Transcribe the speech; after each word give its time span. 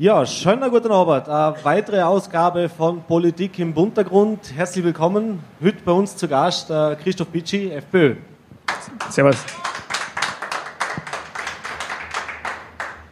Ja, 0.00 0.24
schönen 0.24 0.70
guten 0.70 0.92
Abend. 0.92 1.28
Eine 1.28 1.56
weitere 1.64 2.00
Ausgabe 2.02 2.68
von 2.68 3.02
Politik 3.02 3.58
im 3.58 3.72
Untergrund. 3.72 4.38
Herzlich 4.54 4.84
willkommen. 4.84 5.42
Heute 5.60 5.78
bei 5.84 5.90
uns 5.90 6.16
zu 6.16 6.28
Gast 6.28 6.70
äh, 6.70 6.94
Christoph 7.02 7.26
Bitschi, 7.26 7.72
FPÖ. 7.72 8.14
Servus. 9.10 9.38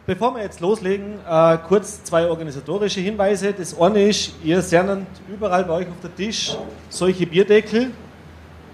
Bevor 0.05 0.33
wir 0.35 0.43
jetzt 0.43 0.61
loslegen, 0.61 1.15
äh, 1.29 1.57
kurz 1.67 2.05
zwei 2.05 2.25
organisatorische 2.25 3.01
Hinweise. 3.01 3.51
Das 3.51 3.77
eine 3.77 4.07
ist, 4.07 4.35
ihr 4.41 4.61
seht 4.61 4.85
überall 5.27 5.65
bei 5.65 5.73
euch 5.73 5.87
auf 5.87 5.99
der 6.01 6.15
Tisch 6.15 6.55
solche 6.87 7.27
Bierdeckel. 7.27 7.91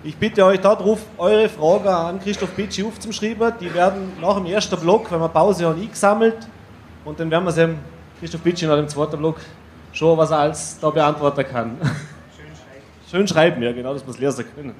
Ich 0.03 0.15
bitte 0.15 0.45
euch 0.45 0.59
darauf, 0.59 0.99
eure 1.17 1.49
Fragen 1.49 1.87
an 1.87 2.19
Christoph 2.19 2.51
Bitschi 2.51 2.83
aufzuschreiben. 2.83 3.53
Die 3.59 3.73
werden 3.73 4.11
nach 4.21 4.35
dem 4.35 4.45
ersten 4.45 4.79
Block, 4.79 5.11
wenn 5.11 5.19
wir 5.19 5.29
Pause 5.29 5.65
haben, 5.65 5.81
eingesammelt. 5.81 6.47
Und 7.05 7.19
dann 7.19 7.31
werden 7.31 7.45
wir 7.45 7.51
sie 7.51 7.75
Christoph 8.23 8.39
Bitschi 8.39 8.65
nach 8.67 8.77
dem 8.77 8.87
zweiten 8.87 9.17
Block 9.17 9.35
schon, 9.91 10.17
was 10.17 10.31
er 10.31 10.39
als 10.39 10.79
da 10.79 10.89
beantworten 10.89 11.43
kann. 11.43 11.77
Schön 11.81 12.45
schreiben. 12.55 13.11
Schön 13.11 13.27
schreiben, 13.27 13.61
ja, 13.61 13.73
genau, 13.73 13.91
dass 13.91 14.05
wir 14.05 14.11
es 14.11 14.17
lesen 14.17 14.45
können. 14.55 14.73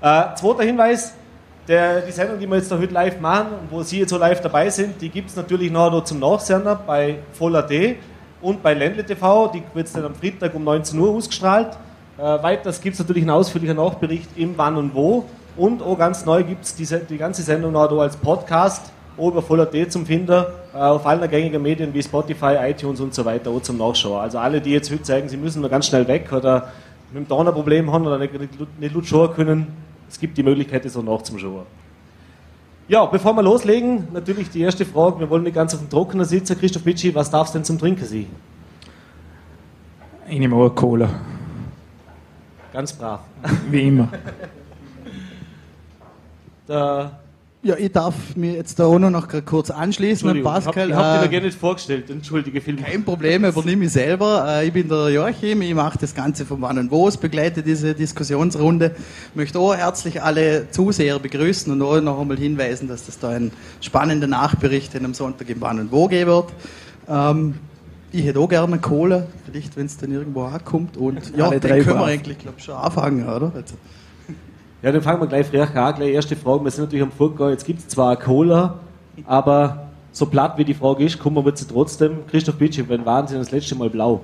Äh, 0.00 0.34
zweiter 0.34 0.64
Hinweis, 0.64 1.14
der, 1.68 2.00
die 2.00 2.10
Sendung, 2.10 2.40
die 2.40 2.48
wir 2.48 2.56
jetzt 2.56 2.72
da 2.72 2.76
heute 2.76 2.92
live 2.92 3.20
machen 3.20 3.52
und 3.52 3.70
wo 3.70 3.84
Sie 3.84 4.00
jetzt 4.00 4.10
so 4.10 4.18
live 4.18 4.40
dabei 4.40 4.68
sind, 4.68 5.00
die 5.00 5.10
gibt 5.10 5.30
es 5.30 5.36
natürlich 5.36 5.70
noch, 5.70 5.92
noch 5.92 6.02
zum 6.02 6.18
Nachsender 6.18 6.74
bei 6.74 7.18
Voll.at 7.34 7.70
und 8.42 8.64
bei 8.64 8.74
Ländle 8.74 9.06
TV. 9.06 9.52
Die 9.54 9.62
wird 9.72 9.94
dann 9.94 10.06
am 10.06 10.16
Freitag 10.16 10.56
um 10.56 10.64
19 10.64 10.98
Uhr 10.98 11.10
ausgestrahlt. 11.10 11.78
Äh, 12.18 12.22
weiters 12.42 12.80
gibt 12.80 12.94
es 12.94 12.98
natürlich 12.98 13.22
einen 13.22 13.30
ausführlichen 13.30 13.76
Nachbericht 13.76 14.30
im 14.34 14.58
Wann 14.58 14.74
und 14.74 14.92
Wo. 14.92 15.24
Und 15.56 15.84
auch 15.84 15.96
ganz 15.96 16.24
neu 16.24 16.42
gibt 16.42 16.64
es 16.64 16.74
die, 16.74 16.84
die 17.08 17.16
ganze 17.16 17.42
Sendung 17.42 17.70
noch 17.70 17.88
als 18.00 18.16
Podcast 18.16 18.90
über 19.18 19.42
Voll.at 19.42 19.92
zum 19.92 20.06
Finden, 20.06 20.44
äh, 20.74 20.76
auf 20.76 21.06
allen 21.06 21.28
gängigen 21.28 21.62
Medien 21.62 21.92
wie 21.94 22.02
Spotify, 22.02 22.56
iTunes 22.60 23.00
und 23.00 23.14
so 23.14 23.24
weiter, 23.24 23.50
auch 23.50 23.62
zum 23.62 23.78
Nachschauen. 23.78 24.20
Also 24.20 24.38
alle, 24.38 24.60
die 24.60 24.70
jetzt 24.70 24.90
heute 24.90 25.04
sagen, 25.04 25.28
sie 25.28 25.36
müssen 25.36 25.60
nur 25.60 25.70
ganz 25.70 25.86
schnell 25.86 26.06
weg 26.08 26.32
oder 26.32 26.68
mit 27.12 27.24
dem 27.24 27.28
Donner 27.28 27.52
Problem 27.52 27.92
haben 27.92 28.06
oder 28.06 28.18
nicht, 28.18 28.32
nicht, 28.32 28.80
nicht 28.80 29.08
schauen 29.08 29.32
können, 29.34 29.66
es 30.08 30.18
gibt 30.18 30.36
die 30.36 30.42
Möglichkeit, 30.42 30.84
das 30.84 30.96
auch 30.96 31.02
nachzuschauen. 31.02 31.64
Ja, 32.86 33.06
bevor 33.06 33.32
wir 33.34 33.42
loslegen, 33.42 34.08
natürlich 34.12 34.50
die 34.50 34.60
erste 34.60 34.84
Frage, 34.84 35.20
wir 35.20 35.30
wollen 35.30 35.44
nicht 35.44 35.54
ganz 35.54 35.72
auf 35.74 35.80
dem 35.80 35.88
Trockenen 35.88 36.26
sitzen. 36.26 36.58
Christoph 36.58 36.82
Bitschi, 36.82 37.14
was 37.14 37.30
darf 37.30 37.46
es 37.46 37.54
denn 37.54 37.64
zum 37.64 37.78
Trinken 37.78 38.04
sein? 38.04 38.26
Ich 40.28 40.38
nehme 40.38 40.54
auch 40.56 40.68
Cola. 40.74 41.08
Ganz 42.72 42.92
brav. 42.92 43.20
Wie 43.70 43.88
immer. 43.88 44.08
Der 46.68 47.23
ja, 47.64 47.76
ich 47.78 47.90
darf 47.92 48.36
mir 48.36 48.52
jetzt 48.52 48.78
da 48.78 48.84
auch 48.84 48.98
noch 48.98 49.26
kurz 49.46 49.70
anschließen. 49.70 50.42
Pascal, 50.42 50.90
ich 50.90 50.94
habe 50.94 51.06
hab 51.06 51.20
dir 51.20 51.26
äh, 51.26 51.30
gerne 51.30 51.46
nicht 51.46 51.58
vorgestellt, 51.58 52.10
entschuldige 52.10 52.60
vielmals. 52.60 52.90
Kein 52.90 53.04
Problem, 53.04 53.44
übernehme 53.44 53.86
ich 53.86 53.92
selber. 53.92 54.44
Äh, 54.46 54.66
ich 54.66 54.72
bin 54.74 54.86
der 54.86 55.08
Joachim, 55.08 55.62
ich 55.62 55.74
mache 55.74 55.98
das 55.98 56.14
Ganze 56.14 56.44
vom 56.44 56.60
Wann 56.60 56.78
und 56.78 56.90
Wo, 56.90 57.08
begleite 57.18 57.62
diese 57.62 57.94
Diskussionsrunde. 57.94 58.94
Ich 59.30 59.36
möchte 59.36 59.58
auch 59.58 59.74
herzlich 59.74 60.22
alle 60.22 60.70
Zuseher 60.70 61.18
begrüßen 61.18 61.72
und 61.72 61.80
auch 61.80 61.98
noch 62.02 62.20
einmal 62.20 62.36
hinweisen, 62.36 62.86
dass 62.86 63.06
das 63.06 63.18
da 63.18 63.30
ein 63.30 63.50
spannender 63.80 64.26
Nachbericht 64.26 64.94
am 64.94 65.14
Sonntag 65.14 65.48
im 65.48 65.60
Wann 65.62 65.80
und 65.80 65.90
Wo 65.90 66.06
geben 66.06 66.30
wird. 66.30 66.52
Ähm, 67.08 67.54
ich 68.12 68.26
hätte 68.26 68.40
auch 68.40 68.48
gerne 68.48 68.78
Kohle, 68.78 69.26
vielleicht 69.46 69.74
wenn 69.78 69.86
es 69.86 69.96
dann 69.96 70.12
irgendwo 70.12 70.44
ankommt. 70.44 70.98
Und 70.98 71.18
ja, 71.36 71.48
dann 71.48 71.60
können 71.60 71.86
wir 71.86 72.04
eigentlich 72.04 72.38
glaub, 72.38 72.60
schon 72.60 72.74
anfangen, 72.74 73.26
oder? 73.26 73.52
Also. 73.54 73.74
Ja, 74.84 74.92
dann 74.92 75.00
fangen 75.00 75.18
wir 75.18 75.26
gleich 75.26 75.46
frech 75.46 75.74
an. 75.74 75.94
Gleich 75.94 76.12
erste 76.12 76.36
Frage. 76.36 76.62
Wir 76.62 76.70
sind 76.70 76.84
natürlich 76.84 77.02
am 77.02 77.10
Vorgehen. 77.10 77.48
Jetzt 77.48 77.64
gibt 77.64 77.78
es 77.78 77.88
zwar 77.88 78.16
Cola, 78.16 78.80
aber 79.24 79.86
so 80.12 80.26
platt 80.26 80.58
wie 80.58 80.64
die 80.66 80.74
Frage 80.74 81.04
ist, 81.04 81.18
kommen 81.18 81.42
wir 81.42 81.56
sie 81.56 81.66
trotzdem. 81.66 82.26
Christoph 82.30 82.56
Bitschi, 82.56 82.86
wann 82.86 83.06
waren 83.06 83.26
Sie 83.26 83.34
das 83.34 83.50
letzte 83.50 83.76
Mal 83.76 83.88
blau? 83.88 84.20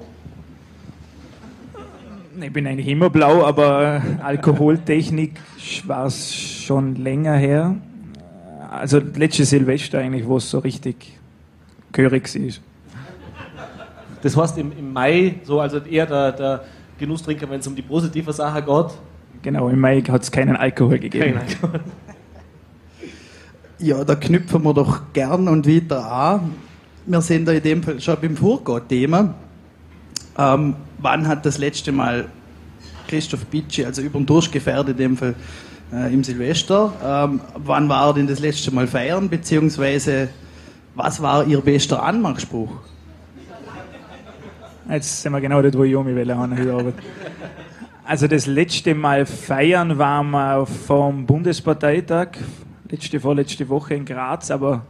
Ich 2.38 2.52
bin 2.52 2.66
eigentlich 2.66 2.88
immer 2.88 3.08
blau, 3.08 3.42
aber 3.42 4.02
Alkoholtechnik 4.22 5.40
war 5.86 6.04
es 6.04 6.34
schon 6.34 6.94
länger 6.96 7.36
her. 7.36 7.76
Also 8.70 8.98
letzte 8.98 9.46
Silvester 9.46 10.00
eigentlich, 10.00 10.26
wo 10.26 10.36
es 10.36 10.50
so 10.50 10.58
richtig 10.58 11.18
gehörig 11.90 12.34
ist. 12.36 12.60
Das 14.20 14.36
heißt 14.36 14.58
im, 14.58 14.72
im 14.78 14.92
Mai, 14.92 15.36
so 15.42 15.58
also 15.58 15.78
eher 15.78 16.04
der, 16.04 16.32
der 16.32 16.64
Genusstrinker, 16.98 17.48
wenn 17.48 17.60
es 17.60 17.66
um 17.66 17.74
die 17.74 17.80
positive 17.80 18.34
Sache 18.34 18.60
geht, 18.60 18.90
Genau, 19.42 19.68
im 19.68 19.80
Mai 19.80 20.02
hat 20.02 20.22
es 20.22 20.30
keinen 20.30 20.56
Alkohol 20.56 20.98
gegeben. 20.98 21.34
Kein 21.34 21.38
Alkohol. 21.38 21.80
Ja, 23.82 24.04
da 24.04 24.14
knüpfen 24.14 24.62
wir 24.62 24.74
doch 24.74 25.00
gern 25.14 25.48
und 25.48 25.66
wieder 25.66 26.04
an. 26.04 26.52
Wir 27.06 27.22
sind 27.22 27.48
da 27.48 27.52
in 27.52 27.62
dem 27.62 27.82
Fall 27.82 27.98
schon 27.98 28.14
beim 28.20 28.36
Vorgott-Thema. 28.36 29.34
Ähm, 30.36 30.74
wann 30.98 31.26
hat 31.26 31.46
das 31.46 31.56
letzte 31.56 31.90
Mal 31.90 32.26
Christoph 33.08 33.46
Bitschi, 33.46 33.86
also 33.86 34.02
über 34.02 34.18
den 34.18 34.26
Durst 34.26 34.52
gefährdet, 34.52 34.90
in 34.90 34.96
dem 34.98 35.16
Fall 35.16 35.34
äh, 35.94 36.12
im 36.12 36.22
Silvester, 36.22 36.92
ähm, 37.02 37.40
wann 37.56 37.88
war 37.88 38.08
er 38.08 38.14
denn 38.14 38.26
das 38.26 38.40
letzte 38.40 38.70
Mal 38.70 38.86
feiern, 38.86 39.30
beziehungsweise 39.30 40.28
was 40.94 41.22
war 41.22 41.46
Ihr 41.46 41.62
bester 41.62 42.02
Anmachspruch? 42.02 42.70
Jetzt 44.90 45.22
sind 45.22 45.32
wir 45.32 45.40
genau 45.40 45.62
dort, 45.62 45.76
wo 45.76 45.84
ich 45.84 45.94
mich 45.94 46.14
will, 46.14 46.36
heute 46.36 46.94
also 48.10 48.26
das 48.26 48.48
letzte 48.48 48.96
Mal 48.96 49.24
feiern 49.24 49.96
waren 49.96 50.32
wir 50.32 50.66
vom 50.66 51.26
Bundesparteitag, 51.26 52.30
letzte, 52.90 53.20
vorletzte 53.20 53.68
Woche 53.68 53.94
in 53.94 54.04
Graz, 54.04 54.50
aber 54.50 54.84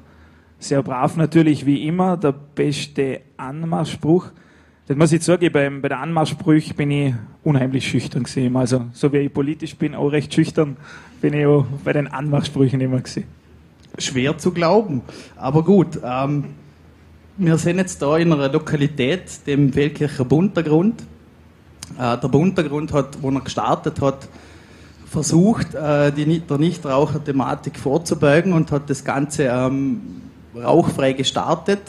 sehr 0.59 0.83
brav 0.83 1.19
natürlich 1.19 1.67
wie 1.67 1.87
immer. 1.87 2.17
Der 2.17 2.33
beste 2.33 3.21
Anmarschspruch. 3.37 4.29
Das 4.87 4.97
muss 4.97 5.13
ich 5.13 5.23
sagen, 5.23 5.53
beim, 5.53 5.83
bei 5.83 5.89
der 5.89 6.01
Anmarschspruch 6.01 6.73
bin 6.75 6.91
ich 6.91 7.15
unheimlich 7.45 7.87
schüchtern 7.87 8.23
gesehen. 8.23 8.57
Also, 8.57 8.87
so 8.95 9.13
wie 9.13 9.19
ich 9.19 9.35
politisch 9.35 9.77
bin, 9.77 9.95
auch 9.95 10.09
recht 10.09 10.33
schüchtern, 10.33 10.79
bin 11.21 11.35
ich 11.35 11.45
auch 11.45 11.67
bei 11.85 11.93
den 11.93 12.09
Anmarschsprüchen 12.09 12.81
immer 12.81 13.03
gesehen. 13.03 13.27
Schwer 13.99 14.39
zu 14.39 14.51
glauben, 14.51 15.03
aber 15.37 15.63
gut. 15.63 16.01
Ähm, 16.03 16.45
wir 17.37 17.59
sind 17.59 17.77
jetzt 17.77 18.01
da 18.01 18.17
in 18.17 18.33
einer 18.33 18.51
Lokalität, 18.51 19.47
dem 19.47 19.75
Feldkircher 19.75 20.25
Buntergrund. 20.25 21.03
Äh, 21.99 22.19
der 22.19 22.35
Untergrund 22.35 22.93
hat, 22.93 23.23
wo 23.23 23.31
er 23.31 23.41
gestartet 23.41 24.01
hat, 24.01 24.29
versucht, 25.07 25.75
äh, 25.75 26.13
die, 26.13 26.41
der 26.41 26.59
Nichtraucher-Thematik 26.59 27.79
vorzubeugen 27.79 28.53
und 28.53 28.71
hat 28.71 28.89
das 28.89 29.05
Ganze 29.05 29.45
ähm, 29.45 30.23
rauchfrei 30.55 31.15
gestartet, 31.15 31.81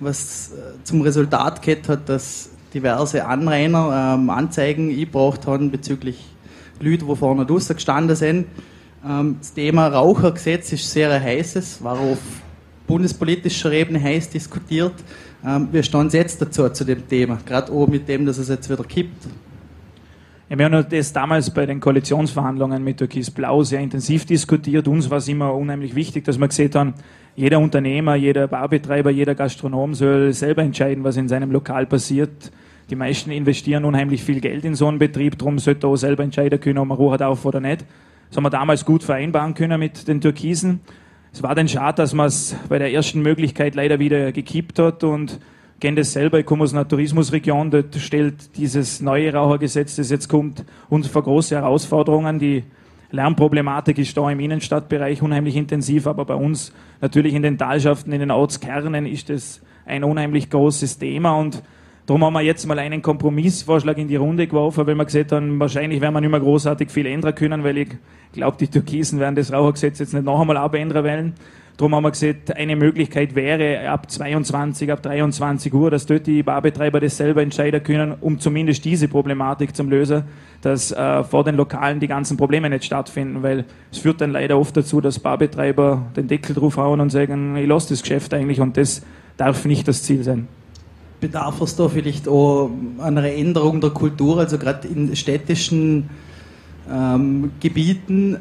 was 0.00 0.52
äh, 0.52 0.82
zum 0.84 1.02
Resultat 1.02 1.60
gehabt 1.60 1.88
hat, 1.88 2.08
dass 2.08 2.48
diverse 2.72 3.26
Anrainer 3.26 4.16
ähm, 4.16 4.30
Anzeigen 4.30 4.90
eingebracht 4.90 5.46
haben 5.46 5.70
bezüglich 5.70 6.24
Leute, 6.80 7.04
die 7.04 7.16
vorne 7.16 7.46
draußen 7.46 7.76
gestanden 7.76 8.16
sind. 8.16 8.46
Ähm, 9.06 9.36
das 9.38 9.52
Thema 9.52 9.88
Rauchergesetz 9.88 10.72
ist 10.72 10.90
sehr 10.90 11.10
ein 11.10 11.22
heißes, 11.22 11.84
war 11.84 11.98
auf 11.98 12.18
bundespolitischer 12.86 13.72
Ebene 13.72 14.02
heiß 14.02 14.30
diskutiert. 14.30 14.94
Ähm, 15.46 15.68
wie 15.72 15.82
stehen 15.82 16.10
Sie 16.10 16.18
jetzt 16.18 16.40
dazu, 16.40 16.68
zu 16.68 16.84
dem 16.84 17.06
Thema? 17.08 17.38
Gerade 17.44 17.72
auch 17.72 17.86
mit 17.86 18.08
dem, 18.08 18.26
dass 18.26 18.38
es 18.38 18.48
jetzt 18.48 18.70
wieder 18.70 18.84
kippt. 18.84 19.26
Ja, 20.48 20.58
wir 20.58 20.66
haben 20.66 20.86
das 20.90 21.12
damals 21.12 21.50
bei 21.50 21.66
den 21.66 21.80
Koalitionsverhandlungen 21.80 22.84
mit 22.84 22.98
Türkis 22.98 23.30
Blau 23.30 23.62
sehr 23.62 23.80
intensiv 23.80 24.26
diskutiert. 24.26 24.86
Uns 24.86 25.08
war 25.08 25.18
es 25.18 25.28
immer 25.28 25.54
unheimlich 25.54 25.94
wichtig, 25.94 26.24
dass 26.24 26.38
wir 26.38 26.48
gesehen 26.48 26.70
haben, 26.74 26.94
jeder 27.34 27.58
Unternehmer, 27.58 28.14
jeder 28.14 28.46
Baubetreiber, 28.46 29.10
jeder 29.10 29.34
Gastronom 29.34 29.94
soll 29.94 30.32
selber 30.32 30.62
entscheiden, 30.62 31.02
was 31.02 31.16
in 31.16 31.28
seinem 31.28 31.50
Lokal 31.50 31.86
passiert. 31.86 32.52
Die 32.90 32.94
meisten 32.94 33.30
investieren 33.30 33.84
unheimlich 33.84 34.22
viel 34.22 34.40
Geld 34.40 34.64
in 34.64 34.74
so 34.74 34.86
einen 34.86 34.98
Betrieb, 34.98 35.38
darum 35.38 35.58
sollte 35.58 35.86
er 35.86 35.90
auch 35.90 35.96
selber 35.96 36.22
entscheiden 36.22 36.60
können, 36.60 36.78
ob 36.78 36.88
man 36.88 36.98
Ruhe 36.98 37.26
auf 37.26 37.44
oder 37.44 37.60
nicht. 37.60 37.84
Das 38.28 38.36
haben 38.36 38.44
wir 38.44 38.50
damals 38.50 38.84
gut 38.84 39.02
vereinbaren 39.02 39.54
können 39.54 39.80
mit 39.80 40.06
den 40.06 40.20
Türkisen. 40.20 40.80
Es 41.34 41.42
war 41.42 41.56
dann 41.56 41.66
schade, 41.66 41.96
dass 41.96 42.14
man 42.14 42.28
es 42.28 42.54
bei 42.68 42.78
der 42.78 42.92
ersten 42.92 43.20
Möglichkeit 43.20 43.74
leider 43.74 43.98
wieder 43.98 44.30
gekippt 44.30 44.78
hat 44.78 45.02
und 45.02 45.40
kenne 45.80 45.96
das 45.96 46.12
selber, 46.12 46.38
ich 46.38 46.46
komme 46.46 46.62
aus 46.62 46.72
einer 46.72 46.86
Tourismusregion, 46.86 47.72
dort 47.72 47.96
stellt 47.96 48.56
dieses 48.56 49.00
neue 49.00 49.32
Rauchergesetz, 49.32 49.96
das 49.96 50.10
jetzt 50.10 50.28
kommt, 50.28 50.64
uns 50.88 51.08
vor 51.08 51.24
große 51.24 51.56
Herausforderungen. 51.56 52.38
Die 52.38 52.62
Lärmproblematik 53.10 53.98
ist 53.98 54.16
da 54.16 54.30
im 54.30 54.38
Innenstadtbereich 54.38 55.22
unheimlich 55.22 55.56
intensiv, 55.56 56.06
aber 56.06 56.24
bei 56.24 56.36
uns 56.36 56.72
natürlich 57.00 57.34
in 57.34 57.42
den 57.42 57.58
Talschaften, 57.58 58.12
in 58.12 58.20
den 58.20 58.30
Ortskernen 58.30 59.04
ist 59.04 59.28
das 59.28 59.60
ein 59.86 60.04
unheimlich 60.04 60.50
großes 60.50 60.98
Thema 60.98 61.34
und 61.34 61.64
Darum 62.06 62.22
haben 62.22 62.34
wir 62.34 62.42
jetzt 62.42 62.66
mal 62.66 62.78
einen 62.78 63.00
Kompromissvorschlag 63.00 63.96
in 63.96 64.08
die 64.08 64.16
Runde 64.16 64.46
geworfen, 64.46 64.86
weil 64.86 64.94
wir 64.94 65.06
gesagt 65.06 65.32
haben, 65.32 65.58
wahrscheinlich 65.58 66.02
werden 66.02 66.12
wir 66.12 66.20
nicht 66.20 66.30
mehr 66.30 66.40
großartig 66.40 66.90
viel 66.90 67.06
ändern 67.06 67.34
können, 67.34 67.64
weil 67.64 67.78
ich 67.78 67.88
glaube, 68.32 68.58
die 68.58 68.68
Türkisen 68.68 69.20
werden 69.20 69.36
das 69.36 69.50
Rauchergesetz 69.50 70.00
jetzt 70.00 70.12
nicht 70.12 70.24
noch 70.24 70.38
einmal 70.38 70.58
abändern 70.58 71.02
wollen. 71.02 71.32
Darum 71.78 71.94
haben 71.94 72.04
wir 72.04 72.10
gesagt, 72.10 72.54
eine 72.54 72.76
Möglichkeit 72.76 73.34
wäre 73.34 73.88
ab 73.88 74.08
22, 74.08 74.92
ab 74.92 75.02
23 75.02 75.72
Uhr, 75.72 75.90
dass 75.90 76.04
dort 76.04 76.26
die 76.26 76.42
Barbetreiber 76.42 77.00
das 77.00 77.16
selber 77.16 77.42
entscheiden 77.42 77.82
können, 77.82 78.14
um 78.20 78.38
zumindest 78.38 78.84
diese 78.84 79.08
Problematik 79.08 79.74
zu 79.74 79.82
lösen, 79.82 80.24
dass 80.60 80.92
äh, 80.92 81.24
vor 81.24 81.42
den 81.42 81.56
Lokalen 81.56 82.00
die 82.00 82.06
ganzen 82.06 82.36
Probleme 82.36 82.68
nicht 82.68 82.84
stattfinden, 82.84 83.42
weil 83.42 83.64
es 83.90 83.98
führt 83.98 84.20
dann 84.20 84.30
leider 84.30 84.58
oft 84.58 84.76
dazu, 84.76 85.00
dass 85.00 85.18
Barbetreiber 85.18 86.12
den 86.16 86.28
Deckel 86.28 86.54
draufhauen 86.54 87.00
und 87.00 87.10
sagen, 87.10 87.56
ich 87.56 87.66
lasse 87.66 87.88
das 87.88 88.02
Geschäft 88.02 88.34
eigentlich 88.34 88.60
und 88.60 88.76
das 88.76 89.02
darf 89.36 89.64
nicht 89.64 89.88
das 89.88 90.02
Ziel 90.02 90.22
sein. 90.22 90.46
Bedarf 91.24 91.58
es 91.62 91.74
da 91.74 91.88
vielleicht 91.88 92.28
auch 92.28 92.70
einer 92.98 93.24
Änderung 93.24 93.80
der 93.80 93.88
Kultur, 93.88 94.40
also 94.40 94.58
gerade 94.58 94.86
in 94.88 95.16
städtischen 95.16 96.10
ähm, 96.90 97.50
Gebieten 97.60 98.36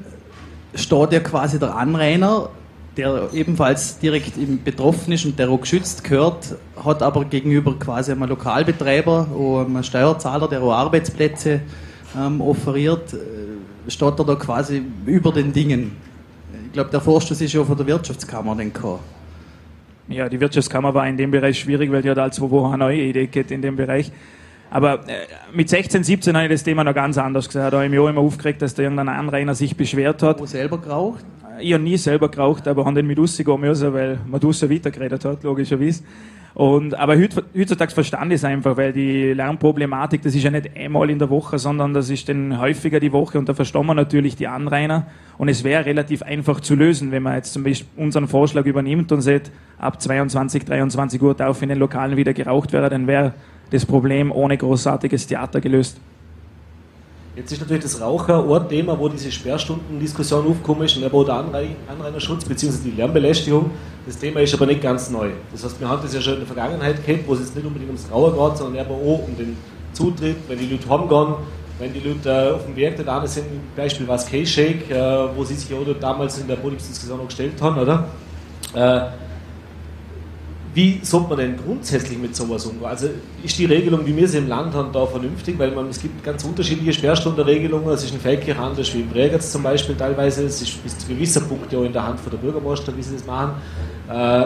steht 0.75 1.13
ja 1.13 1.21
quasi 1.21 1.59
der 1.59 1.77
Anrainer, 1.77 2.49
der 2.97 3.29
ebenfalls 3.31 3.99
direkt 3.99 4.35
im 4.35 4.61
betroffen 4.61 5.13
ist 5.13 5.23
und 5.23 5.39
der 5.39 5.49
auch 5.49 5.61
geschützt 5.61 6.03
gehört, 6.03 6.55
hat 6.83 7.01
aber 7.01 7.23
gegenüber 7.23 7.73
quasi 7.79 8.11
einem 8.11 8.27
Lokalbetreiber, 8.27 9.27
einem 9.65 9.81
Steuerzahler, 9.81 10.49
der 10.49 10.61
auch 10.61 10.73
Arbeitsplätze 10.73 11.61
ähm, 12.17 12.41
offeriert, 12.41 13.13
äh, 13.13 13.89
steht 13.89 14.19
er 14.19 14.25
da 14.25 14.35
quasi 14.35 14.81
über 15.05 15.31
den 15.31 15.53
Dingen. 15.53 15.95
Ich 16.65 16.73
glaube, 16.73 16.89
der 16.89 16.99
Vorstoß 16.99 17.39
ist 17.39 17.53
ja 17.53 17.63
von 17.63 17.77
der 17.77 17.87
Wirtschaftskammer 17.87 18.57
dann 18.57 18.73
gekommen. 18.73 19.12
Ja, 20.07 20.27
die 20.29 20.39
Wirtschaftskammer 20.39 20.93
war 20.93 21.07
in 21.07 21.17
dem 21.17 21.31
Bereich 21.31 21.59
schwierig, 21.59 21.91
weil 21.91 22.01
die 22.01 22.09
hat 22.09 22.17
als 22.17 22.39
wo 22.41 22.65
eine 22.65 22.77
neue 22.77 23.01
Idee 23.01 23.27
geht 23.27 23.51
in 23.51 23.61
dem 23.61 23.75
Bereich. 23.75 24.11
Aber 24.69 25.07
äh, 25.07 25.27
mit 25.53 25.69
16, 25.69 26.03
17 26.03 26.35
habe 26.35 26.45
ich 26.45 26.51
das 26.51 26.63
Thema 26.63 26.83
noch 26.83 26.95
ganz 26.95 27.17
anders 27.17 27.47
gesehen. 27.47 27.61
Da 27.61 27.71
habe 27.71 27.85
ich 27.85 27.91
mich 27.91 27.99
auch 27.99 28.09
immer 28.09 28.21
aufgeregt, 28.21 28.61
dass 28.61 28.73
da 28.73 28.83
irgendein 28.83 29.07
Anrainer 29.09 29.53
sich 29.55 29.77
beschwert 29.77 30.23
hat. 30.23 30.39
Wo 30.39 30.45
selber 30.45 30.79
geraucht? 30.79 31.23
Ich 31.59 31.73
habe 31.73 31.83
nie 31.83 31.97
selber 31.97 32.29
geraucht, 32.29 32.67
aber 32.67 32.85
habe 32.85 32.95
den 32.95 33.07
mit 33.07 33.19
rausgehen 33.19 33.59
müssen, 33.59 33.93
weil 33.93 34.19
man 34.25 34.39
draussen 34.39 34.69
weitergeredet 34.69 35.23
hat, 35.25 35.43
logischerweise. 35.43 36.03
Und, 36.53 36.93
aber 36.93 37.17
heutzutage 37.17 37.91
verstand 37.91 38.31
ich 38.31 38.35
es 38.35 38.45
einfach, 38.45 38.77
weil 38.77 38.93
die 38.93 39.33
Lärmproblematik, 39.33 40.21
das 40.21 40.35
ist 40.35 40.43
ja 40.43 40.51
nicht 40.51 40.75
einmal 40.77 41.09
in 41.09 41.17
der 41.17 41.29
Woche, 41.31 41.57
sondern 41.57 41.95
das 41.95 42.11
ist 42.11 42.29
dann 42.29 42.59
häufiger 42.59 42.99
die 42.99 43.11
Woche 43.11 43.39
und 43.39 43.49
da 43.49 43.55
verstehen 43.55 43.87
wir 43.87 43.95
natürlich 43.95 44.35
die 44.35 44.47
Anrainer. 44.47 45.07
Und 45.39 45.49
es 45.49 45.63
wäre 45.63 45.85
relativ 45.85 46.21
einfach 46.21 46.59
zu 46.59 46.75
lösen, 46.75 47.11
wenn 47.11 47.23
man 47.23 47.35
jetzt 47.35 47.53
zum 47.53 47.63
Beispiel 47.63 47.87
unseren 47.97 48.27
Vorschlag 48.27 48.65
übernimmt 48.65 49.11
und 49.11 49.21
sagt, 49.21 49.51
ab 49.79 49.99
22, 49.99 50.63
23 50.63 51.21
Uhr 51.23 51.33
darf 51.33 51.61
in 51.63 51.69
den 51.69 51.79
Lokalen 51.79 52.17
wieder 52.17 52.33
geraucht 52.33 52.71
werden, 52.71 52.89
dann 52.91 53.07
wäre 53.07 53.33
das 53.71 53.87
Problem 53.87 54.31
ohne 54.31 54.55
großartiges 54.55 55.25
Theater 55.25 55.59
gelöst. 55.59 55.99
Jetzt 57.35 57.51
ist 57.51 57.61
natürlich 57.61 57.81
das 57.81 57.99
Raucher 57.99 58.47
ein 58.47 58.69
Thema, 58.69 58.99
wo 58.99 59.09
diese 59.09 59.31
Sperrstunden-Diskussion 59.31 60.45
aufgekommen 60.45 60.83
ist, 60.83 60.95
und 60.95 61.01
der 61.01 61.43
Anrainerschutz 61.89 62.45
bzw. 62.45 62.77
die 62.85 62.91
Lärmbelästigung. 62.91 63.71
Das 64.05 64.19
Thema 64.19 64.41
ist 64.41 64.53
aber 64.53 64.67
nicht 64.67 64.83
ganz 64.83 65.09
neu. 65.09 65.31
Das 65.51 65.63
heißt, 65.63 65.79
wir 65.79 65.89
haben 65.89 66.03
das 66.03 66.13
ja 66.13 66.21
schon 66.21 66.33
in 66.33 66.39
der 66.41 66.47
Vergangenheit 66.47 67.03
kennt, 67.03 67.27
wo 67.27 67.33
es 67.33 67.39
jetzt 67.39 67.55
nicht 67.55 67.65
unbedingt 67.65 67.89
ums 67.89 68.05
Rauchen 68.11 68.37
geht, 68.37 68.57
sondern 68.59 68.85
aber 68.85 68.93
auch 68.93 69.27
um 69.27 69.35
den 69.35 69.57
Zutritt, 69.93 70.35
wenn 70.47 70.59
die 70.59 70.67
Leute 70.67 70.87
heimgehen, 70.87 71.33
wenn 71.79 71.91
die 71.91 72.01
Leute 72.01 72.29
äh, 72.29 72.51
auf 72.53 72.65
dem 72.65 72.75
Werk 72.75 73.03
da 73.03 73.25
sind, 73.25 73.45
zum 73.45 73.61
Beispiel 73.75 74.07
was 74.07 74.27
K-Shake, 74.27 74.91
äh, 74.91 75.35
wo 75.35 75.43
sie 75.43 75.55
sich 75.55 75.71
ja 75.71 75.77
damals 75.99 76.37
in 76.37 76.47
der 76.47 76.57
Podiumsdiskussion 76.57 77.19
auch 77.19 77.25
gestellt 77.25 77.59
haben, 77.59 77.79
oder? 77.79 78.09
Wie 80.73 80.99
sollte 81.03 81.29
man 81.29 81.37
denn 81.37 81.57
grundsätzlich 81.57 82.17
mit 82.17 82.35
sowas 82.35 82.65
umgehen? 82.65 82.85
Also 82.85 83.09
ist 83.43 83.57
die 83.59 83.65
Regelung, 83.65 84.05
wie 84.05 84.15
wir 84.15 84.27
sie 84.27 84.39
im 84.39 84.47
Land 84.47 84.73
haben, 84.73 84.91
da 84.91 85.05
vernünftig? 85.05 85.59
Weil 85.59 85.71
man, 85.71 85.89
es 85.89 86.01
gibt 86.01 86.23
ganz 86.23 86.43
unterschiedliche 86.43 86.93
Sperrstundenregelungen. 86.93 87.89
Es 87.89 88.03
ist 88.03 88.13
in 88.13 88.19
Feldkirch 88.19 88.57
anders 88.57 88.91
wie 88.93 89.01
in 89.01 89.09
Bregenz 89.09 89.51
zum 89.51 89.61
Beispiel 89.61 89.95
teilweise. 89.95 90.45
Es 90.45 90.61
ist 90.61 90.83
bis 90.83 90.97
zu 90.97 91.07
gewissen 91.07 91.47
Punkten 91.47 91.75
auch 91.75 91.83
in 91.83 91.93
der 91.93 92.07
Hand 92.07 92.19
von 92.19 92.31
der 92.31 92.39
Bürgermeister, 92.39 92.95
wie 92.97 93.03
sie 93.03 93.13
das 93.13 93.25
machen. 93.25 93.53
Äh, 94.09 94.45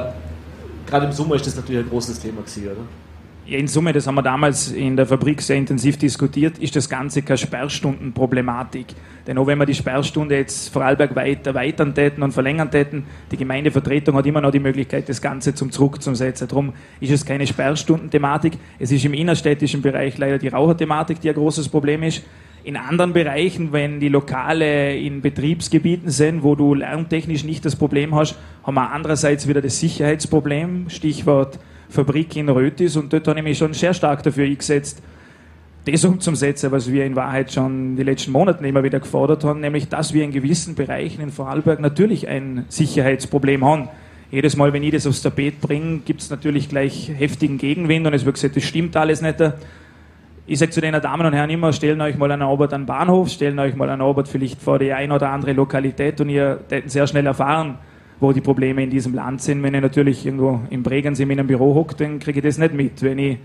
Gerade 0.86 1.06
im 1.06 1.12
Sommer 1.12 1.36
ist 1.36 1.46
das 1.46 1.56
natürlich 1.56 1.86
ein 1.86 1.90
großes 1.90 2.20
Thema 2.20 2.42
gewesen, 2.42 2.64
oder? 2.66 3.07
In 3.50 3.68
Summe, 3.68 3.94
das 3.94 4.06
haben 4.06 4.16
wir 4.16 4.24
damals 4.24 4.74
in 4.74 4.98
der 4.98 5.06
Fabrik 5.06 5.42
sehr 5.42 5.56
intensiv 5.56 5.96
diskutiert, 5.96 6.58
ist 6.58 6.76
das 6.76 6.90
Ganze 6.90 7.22
keine 7.22 7.38
Sperrstundenproblematik. 7.38 8.88
Denn 9.26 9.38
auch 9.38 9.48
wenn 9.48 9.58
wir 9.58 9.66
die 9.66 9.74
Sperrstunde 9.74 10.36
jetzt 10.36 10.68
Vorarlberg 10.68 11.16
weit 11.16 11.48
erweitern 11.48 11.96
täten 11.96 12.24
und 12.24 12.34
verlängern 12.34 12.70
täten, 12.70 13.06
die 13.32 13.38
Gemeindevertretung 13.38 14.18
hat 14.18 14.26
immer 14.26 14.42
noch 14.42 14.52
die 14.52 14.60
Möglichkeit, 14.60 15.08
das 15.08 15.22
Ganze 15.22 15.56
zum 15.56 15.72
Zurück 15.72 16.02
zu 16.02 16.14
setzen. 16.14 16.50
Darum 16.50 16.74
ist 17.00 17.12
es 17.12 17.26
keine 17.26 17.48
Sperrstundenthematik. 17.48 18.58
Es 18.80 18.92
ist 18.92 19.06
im 19.06 19.14
innerstädtischen 19.14 19.82
Bereich 19.82 20.18
leider 20.18 20.40
die 20.40 20.50
Raucherthematik, 20.50 21.22
die 21.22 21.30
ein 21.30 21.36
großes 21.36 21.70
Problem 21.70 22.04
ist. 22.04 22.24
In 22.66 22.76
anderen 22.76 23.14
Bereichen, 23.14 23.72
wenn 23.72 24.02
die 24.02 24.10
Lokale 24.10 24.98
in 24.98 25.22
Betriebsgebieten 25.22 26.10
sind, 26.10 26.44
wo 26.44 26.56
du 26.56 26.74
lärmtechnisch 26.74 27.46
nicht 27.46 27.64
das 27.64 27.78
Problem 27.78 28.14
hast, 28.14 28.38
haben 28.64 28.76
wir 28.76 28.92
andererseits 28.92 29.48
wieder 29.48 29.62
das 29.62 29.80
Sicherheitsproblem. 29.80 30.90
Stichwort 30.90 31.60
Fabrik 31.90 32.36
in 32.36 32.50
Rötis 32.50 32.96
und 32.96 33.12
dort 33.12 33.28
habe 33.28 33.40
ich 33.40 33.46
mich 33.46 33.58
schon 33.58 33.74
sehr 33.74 33.94
stark 33.94 34.24
dafür 34.24 34.46
eingesetzt, 34.46 35.02
das 35.86 36.04
umzusetzen, 36.04 36.72
was 36.72 36.92
wir 36.92 37.06
in 37.06 37.16
Wahrheit 37.16 37.52
schon 37.54 37.96
die 37.96 38.04
letzten 38.04 38.32
Monate 38.32 38.66
immer 38.68 38.84
wieder 38.84 39.00
gefordert 39.00 39.44
haben, 39.44 39.62
nämlich, 39.62 39.88
dass 39.88 40.14
wir 40.14 40.24
in 40.24 40.32
gewissen 40.32 40.76
Bereichen 40.76 41.22
in 41.22 41.32
Vorarlberg 41.32 41.80
natürlich 41.80 42.28
ein 42.28 42.66
Sicherheitsproblem 42.68 43.64
haben. 43.64 43.90
Jedes 44.30 44.58
Mal, 44.58 44.74
wenn 44.74 44.84
ich 44.84 44.92
das 44.92 45.08
aufs 45.08 45.22
Tapet 45.22 45.62
bringe, 45.62 46.00
gibt 46.00 46.22
es 46.22 46.30
natürlich 46.30 46.68
gleich 46.68 47.10
heftigen 47.16 47.58
Gegenwind 47.58 48.06
und 48.06 48.14
es 48.14 48.26
wird 48.26 48.36
gesagt, 48.36 48.58
das 48.58 48.64
stimmt 48.64 48.98
alles 48.98 49.22
nicht. 49.22 49.38
Ich 50.46 50.60
sage 50.60 50.72
zu 50.72 50.82
den 50.82 50.94
Damen 50.94 51.26
und 51.26 51.34
Herren 51.34 51.50
immer, 51.50 51.72
stellen 51.72 52.02
euch 52.02 52.18
mal 52.18 52.32
einen 52.32 52.42
Arbeit 52.42 52.74
an 52.74 52.82
den 52.82 52.88
Bahnhof, 52.88 53.30
stellen 53.30 53.58
euch 53.60 53.76
mal 53.76 53.90
einen 53.90 54.02
Arbeit 54.02 54.28
vielleicht 54.28 54.62
vor 54.62 54.80
die 54.80 54.92
ein 54.92 55.12
oder 55.12 55.30
andere 55.30 55.54
Lokalität 55.54 56.20
und 56.20 56.30
ihr 56.30 56.60
werdet 56.68 56.92
sehr 56.92 57.08
schnell 57.08 57.26
erfahren, 57.26 57.78
wo 58.20 58.32
die 58.32 58.42
Probleme 58.42 58.84
in 58.84 58.90
diesem 58.90 59.14
Land 59.14 59.42
sind. 59.42 59.62
Wenn 59.64 59.76
ich 59.76 59.82
natürlich 59.82 60.26
irgendwo 60.26 60.62
im 60.70 60.84
Bregenz 60.84 61.20
in 61.20 61.32
einem 61.32 61.48
Büro 61.48 61.76
hocke, 61.76 61.96
dann 61.96 62.20
kriege 62.20 62.40
ich 62.40 62.46
das 62.46 62.58
nicht 62.58 62.74
mit. 62.74 63.02
Wenn 63.02 63.20
ich 63.20 63.38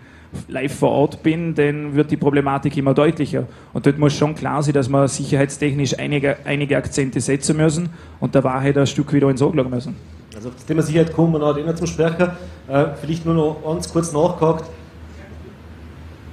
live 0.49 0.75
vor 0.75 0.91
Ort 0.91 1.23
bin, 1.23 1.55
dann 1.55 1.95
wird 1.95 2.11
die 2.11 2.17
Problematik 2.17 2.77
immer 2.77 2.95
deutlicher. 2.95 3.47
Und 3.73 3.87
dort 3.87 3.99
muss 3.99 4.15
schon 4.15 4.35
klar 4.35 4.63
sein, 4.63 4.75
dass 4.75 4.89
wir 4.89 5.09
sicherheitstechnisch 5.09 5.99
einige, 5.99 6.37
einige 6.45 6.77
Akzente 6.77 7.21
setzen 7.21 7.57
müssen 7.57 7.91
und 8.21 8.35
der 8.35 8.43
Wahrheit 8.45 8.79
ein 8.79 8.87
Stück 8.87 9.13
wieder 9.13 9.29
ins 9.29 9.43
Auge 9.43 9.63
müssen. 9.65 9.95
Also 10.35 10.49
auf 10.49 10.55
das 10.55 10.65
Thema 10.65 10.83
Sicherheit 10.83 11.13
kommen 11.13 11.33
wir 11.33 11.39
noch 11.39 11.57
immer 11.57 11.77
zum 11.77 11.87
Sprechen. 11.87 12.31
Äh, 12.69 12.87
vielleicht 13.01 13.27
nur 13.27 13.35
noch 13.35 13.63
ganz 13.63 13.93
kurz 13.93 14.13
nachgehakt. 14.13 14.65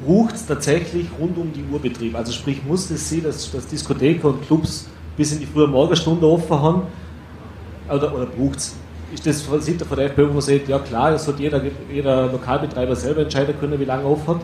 Braucht 0.05 0.35
es 0.35 0.45
tatsächlich 0.45 1.07
rund 1.19 1.37
um 1.37 1.51
die 1.51 1.63
Uhr 1.69 1.81
Betrieb? 1.81 2.15
Also 2.15 2.31
sprich, 2.31 2.63
muss 2.65 2.89
es 2.89 3.09
sein, 3.09 3.23
dass, 3.23 3.51
dass 3.51 3.67
Diskotheken 3.67 4.27
und 4.27 4.47
Clubs 4.47 4.87
bis 5.17 5.33
in 5.33 5.39
die 5.39 5.45
frühe 5.45 5.67
Morgenstunde 5.67 6.25
offen 6.25 6.61
haben? 6.61 6.81
Oder, 7.89 8.13
oder 8.13 8.25
braucht 8.25 8.57
es? 8.57 8.75
Ist 9.13 9.25
das 9.25 9.41
von 9.41 9.59
Seite 9.59 9.85
von 9.85 9.97
der 9.97 10.07
FPÖ, 10.07 10.29
wo 10.29 10.33
man 10.33 10.41
sagt, 10.41 10.67
ja 10.67 10.77
klar, 10.79 11.13
es 11.13 11.25
sollte 11.25 11.41
jeder, 11.41 11.61
jeder 11.91 12.31
Lokalbetreiber 12.31 12.95
selber 12.95 13.21
entscheiden 13.21 13.55
können, 13.59 13.79
wie 13.79 13.85
lange 13.85 14.03
er 14.03 14.09
auf 14.09 14.27
hat? 14.27 14.41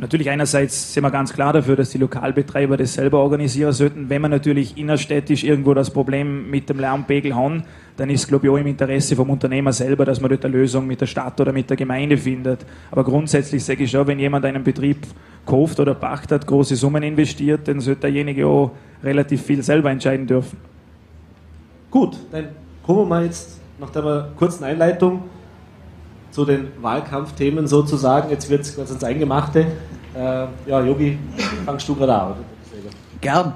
Natürlich 0.00 0.30
einerseits 0.30 0.94
sind 0.94 1.02
wir 1.02 1.10
ganz 1.10 1.30
klar 1.30 1.52
dafür, 1.52 1.76
dass 1.76 1.90
die 1.90 1.98
Lokalbetreiber 1.98 2.78
das 2.78 2.94
selber 2.94 3.18
organisieren 3.18 3.72
sollten. 3.72 4.08
Wenn 4.08 4.22
wir 4.22 4.30
natürlich 4.30 4.78
innerstädtisch 4.78 5.44
irgendwo 5.44 5.74
das 5.74 5.90
Problem 5.90 6.48
mit 6.50 6.70
dem 6.70 6.80
Lärmpegel 6.80 7.34
haben, 7.34 7.64
dann 7.98 8.08
ist 8.08 8.22
es, 8.22 8.26
glaube 8.26 8.46
ich, 8.46 8.50
auch 8.50 8.56
im 8.56 8.66
Interesse 8.66 9.14
vom 9.14 9.28
Unternehmer 9.28 9.74
selber, 9.74 10.06
dass 10.06 10.18
man 10.18 10.30
dort 10.30 10.42
eine 10.46 10.56
Lösung 10.56 10.86
mit 10.86 11.02
der 11.02 11.06
Stadt 11.06 11.38
oder 11.38 11.52
mit 11.52 11.68
der 11.68 11.76
Gemeinde 11.76 12.16
findet. 12.16 12.64
Aber 12.90 13.04
grundsätzlich 13.04 13.62
sage 13.62 13.84
ich 13.84 13.90
schon, 13.90 14.06
wenn 14.06 14.18
jemand 14.18 14.46
einen 14.46 14.64
Betrieb 14.64 15.06
kauft 15.44 15.78
oder 15.78 15.92
pachtet, 15.92 16.46
große 16.46 16.76
Summen 16.76 17.02
investiert, 17.02 17.68
dann 17.68 17.80
sollte 17.80 18.00
derjenige 18.00 18.46
auch 18.46 18.70
relativ 19.04 19.42
viel 19.42 19.62
selber 19.62 19.90
entscheiden 19.90 20.26
dürfen. 20.26 20.56
Gut, 21.90 22.16
dann 22.32 22.46
kommen 22.94 23.10
wir 23.10 23.24
jetzt 23.24 23.58
nach 23.78 23.90
der 23.90 24.28
kurzen 24.36 24.64
Einleitung 24.64 25.22
zu 26.30 26.44
den 26.44 26.68
Wahlkampfthemen 26.80 27.66
sozusagen. 27.66 28.30
Jetzt 28.30 28.48
wird 28.50 28.62
es 28.62 28.76
ganz 28.76 28.90
ins 28.90 29.04
Eingemachte. 29.04 29.66
Äh, 30.14 30.46
ja, 30.66 30.80
Yogi, 30.80 31.18
fangst 31.64 31.88
du 31.88 31.94
gerade 31.94 32.14
an? 32.14 32.34
Gern. 33.20 33.54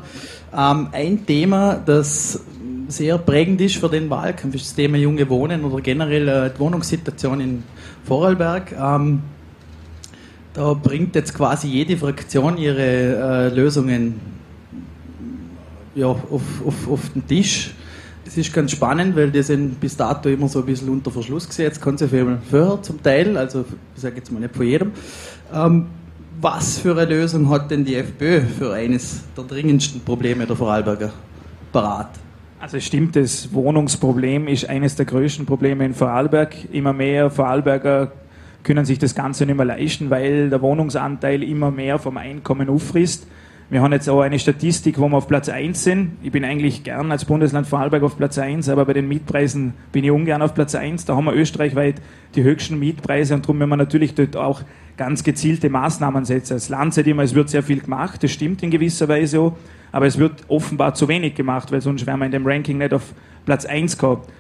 Ähm, 0.57 0.89
ein 0.93 1.27
Thema, 1.27 1.75
das 1.85 2.45
sehr 2.89 3.19
prägend 3.19 3.61
ist 3.61 3.77
für 3.77 3.89
den 3.89 4.09
Wahlkampf, 4.11 4.55
ist 4.55 4.67
das 4.67 4.75
Thema 4.75 4.97
junge 4.97 5.29
Wohnen 5.29 5.65
oder 5.65 5.81
generell 5.81 6.29
äh, 6.29 6.51
die 6.51 6.61
Wohnungssituation 6.61 7.41
in 7.41 7.63
Vorarlberg. 8.05 8.73
Ähm, 8.73 9.23
da 10.53 10.75
bringt 10.75 11.17
jetzt 11.17 11.35
quasi 11.35 11.69
jede 11.69 11.97
Fraktion 11.97 12.57
ihre 12.59 12.83
äh, 12.83 13.49
Lösungen 13.49 14.21
ja, 15.95 16.07
auf, 16.07 16.23
auf, 16.65 16.89
auf 16.89 17.09
den 17.15 17.27
Tisch. 17.27 17.75
Das 18.25 18.37
ist 18.39 18.53
ganz 18.53 18.71
spannend, 18.71 19.17
weil 19.17 19.31
die 19.31 19.43
sind 19.43 19.79
bis 19.81 19.97
dato 19.97 20.29
immer 20.29 20.49
so 20.49 20.61
ein 20.61 20.67
bisschen 20.67 20.89
unter 20.89 21.11
Verschluss 21.11 21.47
gesetzt, 21.47 21.81
kann 21.83 21.99
sich 21.99 22.11
vorher 22.11 22.83
zum 22.83 23.03
Teil, 23.03 23.37
also 23.37 23.65
ich 23.95 24.03
sage 24.03 24.17
jetzt 24.17 24.33
mal 24.33 24.41
nicht 24.41 24.57
von 24.57 24.67
jedem. 24.67 24.93
Ähm, 25.53 25.87
was 26.41 26.79
für 26.79 26.93
eine 26.93 27.05
Lösung 27.05 27.49
hat 27.51 27.71
denn 27.71 27.85
die 27.85 27.95
FPÖ 27.97 28.41
für 28.43 28.73
eines 28.73 29.23
der 29.37 29.45
dringendsten 29.45 30.01
Probleme 30.01 30.47
der 30.47 30.57
Vorarlberger 30.57 31.13
parat? 31.73 32.11
Also 32.61 32.79
es 32.79 32.85
stimmt, 32.87 33.15
das 33.15 33.53
Wohnungsproblem 33.53 34.49
ist 34.49 34.69
eines 34.69 34.97
der 34.97 35.05
größten 35.05 35.45
Probleme 35.45 35.85
in 35.85 35.93
Vorarlberg. 35.93 36.55
Immer 36.73 36.95
mehr 36.95 37.31
Vorarlberger 37.31 38.13
können 38.63 38.87
sich 38.87 38.99
das 38.99 39.15
Ganze 39.15 39.45
nicht 39.45 39.57
mehr 39.57 39.67
leisten, 39.67 40.09
weil 40.09 40.49
der 40.49 40.63
Wohnungsanteil 40.63 41.43
immer 41.43 41.71
mehr 41.71 41.99
vom 41.99 42.17
Einkommen 42.17 42.71
auffrisst. 42.71 43.27
Wir 43.75 43.83
haben 43.83 43.93
jetzt 43.93 44.09
auch 44.09 44.21
eine 44.21 44.39
Statistik, 44.39 45.01
wo 45.01 45.09
wir 45.09 45.17
auf 45.17 45.27
Platz 45.27 45.49
1 45.49 45.83
sind. 45.83 46.13
Ich 46.23 46.31
bin 46.31 46.45
eigentlich 46.45 46.85
gern 46.85 47.11
als 47.11 47.25
Bundesland 47.25 47.67
Vorarlberg 47.67 48.05
auf 48.05 48.17
Platz 48.17 48.39
1, 48.39 48.69
aber 48.69 48.85
bei 48.85 48.93
den 48.93 49.09
Mietpreisen 49.09 49.75
bin 49.91 50.05
ich 50.05 50.13
ungern 50.13 50.43
auf 50.43 50.55
Platz 50.55 50.77
1. 50.77 51.07
Da 51.07 51.17
haben 51.17 51.25
wir 51.25 51.35
österreichweit 51.35 51.97
die 52.37 52.45
höchsten 52.45 52.79
Mietpreise 52.79 53.35
und 53.35 53.45
darum 53.45 53.59
werden 53.59 53.71
wir 53.71 53.77
natürlich 53.77 54.15
dort 54.15 54.37
auch 54.37 54.63
ganz 54.97 55.25
gezielte 55.25 55.71
Maßnahmen 55.71 56.25
setzen. 56.25 56.53
Als 56.53 56.69
Land 56.69 56.95
sagt 56.95 57.09
immer, 57.09 57.25
es 57.25 57.35
wird 57.35 57.49
sehr 57.49 57.65
viel 57.65 57.81
gemacht, 57.81 58.23
das 58.23 58.31
stimmt 58.31 58.63
in 58.63 58.71
gewisser 58.71 59.09
Weise 59.09 59.41
auch, 59.41 59.57
aber 59.91 60.07
es 60.07 60.19
wird 60.19 60.45
offenbar 60.47 60.95
zu 60.95 61.09
wenig 61.09 61.35
gemacht, 61.35 61.73
weil 61.73 61.81
sonst 61.81 62.07
wären 62.07 62.21
wir 62.21 62.27
in 62.27 62.33
dem 62.33 62.47
Ranking 62.47 62.79
nicht 62.79 62.95
auf 62.95 63.13
Platz 63.45 63.65
1 63.65 63.99
gehabt. 63.99 64.31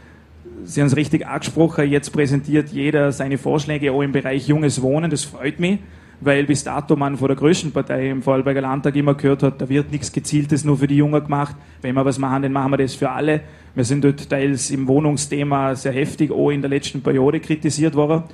Sie 0.62 0.81
haben 0.81 0.87
es 0.87 0.95
richtig 0.95 1.26
angesprochen, 1.26 1.91
jetzt 1.91 2.12
präsentiert 2.12 2.69
jeder 2.69 3.11
seine 3.11 3.37
Vorschläge 3.37 3.91
auch 3.91 4.03
im 4.03 4.12
Bereich 4.12 4.47
junges 4.47 4.81
Wohnen, 4.81 5.11
das 5.11 5.25
freut 5.25 5.59
mich, 5.59 5.81
weil 6.21 6.44
bis 6.44 6.64
dato 6.64 6.97
man 6.97 7.16
von 7.16 7.28
der 7.28 7.37
größten 7.37 7.73
Partei 7.73 8.11
im 8.11 8.23
Vorarlberger 8.23 8.61
Landtag 8.61 8.97
immer 8.97 9.14
gehört 9.14 9.42
hat, 9.42 9.61
da 9.61 9.68
wird 9.68 9.90
nichts 9.90 10.12
Gezieltes 10.12 10.64
nur 10.64 10.78
für 10.78 10.87
die 10.87 10.97
Jungen 10.97 11.23
gemacht, 11.23 11.56
wenn 11.83 11.94
wir 11.94 12.04
was 12.04 12.18
machen, 12.18 12.42
dann 12.42 12.52
machen 12.52 12.73
wir 12.73 12.78
das 12.78 12.94
für 12.94 13.11
alle. 13.11 13.40
Wir 13.75 13.85
sind 13.85 14.04
dort 14.04 14.28
teils 14.28 14.71
im 14.71 14.87
Wohnungsthema 14.87 15.75
sehr 15.75 15.92
heftig 15.92 16.30
auch 16.30 16.50
in 16.50 16.61
der 16.61 16.71
letzten 16.71 17.02
Periode 17.02 17.40
kritisiert 17.40 17.94
worden. 17.94 18.25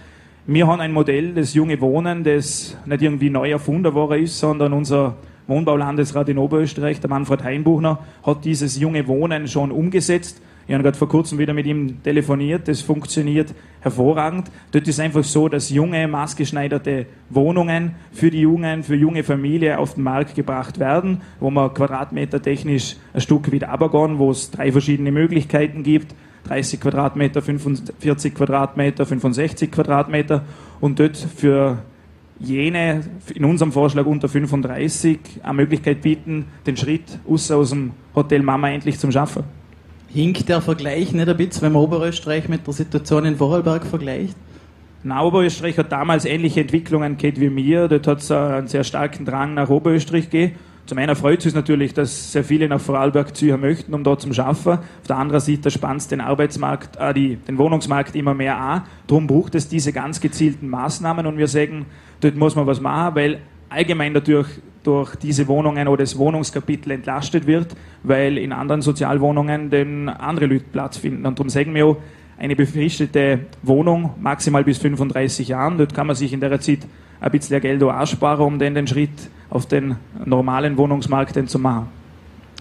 Wir 0.47 0.67
haben 0.67 0.81
ein 0.81 0.93
Modell, 0.93 1.35
das 1.35 1.55
junge 1.55 1.81
Wohnen, 1.81 2.25
das 2.25 2.77
nicht 2.87 3.03
irgendwie 3.03 3.31
neu 3.31 3.51
erfunden 3.51 3.95
worden 3.95 4.25
ist, 4.25 4.39
sondern 4.39 4.73
unser 4.73 5.17
Wohnbaulandesrat 5.47 6.29
in 6.29 6.39
Oberösterreich, 6.39 7.01
der 7.01 7.11
Manfred 7.11 7.43
Heinbuchner, 7.43 7.99
hat 8.23 8.45
dieses 8.45 8.79
junge 8.79 9.07
Wohnen 9.07 9.49
schon 9.49 9.71
umgesetzt. 9.71 10.41
Ich 10.67 10.75
habe 10.75 10.83
gerade 10.85 10.97
vor 10.97 11.09
kurzem 11.09 11.39
wieder 11.39 11.53
mit 11.53 11.67
ihm 11.67 12.03
telefoniert. 12.03 12.69
Das 12.69 12.81
funktioniert 12.81 13.55
hervorragend. 13.81 14.51
Dort 14.73 14.87
ist 14.87 15.01
einfach 15.01 15.25
so, 15.25 15.49
dass 15.49 15.71
junge, 15.71 16.07
maßgeschneiderte 16.07 17.07
Wohnungen 17.29 17.97
für 18.13 18.31
die 18.31 18.41
Jungen, 18.41 18.83
für 18.83 18.95
junge 18.95 19.25
Familien 19.25 19.79
auf 19.79 19.95
den 19.95 20.05
Markt 20.05 20.35
gebracht 20.35 20.79
werden, 20.79 21.23
wo 21.41 21.51
man 21.51 21.75
quadratmeter 21.75 22.41
technisch 22.41 22.97
ein 23.13 23.21
Stück 23.21 23.51
wieder 23.51 23.71
abgehen, 23.71 24.19
wo 24.19 24.31
es 24.31 24.51
drei 24.51 24.71
verschiedene 24.71 25.13
Möglichkeiten 25.13 25.83
gibt. 25.83 26.15
30 26.45 26.81
Quadratmeter, 26.81 27.43
45 27.43 28.35
Quadratmeter, 28.35 29.05
65 29.05 29.71
Quadratmeter 29.71 30.45
und 30.81 30.99
dort 30.99 31.17
für 31.17 31.83
jene 32.41 33.03
in 33.35 33.45
unserem 33.45 33.73
Vorschlag 33.73 34.07
unter 34.07 34.29
35 34.29 35.19
eine 35.43 35.55
Möglichkeit 35.55 36.01
bieten, 36.01 36.47
den 36.67 36.77
Schritt 36.77 37.19
aus 37.29 37.49
dem 37.49 37.93
Hotel 38.15 38.43
Mama 38.43 38.71
endlich 38.71 38.99
zum 38.99 39.13
Schaffen. 39.13 39.60
Hinkt 40.13 40.49
der 40.49 40.61
Vergleich 40.61 41.13
nicht 41.13 41.29
ein 41.29 41.37
bisschen, 41.37 41.63
wenn 41.63 41.73
man 41.73 41.83
Oberösterreich 41.83 42.49
mit 42.49 42.67
der 42.67 42.75
Situation 42.75 43.25
in 43.27 43.37
Vorarlberg 43.37 43.87
vergleicht? 43.87 44.35
Na, 45.05 45.23
Oberösterreich 45.23 45.79
hat 45.79 45.93
damals 45.93 46.25
ähnliche 46.25 46.63
Entwicklungen 46.63 47.17
gehabt 47.17 47.39
wie 47.39 47.49
mir. 47.49 47.87
Dort 47.87 48.09
hat 48.09 48.19
es 48.19 48.31
einen 48.33 48.67
sehr 48.67 48.83
starken 48.83 49.25
Drang 49.25 49.55
nach 49.55 49.69
Oberösterreich 49.69 50.29
gegeben. 50.29 50.57
Zum 50.87 50.99
einen 50.99 51.15
freut 51.15 51.47
es 51.47 51.55
natürlich, 51.55 51.95
dass 51.95 52.33
sehr 52.33 52.43
viele 52.43 52.69
nach 52.69 52.81
Vorarlberg 52.81 53.37
ziehen 53.37 53.61
möchten, 53.61 53.95
um 53.95 54.03
dort 54.03 54.23
zu 54.23 54.33
schaffen. 54.35 54.73
Auf 54.73 55.07
der 55.07 55.17
anderen 55.17 55.41
Seite 55.41 55.71
spannt 55.71 56.01
es 56.01 56.09
den 56.09 56.21
Arbeitsmarkt, 56.21 56.97
äh, 56.97 57.15
die, 57.15 57.37
den 57.37 57.59
Wohnungsmarkt 57.59 58.17
immer 58.17 58.35
mehr 58.35 58.59
an. 58.59 58.83
Darum 59.07 59.29
braucht 59.29 59.55
es 59.55 59.69
diese 59.69 59.93
ganz 59.93 60.21
gezielten 60.21 60.69
Maßnahmen 60.69 61.25
und 61.25 61.39
wir 61.39 61.47
sagen, 61.47 61.87
dort 62.21 62.35
muss 62.35 62.57
man 62.57 62.67
was 62.67 62.81
machen, 62.81 63.15
weil 63.15 63.41
allgemein 63.69 64.13
dadurch 64.13 64.49
durch 64.83 65.15
diese 65.17 65.47
Wohnungen 65.49 65.89
oder 65.89 66.03
das 66.03 66.17
Wohnungskapitel 66.17 66.93
entlastet 66.93 67.47
wird, 67.47 67.77
weil 68.03 68.39
in 68.39 68.53
anderen 68.53 68.83
Sozialwohnungen 68.83 69.71
dann 69.71 70.09
andere 70.09 70.47
Leute 70.47 70.65
Platz 70.73 70.97
finden. 70.97 71.27
Und 71.27 71.39
darum 71.39 71.51
sagen 71.51 71.75
wir 71.75 71.87
auch, 71.87 71.97
eine 72.39 72.57
befristete 72.57 73.41
Wohnung, 73.63 74.15
maximal 74.19 74.65
bis 74.65 74.79
35 74.79 75.49
Jahren, 75.49 75.77
dort 75.77 75.95
kann 75.95 76.07
man 76.07 76.17
sich 76.17 76.33
in 76.33 76.41
der 76.41 76.59
Zeit 76.61 76.81
ein 77.21 77.31
bisschen 77.31 77.61
Geld 77.61 77.83
auch 77.83 77.91
ansparen, 77.91 78.47
um 78.47 78.59
dann 78.59 78.75
den 78.75 78.87
Schritt 78.87 79.11
auf 79.51 79.67
den 79.67 79.97
normalen 80.25 80.77
Wohnungsmarkt 80.79 81.49
zu 81.51 81.59
machen. 81.59 81.89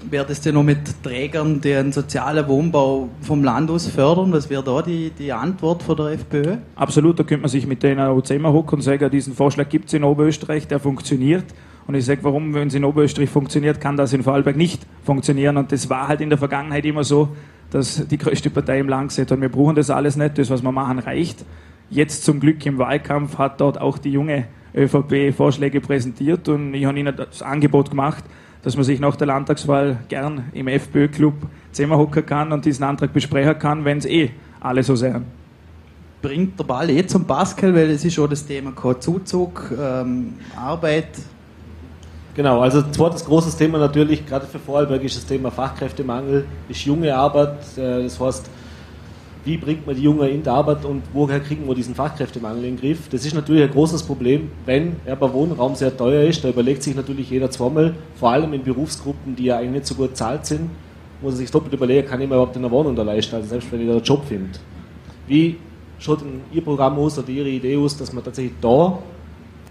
Wäre 0.10 0.26
das 0.26 0.40
denn 0.42 0.56
noch 0.56 0.64
mit 0.64 1.04
Trägern, 1.04 1.60
die 1.60 1.74
einen 1.74 1.92
sozialen 1.92 2.48
Wohnbau 2.48 3.10
vom 3.22 3.44
Land 3.44 3.70
aus 3.70 3.88
fördern? 3.88 4.32
Was 4.32 4.50
wäre 4.50 4.64
da 4.64 4.82
die, 4.82 5.12
die 5.12 5.32
Antwort 5.32 5.84
von 5.84 5.98
der 5.98 6.08
FPÖ? 6.08 6.58
Absolut, 6.76 7.20
da 7.20 7.24
könnte 7.24 7.42
man 7.42 7.50
sich 7.50 7.68
mit 7.68 7.84
denen 7.84 8.00
auch 8.00 8.22
zusammenhocken 8.22 8.78
und 8.78 8.82
sagen, 8.82 9.10
diesen 9.12 9.34
Vorschlag 9.34 9.68
gibt 9.68 9.88
es 9.88 9.94
in 9.94 10.04
Oberösterreich, 10.04 10.68
der 10.68 10.80
funktioniert. 10.80 11.44
Und 11.90 11.96
ich 11.96 12.06
sage, 12.06 12.20
warum, 12.22 12.54
wenn 12.54 12.68
es 12.68 12.76
in 12.76 12.86
Oberösterreich 12.86 13.32
funktioniert, 13.32 13.82
kann 13.82 13.98
das 13.98 14.14
in 14.14 14.22
Vorarlberg 14.22 14.56
nicht 14.56 14.86
funktionieren. 15.04 15.58
Und 15.58 15.72
das 15.72 15.90
war 15.90 16.08
halt 16.08 16.22
in 16.22 16.30
der 16.30 16.38
Vergangenheit 16.38 16.86
immer 16.86 17.04
so, 17.04 17.30
dass 17.72 18.08
die 18.08 18.20
größte 18.20 18.52
Partei 18.52 18.78
im 18.78 18.88
Land 18.88 19.10
gesagt 19.10 19.32
hat, 19.32 19.42
wir 19.42 19.50
brauchen 19.50 19.76
das 19.76 19.90
alles 19.90 20.16
nicht, 20.16 20.38
das, 20.38 20.52
was 20.52 20.62
wir 20.62 20.72
machen, 20.72 21.00
reicht. 21.00 21.44
Jetzt 21.90 22.26
zum 22.26 22.40
Glück 22.42 22.64
im 22.68 22.78
Wahlkampf 22.78 23.40
hat 23.40 23.60
dort 23.60 23.82
auch 23.82 23.98
die 23.98 24.12
junge 24.12 24.46
ÖVP 24.76 25.36
Vorschläge 25.36 25.82
präsentiert 25.82 26.48
und 26.48 26.76
ich 26.76 26.86
habe 26.86 27.00
ihnen 27.00 27.16
das 27.16 27.42
Angebot 27.42 27.90
gemacht, 27.90 28.24
dass 28.62 28.76
man 28.76 28.86
sich 28.86 29.00
nach 29.00 29.16
der 29.16 29.26
Landtagswahl 29.26 29.98
gern 30.10 30.44
im 30.54 30.68
FPÖ-Club 30.68 31.34
zusammenhocken 31.72 32.24
kann 32.24 32.52
und 32.52 32.66
diesen 32.66 32.84
Antrag 32.84 33.14
besprechen 33.14 33.58
kann, 33.58 33.84
wenn 33.84 33.98
es 33.98 34.06
eh 34.06 34.30
alle 34.60 34.84
so 34.84 34.96
sehen. 34.96 35.26
Bringt 36.22 36.60
der 36.60 36.66
Ball 36.66 36.92
eh 36.92 37.08
zum 37.08 37.26
Pascal, 37.26 37.74
weil 37.74 37.90
es 37.90 38.06
ist 38.06 38.14
schon 38.14 38.30
das 38.30 38.46
Thema 38.46 38.74
kein 38.74 39.02
Zuzug, 39.02 39.72
ähm, 39.76 40.36
Arbeit. 40.56 41.08
Genau, 42.40 42.62
also 42.62 42.82
zweites 42.82 43.26
großes 43.26 43.58
Thema 43.58 43.80
natürlich, 43.80 44.26
gerade 44.26 44.48
für 44.48 44.60
Vorarlberg 44.60 45.04
ist 45.04 45.18
das 45.18 45.26
Thema 45.26 45.52
Fachkräftemangel, 45.52 46.46
ist 46.70 46.86
junge 46.86 47.14
Arbeit, 47.14 47.58
äh, 47.76 48.04
das 48.04 48.18
heißt, 48.18 48.50
wie 49.44 49.58
bringt 49.58 49.86
man 49.86 49.94
die 49.94 50.04
Jungen 50.04 50.30
in 50.30 50.42
die 50.42 50.48
Arbeit 50.48 50.86
und 50.86 51.04
woher 51.12 51.42
kriegen 51.42 51.68
wir 51.68 51.76
diesen 51.76 51.96
Fachkräftemangel 51.96 52.64
in 52.64 52.78
den 52.78 52.80
Griff? 52.80 53.10
Das 53.10 53.26
ist 53.26 53.36
natürlich 53.36 53.64
ein 53.64 53.72
großes 53.72 54.04
Problem, 54.04 54.52
wenn 54.66 54.96
aber 55.06 55.34
Wohnraum 55.34 55.76
sehr 55.76 55.98
teuer 55.98 56.24
ist. 56.30 56.42
Da 56.42 56.48
überlegt 56.48 56.82
sich 56.82 56.96
natürlich 56.96 57.30
jeder 57.30 57.52
zweimal, 57.52 57.94
vor 58.16 58.30
allem 58.30 58.54
in 58.54 58.64
Berufsgruppen, 58.64 59.36
die 59.36 59.44
ja 59.44 59.58
eigentlich 59.58 59.72
nicht 59.72 59.88
so 59.88 59.96
gut 59.96 60.16
zahlt 60.16 60.46
sind, 60.46 60.70
muss 61.22 61.34
er 61.34 61.40
sich 61.40 61.52
doppelt 61.52 61.74
überlegen, 61.74 62.08
kann 62.08 62.22
ich 62.22 62.30
mir 62.30 62.36
überhaupt 62.36 62.56
eine 62.56 62.72
Wohnung 62.72 62.96
da 62.96 63.04
leisten, 63.04 63.36
also 63.36 63.50
selbst 63.50 63.70
wenn 63.70 63.82
ich 63.82 63.88
da 63.88 63.96
einen 63.96 64.04
Job 64.04 64.24
finde. 64.24 64.52
Wie 65.28 65.58
schaut 65.98 66.22
denn 66.22 66.40
Ihr 66.54 66.64
Programm 66.64 66.98
aus 67.00 67.20
oder 67.20 67.28
Ihre 67.28 67.50
Idee 67.50 67.76
aus, 67.76 67.98
dass 67.98 68.14
wir 68.14 68.24
tatsächlich 68.24 68.54
da 68.62 68.98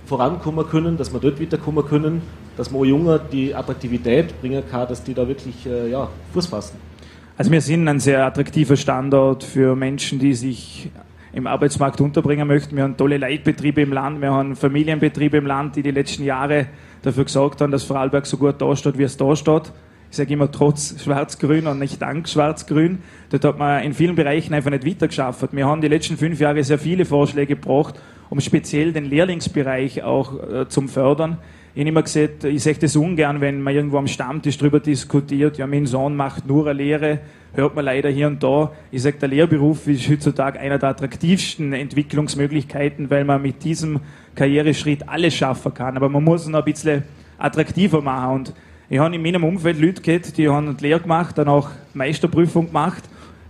vorankommen 0.05 0.69
können, 0.69 0.99
dass 0.99 1.11
wir 1.15 1.19
dort 1.19 1.41
weiterkommen 1.41 1.87
können, 1.87 2.21
dass 2.59 2.71
man 2.71 2.83
auch 2.83 2.85
Jungen 2.85 3.21
die 3.33 3.55
Attraktivität 3.55 4.38
bringen 4.41 4.62
kann, 4.71 4.88
dass 4.88 5.03
die 5.03 5.15
da 5.15 5.27
wirklich 5.27 5.65
äh, 5.65 5.91
ja, 5.91 6.09
Fuß 6.35 6.47
fassen? 6.47 6.77
Also 7.38 7.53
wir 7.53 7.61
sind 7.61 7.87
ein 7.87 8.00
sehr 8.00 8.27
attraktiver 8.27 8.77
Standort 8.77 9.45
für 9.45 9.77
Menschen, 9.77 10.19
die 10.19 10.35
sich 10.35 10.91
im 11.33 11.47
Arbeitsmarkt 11.47 12.00
unterbringen 12.00 12.49
möchten. 12.49 12.75
Wir 12.75 12.83
haben 12.83 12.97
tolle 12.97 13.17
Leitbetriebe 13.17 13.81
im 13.81 13.93
Land, 13.93 14.21
wir 14.21 14.33
haben 14.33 14.57
Familienbetriebe 14.57 15.37
im 15.37 15.47
Land, 15.47 15.77
die 15.77 15.83
die 15.83 15.93
letzten 15.93 16.25
Jahre 16.25 16.67
dafür 17.03 17.25
gesorgt 17.25 17.61
haben, 17.61 17.71
dass 17.71 17.85
Vorarlberg 17.85 18.27
so 18.27 18.37
gut 18.37 18.61
dasteht, 18.61 18.99
wie 18.99 19.05
es 19.05 19.17
da 19.17 19.37
steht. 19.37 19.73
Ich 20.11 20.17
sage 20.17 20.33
immer 20.33 20.50
trotz 20.50 21.00
Schwarz-Grün 21.00 21.69
und 21.69 21.79
nicht 21.79 22.03
dank 22.03 22.29
Schwarz-Grün. 22.29 22.99
Dort 23.31 23.45
hat 23.45 23.59
man 23.59 23.85
in 23.85 23.95
vielen 23.95 24.17
Bereichen 24.17 24.53
einfach 24.53 24.71
nicht 24.71 24.85
weitergeschafft. 24.85 25.53
Wir 25.53 25.67
haben 25.67 25.81
die 25.81 25.88
letzten 25.88 26.17
fünf 26.17 26.41
Jahre 26.41 26.65
sehr 26.65 26.79
viele 26.79 27.05
Vorschläge 27.05 27.55
gebracht, 27.55 27.95
um 28.31 28.41
speziell 28.41 28.93
den 28.93 29.05
Lehrlingsbereich 29.05 30.03
auch 30.03 30.33
äh, 30.50 30.69
zum 30.69 30.88
fördern. 30.88 31.38
Ich 31.79 31.83
habe 31.83 31.91
immer 31.91 32.03
gesagt, 32.03 32.43
ich 32.43 32.61
sehe 32.61 32.75
das 32.75 32.97
ungern, 32.97 33.41
wenn 33.41 33.63
man 33.63 33.73
irgendwo 33.73 33.99
am 33.99 34.09
Stammtisch 34.09 34.59
darüber 34.59 34.81
diskutiert, 34.81 35.59
ja, 35.59 35.67
mein 35.69 35.87
Sohn 35.87 36.17
macht 36.17 36.45
nur 36.45 36.67
eine 36.67 36.77
Lehre, 36.77 37.21
hört 37.53 37.77
man 37.77 37.85
leider 37.85 38.11
hier 38.11 38.27
und 38.27 38.43
da. 38.43 38.73
Ich 38.91 39.03
sage, 39.03 39.19
der 39.19 39.29
Lehrberuf 39.29 39.87
ist 39.87 40.11
heutzutage 40.11 40.59
einer 40.59 40.81
der 40.81 40.89
attraktivsten 40.89 41.73
Entwicklungsmöglichkeiten, 41.73 43.11
weil 43.11 43.25
man 43.25 43.43
mit 43.43 43.63
diesem 43.63 44.01
Karriereschritt 44.35 45.09
alles 45.09 45.35
schaffen 45.37 45.73
kann. 45.73 45.97
Aber 45.97 46.09
man 46.09 46.25
muss 46.25 46.49
ihn 46.49 46.57
ein 46.57 46.65
bisschen 46.65 47.05
attraktiver 47.39 48.03
machen. 48.03 48.35
Und 48.35 48.55
ich 48.91 48.99
habe 48.99 49.15
in 49.15 49.23
meinem 49.23 49.45
Umfeld 49.45 49.81
Leute 49.81 50.03
gehabt, 50.03 50.37
die 50.37 50.49
haben 50.49 50.77
die 50.77 50.83
Lehre 50.83 50.99
gemacht, 50.99 51.39
dann 51.39 51.47
auch 51.47 51.71
Meisterprüfung 51.95 52.67
gemacht. 52.67 53.05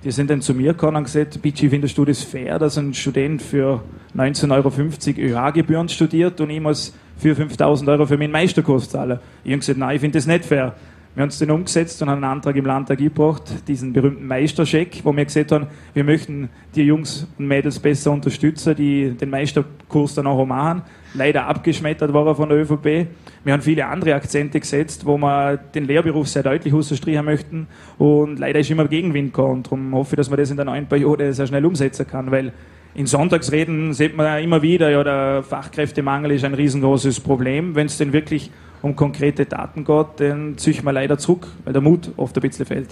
Die 0.04 0.10
sind 0.10 0.28
dann 0.28 0.42
zu 0.42 0.52
mir 0.52 0.74
gekommen 0.74 0.98
und 0.98 1.04
gesagt, 1.04 1.40
Bitschi, 1.40 1.70
findest 1.70 1.96
du 1.96 2.04
das 2.04 2.22
fair, 2.22 2.58
dass 2.58 2.76
ein 2.76 2.92
Student 2.92 3.40
für 3.40 3.82
19,50 4.14 4.52
Euro 4.52 5.48
ÖH-Gebühren 5.48 5.88
studiert 5.88 6.42
und 6.42 6.50
ich 6.50 6.60
muss 6.60 6.92
für 7.18 7.34
5000 7.34 7.88
Euro 7.90 8.06
für 8.06 8.16
meinen 8.16 8.32
Meisterkurs 8.32 8.88
zahlen. 8.88 9.18
Ich 9.44 9.50
habe 9.50 9.58
gesagt, 9.58 9.78
nein, 9.78 9.96
ich 9.96 10.00
finde 10.00 10.18
das 10.18 10.26
nicht 10.26 10.44
fair. 10.44 10.74
Wir 11.14 11.22
haben 11.22 11.30
es 11.30 11.38
dann 11.40 11.50
umgesetzt 11.50 12.00
und 12.00 12.10
haben 12.10 12.22
einen 12.22 12.32
Antrag 12.32 12.54
im 12.54 12.64
Landtag 12.64 12.98
gebracht, 12.98 13.42
diesen 13.66 13.92
berühmten 13.92 14.24
Meisterscheck, 14.24 15.00
wo 15.02 15.12
wir 15.16 15.24
gesagt 15.24 15.50
haben, 15.50 15.66
wir 15.92 16.04
möchten 16.04 16.48
die 16.76 16.84
Jungs 16.84 17.26
und 17.36 17.48
Mädels 17.48 17.80
besser 17.80 18.12
unterstützen, 18.12 18.76
die 18.76 19.10
den 19.10 19.28
Meisterkurs 19.28 20.14
dann 20.14 20.28
auch 20.28 20.46
machen. 20.46 20.82
Leider 21.14 21.46
abgeschmettert 21.46 22.12
war 22.12 22.24
er 22.24 22.36
von 22.36 22.48
der 22.48 22.58
ÖVP. 22.58 23.08
Wir 23.42 23.52
haben 23.52 23.62
viele 23.62 23.86
andere 23.86 24.14
Akzente 24.14 24.60
gesetzt, 24.60 25.06
wo 25.06 25.18
wir 25.18 25.56
den 25.56 25.86
Lehrberuf 25.86 26.28
sehr 26.28 26.44
deutlich 26.44 26.72
ausstrichen 26.72 27.24
möchten. 27.24 27.66
Und 27.96 28.38
leider 28.38 28.60
ist 28.60 28.70
immer 28.70 28.86
Gegenwind 28.86 29.32
gekommen. 29.32 29.64
Darum 29.64 29.94
hoffe 29.96 30.14
ich, 30.14 30.18
dass 30.18 30.30
man 30.30 30.38
das 30.38 30.50
in 30.52 30.56
der 30.56 30.66
neuen 30.66 30.86
Periode 30.86 31.32
sehr 31.32 31.48
schnell 31.48 31.66
umsetzen 31.66 32.06
kann, 32.06 32.30
weil 32.30 32.52
in 32.94 33.06
Sonntagsreden 33.06 33.92
sieht 33.92 34.16
man 34.16 34.42
immer 34.42 34.62
wieder, 34.62 34.90
ja, 34.90 35.04
der 35.04 35.42
Fachkräftemangel 35.42 36.32
ist 36.32 36.44
ein 36.44 36.54
riesengroßes 36.54 37.20
Problem. 37.20 37.74
Wenn 37.74 37.86
es 37.86 37.98
denn 37.98 38.12
wirklich 38.12 38.50
um 38.82 38.96
konkrete 38.96 39.46
Daten 39.46 39.84
geht, 39.84 40.06
dann 40.16 40.56
ziehe 40.56 40.74
ich 40.74 40.82
mal 40.82 40.92
leider 40.92 41.18
zurück, 41.18 41.46
weil 41.64 41.72
der 41.72 41.82
Mut 41.82 42.10
oft 42.16 42.36
ein 42.36 42.40
bisschen 42.40 42.66
fehlt. 42.66 42.88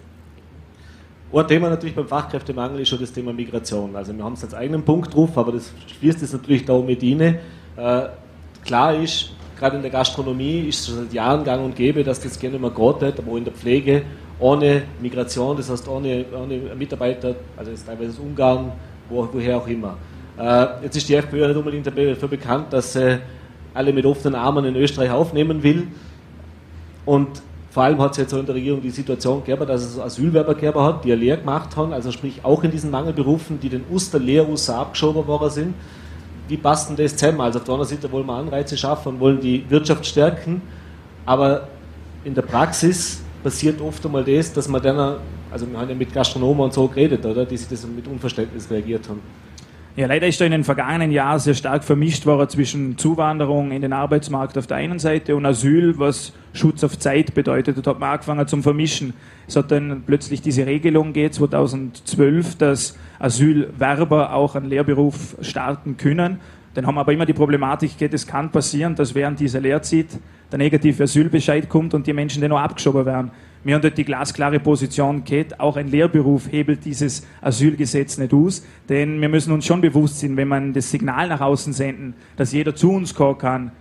Ein 1.32 1.48
Thema 1.48 1.68
natürlich 1.68 1.94
beim 1.94 2.06
Fachkräftemangel 2.06 2.80
ist 2.80 2.88
schon 2.88 3.00
das 3.00 3.12
Thema 3.12 3.32
Migration. 3.32 3.94
Also 3.94 4.16
wir 4.16 4.24
haben 4.24 4.34
es 4.34 4.44
als 4.44 4.54
eigenen 4.54 4.82
Punkt 4.82 5.14
drauf, 5.14 5.36
aber 5.36 5.52
das 5.52 5.72
schließt 5.98 6.22
es 6.22 6.32
natürlich 6.32 6.64
da 6.64 6.78
mit 6.78 7.02
inne. 7.02 7.40
Äh, 7.76 8.02
klar 8.64 8.94
ist, 8.94 9.32
gerade 9.58 9.76
in 9.76 9.82
der 9.82 9.90
Gastronomie 9.90 10.60
ist 10.68 10.88
es 10.88 10.94
seit 10.94 11.12
Jahren 11.12 11.44
gang 11.44 11.64
und 11.64 11.76
gäbe, 11.76 12.04
dass 12.04 12.20
das 12.20 12.38
gerne 12.38 12.58
mal 12.58 12.70
geht, 12.70 13.18
aber 13.18 13.32
auch 13.32 13.36
in 13.36 13.44
der 13.44 13.52
Pflege 13.52 14.02
ohne 14.38 14.82
Migration, 15.00 15.56
das 15.56 15.70
heißt 15.70 15.88
ohne, 15.88 16.24
ohne 16.32 16.74
Mitarbeiter, 16.74 17.34
also 17.56 17.70
jetzt 17.70 17.86
teilweise 17.86 18.10
aus 18.10 18.18
Ungarn, 18.18 18.72
woher 19.08 19.56
auch 19.58 19.66
immer. 19.66 19.96
Äh, 20.38 20.84
jetzt 20.84 20.96
ist 20.96 21.08
die 21.08 21.14
FPÖ 21.14 21.48
nicht 21.48 21.56
unbedingt 21.56 21.86
dafür 21.86 22.28
bekannt, 22.28 22.72
dass 22.72 22.92
sie 22.92 23.20
alle 23.74 23.92
mit 23.92 24.04
offenen 24.06 24.34
Armen 24.34 24.64
in 24.64 24.76
Österreich 24.76 25.10
aufnehmen 25.10 25.62
will. 25.62 25.88
Und 27.04 27.42
Vor 27.76 27.84
allem 27.84 28.00
hat 28.00 28.12
es 28.12 28.16
jetzt 28.16 28.32
auch 28.32 28.38
in 28.38 28.46
der 28.46 28.54
Regierung 28.54 28.80
die 28.80 28.88
Situation 28.88 29.44
gegeben, 29.44 29.66
dass 29.66 29.82
es 29.82 30.00
Asylwerber 30.00 30.54
gegeben 30.54 30.80
hat, 30.80 31.04
die 31.04 31.12
eine 31.12 31.20
Lehre 31.20 31.36
gemacht 31.36 31.76
haben, 31.76 31.92
also 31.92 32.10
sprich 32.10 32.40
auch 32.42 32.64
in 32.64 32.70
diesen 32.70 32.90
Mangelberufen, 32.90 33.60
die 33.60 33.68
den 33.68 33.84
Uster 33.92 34.18
Lehrusser 34.18 34.78
abgeschoben 34.78 35.26
worden 35.26 35.50
sind. 35.50 35.74
Wie 36.48 36.56
passt 36.56 36.88
denn 36.88 36.96
das 36.96 37.14
zusammen? 37.14 37.42
Also 37.42 37.58
auf 37.58 37.66
der 37.66 37.74
anderen 37.74 37.90
Seite 37.94 38.10
wollen 38.10 38.24
wir 38.24 38.32
Anreize 38.32 38.78
schaffen 38.78 39.10
und 39.10 39.20
wollen 39.20 39.40
die 39.42 39.62
Wirtschaft 39.68 40.06
stärken, 40.06 40.62
aber 41.26 41.68
in 42.24 42.34
der 42.34 42.40
Praxis 42.40 43.20
passiert 43.44 43.78
oft 43.82 44.06
einmal 44.06 44.24
das, 44.24 44.54
dass 44.54 44.68
man 44.68 44.80
dann, 44.80 45.16
also 45.50 45.70
wir 45.70 45.78
haben 45.78 45.88
ja 45.88 45.94
mit 45.94 46.12
Gastronomen 46.12 46.64
und 46.64 46.72
so 46.72 46.88
geredet, 46.88 47.24
oder, 47.24 47.44
die 47.44 47.56
sich 47.56 47.68
das 47.68 47.86
mit 47.86 48.06
Unverständnis 48.06 48.70
reagiert 48.70 49.08
haben. 49.08 49.20
Ja, 49.96 50.06
leider 50.06 50.26
ist 50.26 50.38
da 50.38 50.44
in 50.44 50.52
den 50.52 50.62
vergangenen 50.64 51.10
Jahren 51.10 51.38
sehr 51.38 51.54
stark 51.54 51.82
vermischt 51.82 52.26
worden 52.26 52.50
zwischen 52.50 52.98
Zuwanderung 52.98 53.70
in 53.70 53.80
den 53.80 53.94
Arbeitsmarkt 53.94 54.58
auf 54.58 54.66
der 54.66 54.76
einen 54.76 54.98
Seite 54.98 55.34
und 55.34 55.46
Asyl, 55.46 55.98
was 55.98 56.34
Schutz 56.52 56.84
auf 56.84 56.98
Zeit 56.98 57.32
bedeutet. 57.32 57.78
Dort 57.78 57.86
hat 57.86 57.98
man 57.98 58.10
angefangen 58.10 58.46
zum 58.46 58.62
Vermischen. 58.62 59.14
Es 59.48 59.56
hat 59.56 59.70
dann 59.70 60.02
plötzlich 60.04 60.42
diese 60.42 60.66
Regelung 60.66 61.14
gegeben, 61.14 61.32
2012, 61.32 62.56
dass 62.56 62.98
Asylwerber 63.18 64.34
auch 64.34 64.54
einen 64.54 64.68
Lehrberuf 64.68 65.34
starten 65.40 65.96
können. 65.96 66.40
Dann 66.74 66.86
haben 66.86 66.96
wir 66.96 67.00
aber 67.00 67.14
immer 67.14 67.24
die 67.24 67.32
Problematik, 67.32 67.96
geht, 67.96 68.12
es 68.12 68.26
kann 68.26 68.52
passieren, 68.52 68.94
dass 68.96 69.14
während 69.14 69.40
dieser 69.40 69.60
Lehrzeit 69.60 70.08
der 70.52 70.58
negative 70.58 71.04
Asylbescheid 71.04 71.70
kommt 71.70 71.94
und 71.94 72.06
die 72.06 72.12
Menschen 72.12 72.42
dann 72.42 72.50
noch 72.50 72.60
abgeschoben 72.60 73.06
werden. 73.06 73.30
Wir 73.66 73.74
haben 73.74 73.82
dort 73.82 73.98
die 73.98 74.04
glasklare 74.04 74.60
Position 74.60 75.24
gehabt, 75.24 75.58
auch 75.58 75.76
ein 75.76 75.88
Lehrberuf 75.88 76.52
hebelt 76.52 76.84
dieses 76.84 77.26
Asylgesetz 77.40 78.16
nicht 78.16 78.32
aus, 78.32 78.64
denn 78.88 79.20
wir 79.20 79.28
müssen 79.28 79.52
uns 79.52 79.66
schon 79.66 79.80
bewusst 79.80 80.20
sein, 80.20 80.36
wenn 80.36 80.46
man 80.46 80.72
das 80.72 80.88
Signal 80.88 81.26
nach 81.26 81.40
außen 81.40 81.72
senden, 81.72 82.14
dass 82.36 82.52
jeder 82.52 82.76
zu 82.76 82.92
uns 82.92 83.12
kommen 83.12 83.38
kann, 83.38 83.72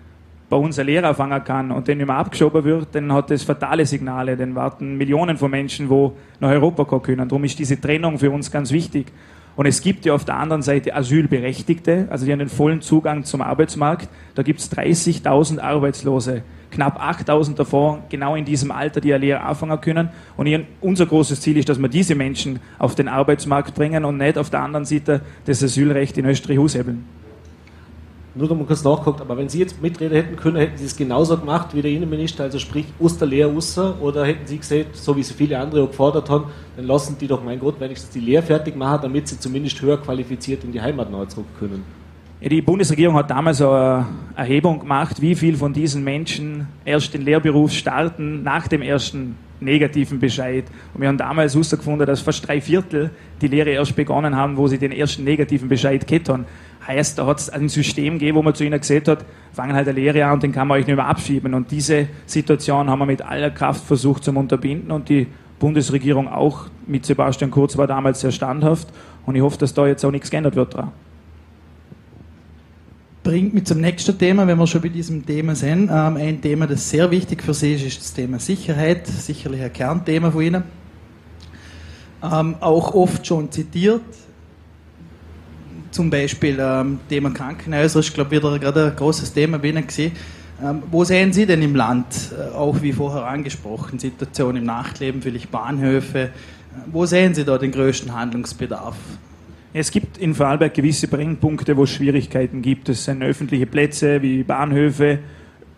bei 0.49 0.57
uns 0.57 0.79
eine 0.79 0.89
Lehre 0.89 1.13
fangen 1.13 1.43
kann 1.43 1.69
und 1.71 1.87
dann 1.87 1.99
immer 1.99 2.15
abgeschoben 2.15 2.63
wird, 2.63 2.95
dann 2.95 3.13
hat 3.13 3.29
das 3.29 3.43
fatale 3.43 3.85
Signale, 3.85 4.35
dann 4.35 4.55
warten 4.55 4.97
Millionen 4.97 5.37
von 5.37 5.51
Menschen, 5.51 5.87
wo 5.87 6.13
nach 6.39 6.49
Europa 6.49 6.83
kommen 6.85 7.03
können. 7.03 7.29
Darum 7.29 7.43
ist 7.43 7.59
diese 7.59 7.79
Trennung 7.79 8.17
für 8.17 8.31
uns 8.31 8.49
ganz 8.49 8.71
wichtig. 8.71 9.11
Und 9.55 9.67
es 9.67 9.81
gibt 9.81 10.03
ja 10.07 10.15
auf 10.15 10.25
der 10.25 10.37
anderen 10.37 10.63
Seite 10.63 10.95
Asylberechtigte, 10.95 12.07
also 12.09 12.25
die 12.25 12.31
haben 12.31 12.39
den 12.39 12.49
vollen 12.49 12.81
Zugang 12.81 13.23
zum 13.23 13.43
Arbeitsmarkt. 13.43 14.09
Da 14.33 14.41
gibt 14.41 14.61
es 14.61 14.71
30.000 14.71 15.59
Arbeitslose 15.59 16.41
knapp 16.75 17.01
8000 17.01 17.57
davon 17.57 17.99
genau 18.09 18.35
in 18.35 18.45
diesem 18.45 18.71
Alter, 18.71 19.01
die 19.01 19.13
eine 19.13 19.25
Lehre 19.25 19.41
anfangen 19.41 19.79
können. 19.81 20.09
Und 20.37 20.47
unser 20.81 21.05
großes 21.05 21.41
Ziel 21.41 21.57
ist, 21.57 21.69
dass 21.69 21.79
wir 21.79 21.89
diese 21.89 22.15
Menschen 22.15 22.59
auf 22.77 22.95
den 22.95 23.07
Arbeitsmarkt 23.07 23.73
bringen 23.73 24.05
und 24.05 24.17
nicht 24.17 24.37
auf 24.37 24.49
der 24.49 24.61
anderen 24.61 24.85
Seite 24.85 25.21
das 25.45 25.63
Asylrecht 25.63 26.17
in 26.17 26.25
Österreich 26.25 26.59
aushebeln. 26.59 27.05
Nur 28.37 28.49
dass 28.49 28.57
man 28.57 28.67
kurz 28.67 28.83
nachguckt, 28.83 29.21
aber 29.21 29.37
wenn 29.37 29.47
Sie 29.47 29.59
jetzt 29.59 29.81
mitreden 29.81 30.13
hätten 30.17 30.35
können, 30.35 30.57
hätten 30.57 30.77
Sie 30.77 30.83
es 30.83 30.97
genauso 30.97 31.37
gemacht 31.37 31.73
wie 31.73 31.81
der 31.81 31.91
Innenminister, 31.91 32.43
also 32.43 32.59
sprich 32.59 32.85
Lehre 33.21 33.53
raus, 33.53 33.79
oder 34.01 34.25
hätten 34.25 34.45
Sie 34.45 34.57
gesagt, 34.57 34.97
so 34.97 35.15
wie 35.15 35.23
Sie 35.23 35.33
viele 35.33 35.57
andere 35.57 35.83
auch 35.83 35.87
gefordert 35.87 36.29
haben, 36.29 36.47
dann 36.75 36.85
lassen 36.85 37.15
die 37.17 37.27
doch, 37.27 37.41
mein 37.41 37.61
Gott, 37.61 37.79
wenigstens 37.79 38.09
die 38.09 38.19
Lehre 38.19 38.43
fertig 38.43 38.75
machen, 38.75 38.99
damit 39.03 39.29
sie 39.29 39.39
zumindest 39.39 39.81
höher 39.81 39.97
qualifiziert 39.97 40.65
in 40.65 40.73
die 40.73 40.81
Heimat 40.81 41.09
neu 41.09 41.25
zurück 41.25 41.45
können? 41.57 41.85
Die 42.41 42.61
Bundesregierung 42.61 43.15
hat 43.15 43.31
damals 43.31 43.61
eine 43.61 44.05
Erhebung 44.35 44.79
gemacht, 44.79 45.21
wie 45.21 45.35
viel 45.35 45.55
von 45.55 45.71
diesen 45.71 46.03
Menschen 46.03 46.67
erst 46.83 47.13
den 47.13 47.21
Lehrberuf 47.21 47.71
starten 47.71 48.43
nach 48.43 48.67
dem 48.67 48.81
ersten 48.81 49.37
negativen 49.61 50.19
Bescheid. 50.19 50.65
Und 50.93 51.01
wir 51.01 51.07
haben 51.07 51.17
damals 51.17 51.53
herausgefunden, 51.53 52.05
dass 52.05 52.19
fast 52.19 52.45
drei 52.45 52.59
Viertel 52.59 53.09
die 53.41 53.47
Lehre 53.47 53.69
erst 53.69 53.95
begonnen 53.95 54.35
haben, 54.35 54.57
wo 54.57 54.67
sie 54.67 54.77
den 54.77 54.91
ersten 54.91 55.23
negativen 55.23 55.69
Bescheid 55.69 56.05
gehabt. 56.05 56.45
Heißt, 56.85 57.17
da 57.17 57.25
hat 57.25 57.39
es 57.39 57.49
ein 57.49 57.69
System 57.69 58.19
gegeben, 58.19 58.37
wo 58.37 58.43
man 58.43 58.53
zu 58.53 58.65
ihnen 58.65 58.79
gesagt 58.79 59.07
hat, 59.07 59.25
fangen 59.53 59.73
halt 59.73 59.87
eine 59.87 59.97
Lehre 59.97 60.25
an 60.25 60.33
und 60.33 60.43
den 60.43 60.51
kann 60.51 60.67
man 60.67 60.77
euch 60.77 60.85
nicht 60.85 60.95
mehr 60.97 61.07
abschieben. 61.07 61.53
Und 61.53 61.71
diese 61.71 62.09
Situation 62.25 62.89
haben 62.89 62.99
wir 62.99 63.05
mit 63.05 63.21
aller 63.21 63.49
Kraft 63.49 63.85
versucht 63.85 64.25
zu 64.25 64.31
unterbinden 64.31 64.91
und 64.91 65.07
die 65.07 65.27
Bundesregierung 65.57 66.27
auch 66.27 66.67
mit 66.85 67.05
Sebastian 67.05 67.49
Kurz 67.49 67.77
war 67.77 67.87
damals 67.87 68.19
sehr 68.19 68.31
standhaft. 68.31 68.89
Und 69.25 69.35
ich 69.35 69.41
hoffe, 69.41 69.57
dass 69.57 69.73
da 69.73 69.87
jetzt 69.87 70.03
auch 70.03 70.11
nichts 70.11 70.29
geändert 70.29 70.57
wird 70.57 70.75
dran 70.75 70.91
bringt 73.25 73.55
mich 73.55 73.65
zum 73.65 73.81
nächsten 73.81 74.15
Thema, 74.19 74.45
wenn 74.45 74.59
wir 74.59 74.67
schon 74.67 74.81
bei 74.81 74.89
diesem 74.89 75.25
Thema 75.25 75.55
sind. 75.55 75.89
Ähm, 75.91 76.15
ein 76.15 76.41
Thema, 76.41 76.67
das 76.67 76.87
sehr 76.87 77.09
wichtig 77.09 77.41
für 77.41 77.55
Sie 77.55 77.73
ist, 77.73 77.83
ist 77.83 77.99
das 77.99 78.13
Thema 78.13 78.37
Sicherheit. 78.37 79.07
Sicherlich 79.07 79.63
ein 79.63 79.73
Kernthema 79.73 80.29
von 80.29 80.43
Ihnen. 80.43 80.63
Ähm, 82.23 82.55
auch 82.59 82.93
oft 82.93 83.25
schon 83.25 83.51
zitiert. 83.51 84.03
Zum 85.89 86.11
Beispiel 86.11 86.59
ähm, 86.61 86.99
Thema 87.09 87.31
Krankenhäuser 87.31 88.01
ist, 88.01 88.13
glaube 88.13 88.35
ich, 88.35 88.43
wieder 88.43 88.59
gerade 88.59 88.91
ein 88.91 88.95
großes 88.95 89.33
Thema 89.33 89.57
bei 89.57 89.69
Ihnen 89.69 89.87
gewesen. 89.87 90.11
Ähm, 90.63 90.83
wo 90.91 91.03
sehen 91.03 91.33
Sie 91.33 91.47
denn 91.47 91.63
im 91.63 91.75
Land, 91.75 92.31
äh, 92.31 92.55
auch 92.55 92.79
wie 92.83 92.93
vorher 92.93 93.25
angesprochen, 93.25 93.97
Situation 93.97 94.55
im 94.55 94.65
Nachtleben, 94.65 95.23
vielleicht 95.23 95.49
Bahnhöfe, 95.49 96.19
äh, 96.19 96.29
wo 96.91 97.07
sehen 97.07 97.33
Sie 97.33 97.43
da 97.43 97.57
den 97.57 97.71
größten 97.71 98.13
Handlungsbedarf? 98.13 98.95
Es 99.77 99.91
gibt 99.91 100.17
in 100.17 100.33
Vorarlberg 100.33 100.73
gewisse 100.73 101.09
Brennpunkte, 101.09 101.75
wo 101.75 101.83
es 101.83 101.89
Schwierigkeiten 101.89 102.61
gibt. 102.61 102.87
Es 102.87 103.03
sind 103.03 103.21
öffentliche 103.21 103.65
Plätze 103.65 104.21
wie 104.21 104.41
Bahnhöfe, 104.43 105.19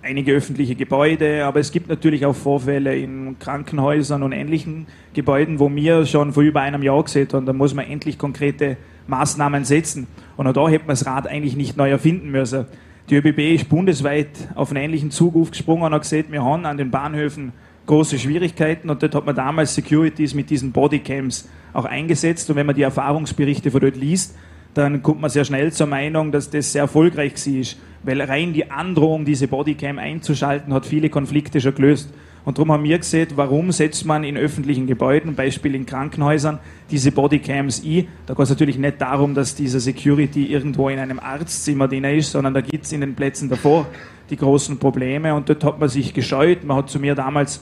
einige 0.04 0.34
öffentliche 0.34 0.76
Gebäude, 0.76 1.44
aber 1.46 1.60
es 1.60 1.72
gibt 1.72 1.90
natürlich 1.90 2.24
auch 2.24 2.36
Vorfälle 2.36 2.96
in 2.96 3.40
Krankenhäusern 3.40 4.22
und 4.22 4.34
ähnlichen 4.34 4.86
Gebäuden, 5.16 5.58
wo 5.58 5.74
wir 5.74 6.06
schon 6.06 6.32
vor 6.32 6.44
über 6.44 6.62
einem 6.62 6.84
Jahr 6.84 7.04
gesehen 7.04 7.28
haben, 7.34 7.48
da 7.48 7.54
muss 7.54 7.74
man 7.74 7.88
endlich 7.88 8.20
konkrete 8.20 8.78
Maßnahmen 9.08 9.66
setzen. 9.66 10.06
Und 10.36 10.46
auch 10.46 10.54
da 10.54 10.70
hätte 10.70 10.86
man 10.86 10.90
das 10.94 11.08
Rad 11.08 11.26
eigentlich 11.26 11.56
nicht 11.56 11.76
neu 11.76 11.90
erfinden 11.90 12.30
müssen. 12.30 12.66
Die 13.10 13.16
ÖBB 13.16 13.56
ist 13.56 13.68
bundesweit 13.68 14.30
auf 14.54 14.70
einen 14.70 14.84
ähnlichen 14.84 15.10
Zug 15.10 15.36
aufgesprungen 15.36 15.86
und 15.86 15.94
hat 15.94 16.04
gesagt, 16.04 16.32
wir 16.32 16.44
haben 16.44 16.68
an 16.68 16.78
den 16.78 16.92
Bahnhöfen 16.92 17.52
große 17.88 18.20
Schwierigkeiten 18.20 18.90
und 18.90 19.02
dort 19.02 19.16
hat 19.16 19.26
man 19.26 19.36
damals 19.36 19.74
Securities 19.74 20.34
mit 20.34 20.50
diesen 20.50 20.72
Bodycams 20.72 21.50
auch 21.74 21.86
eingesetzt 21.86 22.50
und 22.50 22.56
wenn 22.56 22.66
man 22.66 22.76
die 22.76 22.84
Erfahrungsberichte 22.84 23.72
von 23.72 23.82
dort 23.82 23.96
liest, 23.96 24.36
dann 24.74 25.02
kommt 25.02 25.22
man 25.22 25.32
sehr 25.32 25.46
schnell 25.46 25.74
zur 25.74 25.88
Meinung, 25.88 26.32
dass 26.32 26.52
das 26.52 26.72
sehr 26.72 26.84
erfolgreich 26.84 27.34
war, 27.34 27.64
weil 28.04 28.22
rein 28.22 28.54
die 28.54 28.70
Androhung, 28.70 29.26
diese 29.26 29.48
Bodycam 29.48 29.98
einzuschalten, 29.98 30.74
hat 30.74 30.86
viele 30.86 31.10
Konflikte 31.10 31.60
schon 31.60 31.74
gelöst. 31.74 32.14
Und 32.46 32.58
darum 32.58 32.72
haben 32.72 32.84
wir 32.84 32.98
gesehen, 32.98 33.28
warum 33.36 33.72
setzt 33.74 34.06
man 34.06 34.24
in 34.24 34.38
öffentlichen 34.38 34.88
Gebäuden, 34.88 35.36
Beispiel 35.36 35.76
in 35.76 35.86
Krankenhäusern, 35.86 36.60
diese 36.90 37.12
Bodycams 37.12 37.84
ein. 37.84 38.08
Da 38.26 38.36
geht 38.36 38.44
es 38.44 38.50
natürlich 38.50 38.78
nicht 38.78 39.02
darum, 39.02 39.34
dass 39.34 39.56
dieser 39.56 39.82
Security 39.82 40.46
irgendwo 40.46 40.88
in 40.88 41.00
einem 41.00 41.20
Arztzimmer 41.20 41.90
drin 41.90 42.06
ist, 42.06 42.32
sondern 42.32 42.54
da 42.54 42.62
gibt 42.62 42.86
es 42.86 42.94
in 42.94 43.02
den 43.02 43.16
Plätzen 43.16 43.50
davor 43.50 43.88
die 44.30 44.38
großen 44.38 44.78
Probleme. 44.78 45.34
Und 45.34 45.50
dort 45.50 45.64
hat 45.66 45.80
man 45.80 45.90
sich 45.90 46.14
gescheut. 46.14 46.64
Man 46.64 46.78
hat 46.78 46.90
zu 46.90 47.00
mir 47.00 47.16
damals 47.16 47.62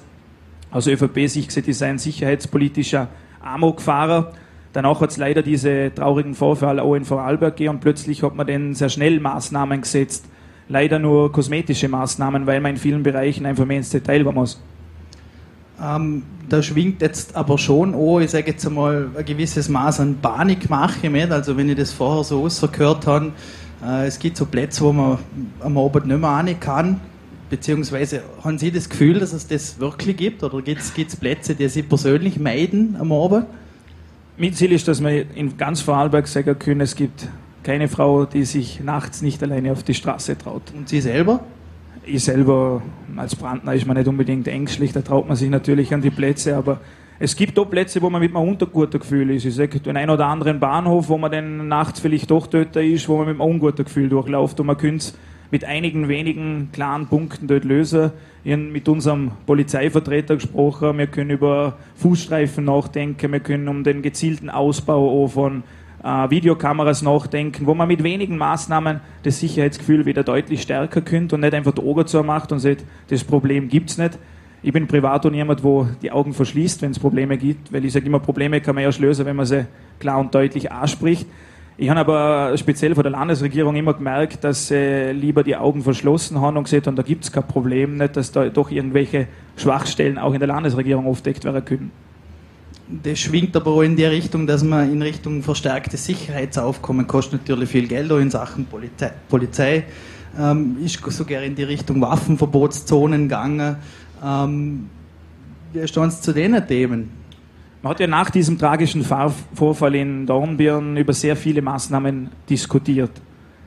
aus 0.71 0.87
ÖVP-Sicht 0.87 1.47
gesehen, 1.47 1.63
das 1.67 1.79
sei 1.79 1.89
ein 1.89 1.97
sicherheitspolitischer 1.97 3.07
Amokfahrer. 3.41 4.33
Danach 4.73 4.99
hat 4.99 5.11
es 5.11 5.17
leider 5.17 5.41
diese 5.41 5.93
traurigen 5.93 6.35
Vorfälle 6.35 6.83
auch 6.83 6.95
in 6.95 7.05
Vorarlberg 7.05 7.55
gegeben 7.55 7.75
und 7.75 7.79
plötzlich 7.79 8.23
hat 8.23 8.35
man 8.35 8.45
dann 8.45 8.73
sehr 8.73 8.89
schnell 8.89 9.19
Maßnahmen 9.19 9.81
gesetzt. 9.81 10.25
Leider 10.67 10.99
nur 10.99 11.31
kosmetische 11.31 11.87
Maßnahmen, 11.87 12.45
weil 12.45 12.59
man 12.59 12.71
in 12.71 12.77
vielen 12.77 13.03
Bereichen 13.03 13.45
einfach 13.45 13.65
mehr 13.65 13.77
ins 13.77 13.91
Detail 13.91 14.23
gehen 14.23 14.33
muss. 14.33 14.61
Ähm, 15.81 16.23
da 16.49 16.61
schwingt 16.61 17.01
jetzt 17.01 17.35
aber 17.35 17.57
schon, 17.57 17.93
oh, 17.93 18.19
ich 18.19 18.31
sage 18.31 18.51
jetzt 18.51 18.65
einmal, 18.65 19.09
ein 19.17 19.25
gewisses 19.25 19.69
Maß 19.69 19.99
an 19.99 20.17
Panikmache 20.21 21.09
mit. 21.09 21.31
Also, 21.31 21.57
wenn 21.57 21.69
ich 21.69 21.77
das 21.77 21.91
vorher 21.91 22.23
so 22.23 22.41
rausgehört 22.41 23.07
habe, 23.07 23.31
äh, 23.85 24.07
es 24.07 24.19
gibt 24.19 24.37
so 24.37 24.45
Plätze, 24.45 24.83
wo 24.83 24.93
man 24.93 25.19
am 25.59 25.77
Abend 25.77 26.07
nicht 26.07 26.19
mehr 26.19 26.29
rein 26.29 26.59
kann. 26.59 27.01
Beziehungsweise 27.49 28.23
haben 28.43 28.57
Sie 28.57 28.71
das 28.71 28.89
Gefühl, 28.89 29.19
dass 29.19 29.33
es 29.33 29.47
das 29.47 29.79
wirklich 29.79 30.17
gibt? 30.17 30.43
Oder 30.43 30.61
gibt 30.61 30.81
es 30.81 31.15
Plätze, 31.15 31.55
die 31.55 31.67
Sie 31.69 31.83
persönlich 31.83 32.39
meiden 32.39 32.95
am 32.99 33.11
Abend? 33.11 33.45
Mein 34.37 34.53
Ziel 34.53 34.71
ist, 34.71 34.87
dass 34.87 35.01
wir 35.01 35.25
in 35.35 35.55
ganz 35.57 35.81
Vorarlberg 35.81 36.27
sagen 36.27 36.57
können, 36.57 36.81
es 36.81 36.95
gibt 36.95 37.27
keine 37.63 37.87
Frau, 37.87 38.25
die 38.25 38.43
sich 38.43 38.81
nachts 38.81 39.21
nicht 39.21 39.41
alleine 39.41 39.71
auf 39.71 39.83
die 39.83 39.93
Straße 39.93 40.37
traut. 40.37 40.73
Und 40.75 40.89
Sie 40.89 41.01
selber? 41.01 41.41
Ich 42.05 42.23
selber 42.23 42.81
als 43.15 43.35
Brandner 43.35 43.73
ist 43.73 43.87
man 43.87 43.97
nicht 43.97 44.07
unbedingt 44.07 44.47
ängstlich, 44.47 44.91
da 44.91 45.01
traut 45.01 45.27
man 45.27 45.37
sich 45.37 45.49
natürlich 45.49 45.93
an 45.93 46.01
die 46.01 46.11
Plätze, 46.11 46.55
aber 46.55 46.79
es 47.17 47.35
gibt 47.35 47.57
auch 47.57 47.65
Plätze, 47.65 48.01
wo 48.01 48.09
man 48.09 48.21
mit 48.21 48.35
einem 48.35 48.49
unguten 48.49 48.99
Gefühl 48.99 49.29
ist. 49.31 49.45
Ich 49.45 49.55
sage, 49.55 49.79
den 49.79 49.95
einen 49.95 50.09
oder 50.09 50.27
anderen 50.27 50.59
Bahnhof, 50.59 51.07
wo 51.07 51.17
man 51.17 51.31
dann 51.31 51.67
nachts 51.67 52.01
vielleicht 52.01 52.29
doch 52.29 52.47
töter 52.47 52.83
ist, 52.83 53.07
wo 53.07 53.17
man 53.17 53.27
mit 53.27 53.39
einem 53.39 53.49
unguten 53.49 53.85
Gefühl 53.85 54.09
durchläuft 54.09 54.59
und 54.59 54.67
man 54.67 54.77
könnte 54.77 55.13
mit 55.51 55.63
einigen 55.65 56.07
wenigen 56.07 56.69
klaren 56.71 57.07
Punkten 57.07 57.47
dort 57.47 57.63
lösen. 57.63 58.11
Ich 58.43 58.51
habe 58.51 58.61
mit 58.61 58.87
unserem 58.87 59.31
Polizeivertreter 59.45 60.35
gesprochen, 60.35 60.97
wir 60.97 61.07
können 61.07 61.31
über 61.31 61.77
Fußstreifen 61.95 62.65
nachdenken, 62.65 63.31
wir 63.31 63.39
können 63.39 63.67
um 63.67 63.83
den 63.83 64.01
gezielten 64.01 64.49
Ausbau 64.49 65.27
von 65.27 65.63
äh, 66.03 66.29
Videokameras 66.29 67.01
nachdenken, 67.01 67.65
wo 67.65 67.73
man 67.73 67.87
mit 67.87 68.03
wenigen 68.03 68.37
Maßnahmen 68.37 69.01
das 69.23 69.39
Sicherheitsgefühl 69.39 70.05
wieder 70.05 70.23
deutlich 70.23 70.61
stärker 70.61 71.01
könnte 71.01 71.35
und 71.35 71.41
nicht 71.41 71.53
einfach 71.53 71.73
die 71.73 71.81
Augen 71.81 72.05
zu 72.05 72.21
macht 72.23 72.51
und 72.51 72.59
sagt, 72.59 72.83
das 73.07 73.23
Problem 73.23 73.67
gibt 73.67 73.89
es 73.89 73.97
nicht. 73.97 74.19
Ich 74.61 74.73
bin 74.73 74.87
privat 74.87 75.25
und 75.25 75.33
jemand, 75.33 75.63
wo 75.63 75.87
die 76.01 76.11
Augen 76.11 76.33
verschließt, 76.33 76.81
wenn 76.81 76.91
es 76.91 76.99
Probleme 76.99 77.37
gibt, 77.37 77.71
weil 77.71 77.85
ich 77.85 77.93
sage 77.93 78.05
immer, 78.05 78.19
Probleme 78.19 78.61
kann 78.61 78.75
man 78.75 78.83
erst 78.83 78.99
lösen, 78.99 79.25
wenn 79.25 79.35
man 79.35 79.45
sie 79.45 79.65
klar 79.99 80.19
und 80.19 80.33
deutlich 80.33 80.71
anspricht. 80.71 81.27
Ich 81.77 81.89
habe 81.89 81.99
aber 81.99 82.57
speziell 82.57 82.95
von 82.95 83.03
der 83.03 83.11
Landesregierung 83.11 83.75
immer 83.75 83.93
gemerkt, 83.93 84.45
dass 84.45 84.69
sie 84.69 85.11
lieber 85.11 85.43
die 85.43 85.57
Augen 85.57 85.83
verschlossen 85.83 86.39
haben 86.39 86.55
und 86.55 86.63
gesagt 86.63 86.87
haben, 86.87 86.95
da 86.95 87.03
gibt 87.03 87.25
es 87.25 87.31
kein 87.33 87.45
Problem, 87.45 87.97
nicht, 87.97 88.15
dass 88.15 88.31
da 88.31 88.47
doch 88.47 88.71
irgendwelche 88.71 89.27
Schwachstellen 89.57 90.17
auch 90.17 90.33
in 90.33 90.39
der 90.39 90.47
Landesregierung 90.47 91.05
aufdeckt 91.05 91.43
werden 91.43 91.65
können. 91.65 91.91
Das 93.03 93.19
schwingt 93.19 93.55
aber 93.57 93.71
auch 93.71 93.81
in 93.81 93.97
die 93.97 94.05
Richtung, 94.05 94.47
dass 94.47 94.63
man 94.63 94.89
in 94.89 95.01
Richtung 95.01 95.43
verstärktes 95.43 96.05
Sicherheitsaufkommen 96.05 97.07
kostet 97.07 97.41
natürlich 97.41 97.69
viel 97.69 97.87
Geld 97.87 98.09
auch 98.11 98.19
in 98.19 98.29
Sachen 98.29 98.65
Polizei. 98.65 99.11
Polizei 99.27 99.83
ähm, 100.39 100.77
ist 100.81 101.03
sogar 101.11 101.41
in 101.41 101.55
die 101.55 101.63
Richtung 101.63 101.99
Waffenverbotszonen 101.99 103.23
gegangen. 103.23 103.77
Ähm, 104.23 104.89
wie 105.73 105.85
stehen 105.87 106.11
zu 106.11 106.31
den 106.31 106.65
Themen? 106.67 107.24
Man 107.85 107.91
hat 107.91 107.99
ja 107.99 108.07
nach 108.07 108.31
diesem 108.31 108.57
tragischen 108.57 109.03
Vorfall 109.03 109.93
in 109.93 110.25
Dornbirn 110.25 110.97
über 110.97 111.13
sehr 111.13 111.35
viele 111.35 111.61
Maßnahmen 111.61 112.31
diskutiert. 112.49 113.11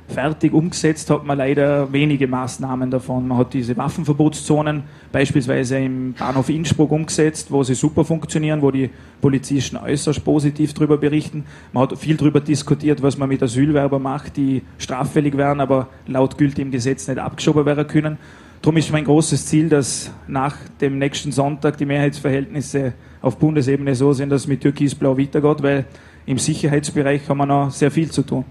Fertig 0.09 0.53
umgesetzt 0.53 1.09
hat 1.11 1.25
man 1.25 1.39
leider 1.39 1.93
wenige 1.93 2.27
Maßnahmen 2.27 2.91
davon. 2.91 3.29
Man 3.29 3.39
hat 3.39 3.55
diese 3.55 3.77
Waffenverbotszonen 3.77 4.83
beispielsweise 5.13 5.79
im 5.79 6.15
Bahnhof 6.15 6.49
Innsbruck 6.49 6.91
umgesetzt, 6.91 7.53
wo 7.53 7.63
sie 7.63 7.77
super 7.77 8.05
funktionieren, 8.05 8.61
wo 8.61 8.73
die 8.73 8.91
Polizisten 9.21 9.77
äußerst 9.77 10.25
positiv 10.25 10.75
darüber 10.75 10.97
berichten. 10.97 11.45
Man 11.73 11.85
hat 11.85 11.97
viel 11.97 12.17
darüber 12.17 12.41
diskutiert, 12.41 13.01
was 13.01 13.19
man 13.19 13.29
mit 13.29 13.41
Asylwerbern 13.41 14.03
macht, 14.03 14.37
die 14.37 14.63
straffällig 14.79 15.37
werden, 15.37 15.61
aber 15.61 15.87
laut 16.09 16.37
gültigem 16.37 16.73
Gesetz 16.73 17.07
nicht 17.07 17.21
abgeschoben 17.21 17.65
werden 17.67 17.87
können. 17.87 18.19
Darum 18.63 18.79
ist 18.79 18.91
mein 18.91 19.05
großes 19.05 19.47
Ziel, 19.47 19.69
dass 19.69 20.11
nach 20.27 20.57
dem 20.81 20.99
nächsten 20.99 21.31
Sonntag 21.31 21.77
die 21.77 21.87
Mehrheitsverhältnisse 21.87 22.95
auf 23.21 23.37
Bundesebene 23.39 23.95
so 23.95 24.13
sind, 24.13 24.31
dass 24.31 24.43
es 24.43 24.47
mit 24.47 24.61
Türkis-Blau 24.61 25.19
weitergeht, 25.19 25.63
weil 25.63 25.85
im 26.27 26.39
Sicherheitsbereich 26.39 27.29
haben 27.29 27.39
wir 27.39 27.47
noch 27.47 27.71
sehr 27.71 27.91
viel 27.91 28.11
zu 28.11 28.23
tun. 28.23 28.45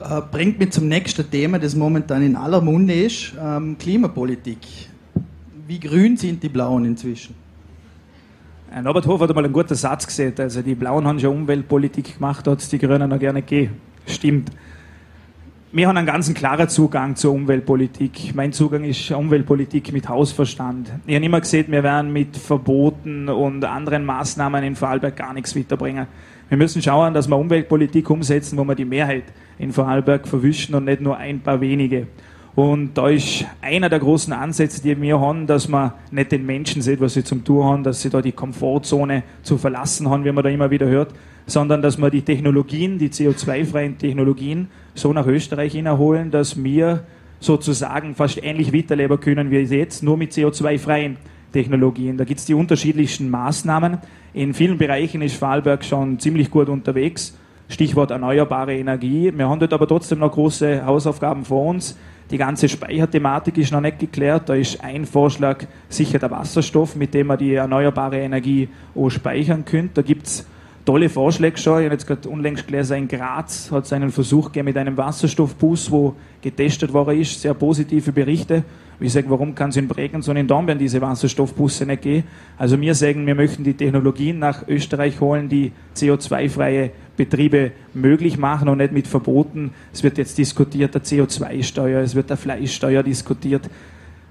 Äh, 0.00 0.20
bringt 0.30 0.58
mich 0.58 0.72
zum 0.72 0.88
nächsten 0.88 1.28
Thema, 1.30 1.58
das 1.58 1.74
momentan 1.74 2.22
in 2.22 2.36
aller 2.36 2.60
Munde 2.60 2.94
ist, 2.94 3.32
ähm, 3.40 3.76
Klimapolitik. 3.78 4.58
Wie 5.66 5.80
grün 5.80 6.16
sind 6.16 6.42
die 6.42 6.48
Blauen 6.48 6.84
inzwischen? 6.84 7.34
Ein 8.70 8.84
Norbert 8.84 9.06
Hof 9.06 9.20
hat 9.20 9.30
einmal 9.30 9.44
einen 9.44 9.52
guten 9.52 9.74
Satz 9.74 10.06
gesagt, 10.06 10.40
also 10.40 10.60
die 10.60 10.74
Blauen 10.74 11.06
haben 11.06 11.20
schon 11.20 11.30
Umweltpolitik 11.30 12.14
gemacht, 12.14 12.46
hat 12.46 12.60
es 12.60 12.68
die 12.68 12.78
Grünen 12.78 13.08
noch 13.08 13.18
gerne 13.18 13.40
gegeben. 13.40 13.76
Stimmt 14.06 14.50
wir 15.76 15.88
haben 15.88 15.96
einen 15.96 16.06
ganz 16.06 16.32
klaren 16.32 16.68
Zugang 16.68 17.16
zur 17.16 17.32
Umweltpolitik. 17.32 18.32
Mein 18.36 18.52
Zugang 18.52 18.84
ist 18.84 19.10
Umweltpolitik 19.10 19.92
mit 19.92 20.08
Hausverstand. 20.08 20.88
Ich 21.04 21.16
habe 21.16 21.24
immer 21.24 21.40
gesehen, 21.40 21.66
wir 21.68 21.82
werden 21.82 22.12
mit 22.12 22.36
Verboten 22.36 23.28
und 23.28 23.64
anderen 23.64 24.04
Maßnahmen 24.04 24.62
in 24.62 24.76
Vorarlberg 24.76 25.16
gar 25.16 25.34
nichts 25.34 25.56
weiterbringen. 25.56 26.06
Wir 26.48 26.58
müssen 26.58 26.80
schauen, 26.80 27.12
dass 27.12 27.26
wir 27.26 27.36
Umweltpolitik 27.36 28.08
umsetzen, 28.08 28.56
wo 28.56 28.62
wir 28.62 28.76
die 28.76 28.84
Mehrheit 28.84 29.24
in 29.58 29.72
Vorarlberg 29.72 30.28
verwischen 30.28 30.76
und 30.76 30.84
nicht 30.84 31.00
nur 31.00 31.16
ein 31.16 31.40
paar 31.40 31.60
wenige. 31.60 32.06
Und 32.54 32.94
da 32.94 33.08
ist 33.08 33.44
einer 33.60 33.88
der 33.88 33.98
großen 33.98 34.32
Ansätze, 34.32 34.80
die 34.80 35.00
wir 35.02 35.18
haben, 35.18 35.48
dass 35.48 35.68
man 35.68 35.90
nicht 36.12 36.30
den 36.30 36.46
Menschen 36.46 36.82
sieht, 36.82 37.00
was 37.00 37.14
sie 37.14 37.24
zum 37.24 37.42
Tun 37.42 37.64
haben, 37.64 37.82
dass 37.82 38.00
sie 38.00 38.10
da 38.10 38.22
die 38.22 38.30
Komfortzone 38.30 39.24
zu 39.42 39.58
verlassen 39.58 40.08
haben, 40.08 40.24
wie 40.24 40.30
man 40.30 40.44
da 40.44 40.50
immer 40.50 40.70
wieder 40.70 40.86
hört, 40.86 41.12
sondern 41.46 41.82
dass 41.82 41.98
wir 41.98 42.10
die 42.10 42.22
Technologien, 42.22 42.98
die 42.98 43.10
CO2-freien 43.10 43.98
Technologien 43.98 44.68
so 44.94 45.12
nach 45.12 45.26
Österreich 45.26 45.72
hinholen, 45.72 46.30
dass 46.30 46.62
wir 46.62 47.04
sozusagen 47.40 48.14
fast 48.14 48.42
ähnlich 48.42 48.72
weiterleben 48.72 49.20
können 49.20 49.50
wie 49.50 49.58
jetzt, 49.58 50.02
nur 50.02 50.16
mit 50.16 50.32
CO2-freien 50.32 51.16
Technologien. 51.52 52.16
Da 52.16 52.24
gibt 52.24 52.40
es 52.40 52.46
die 52.46 52.54
unterschiedlichsten 52.54 53.30
Maßnahmen. 53.30 53.98
In 54.32 54.54
vielen 54.54 54.78
Bereichen 54.78 55.22
ist 55.22 55.36
Vorarlberg 55.36 55.84
schon 55.84 56.18
ziemlich 56.18 56.50
gut 56.50 56.68
unterwegs. 56.68 57.38
Stichwort 57.68 58.10
erneuerbare 58.10 58.74
Energie. 58.74 59.32
Wir 59.34 59.48
haben 59.48 59.60
dort 59.60 59.72
aber 59.72 59.86
trotzdem 59.86 60.18
noch 60.18 60.32
große 60.32 60.84
Hausaufgaben 60.84 61.44
vor 61.44 61.66
uns. 61.66 61.96
Die 62.30 62.38
ganze 62.38 62.68
Speicherthematik 62.68 63.58
ist 63.58 63.72
noch 63.72 63.80
nicht 63.80 63.98
geklärt. 63.98 64.48
Da 64.48 64.54
ist 64.54 64.82
ein 64.82 65.04
Vorschlag 65.04 65.64
sicher 65.88 66.18
der 66.18 66.30
Wasserstoff, 66.30 66.96
mit 66.96 67.14
dem 67.14 67.28
man 67.28 67.38
die 67.38 67.54
erneuerbare 67.54 68.18
Energie 68.18 68.68
auch 68.94 69.10
speichern 69.10 69.64
könnte. 69.64 69.94
Da 69.94 70.02
gibt 70.02 70.26
es 70.26 70.46
tolle 70.84 71.08
Vorschläge 71.08 71.56
schon. 71.56 71.78
Ich 71.80 71.84
habe 71.84 71.94
jetzt 71.94 72.06
gerade 72.06 72.28
unlängst 72.28 72.66
gelesen, 72.66 72.96
in 72.98 73.08
Graz 73.08 73.70
hat 73.70 73.84
es 73.84 73.92
einen 73.92 74.10
Versuch 74.10 74.46
gegeben 74.46 74.66
mit 74.66 74.76
einem 74.76 74.96
Wasserstoffbus, 74.96 75.90
wo 75.90 76.14
getestet 76.42 76.92
worden 76.92 77.20
ist, 77.20 77.40
sehr 77.40 77.54
positive 77.54 78.12
Berichte. 78.12 78.64
Ich 79.00 79.12
sage, 79.12 79.28
warum 79.28 79.54
kann 79.54 79.70
es 79.70 79.76
in 79.76 79.88
Bregenz 79.88 80.28
und 80.28 80.36
in 80.36 80.46
Dornbirn 80.46 80.78
diese 80.78 81.00
Wasserstoffbusse 81.00 81.84
nicht 81.84 82.02
gehen? 82.02 82.24
Also 82.56 82.80
wir 82.80 82.94
sagen, 82.94 83.26
wir 83.26 83.34
möchten 83.34 83.64
die 83.64 83.74
Technologien 83.74 84.38
nach 84.38 84.68
Österreich 84.68 85.20
holen, 85.20 85.48
die 85.48 85.72
CO2-freie 85.96 86.90
Betriebe 87.16 87.72
möglich 87.92 88.38
machen 88.38 88.68
und 88.68 88.78
nicht 88.78 88.92
mit 88.92 89.08
Verboten. 89.08 89.72
Es 89.92 90.02
wird 90.02 90.18
jetzt 90.18 90.38
diskutiert, 90.38 90.94
der 90.94 91.02
CO2-Steuer, 91.02 92.02
es 92.02 92.14
wird 92.14 92.30
der 92.30 92.36
Fleischsteuer 92.36 93.02
diskutiert. 93.02 93.68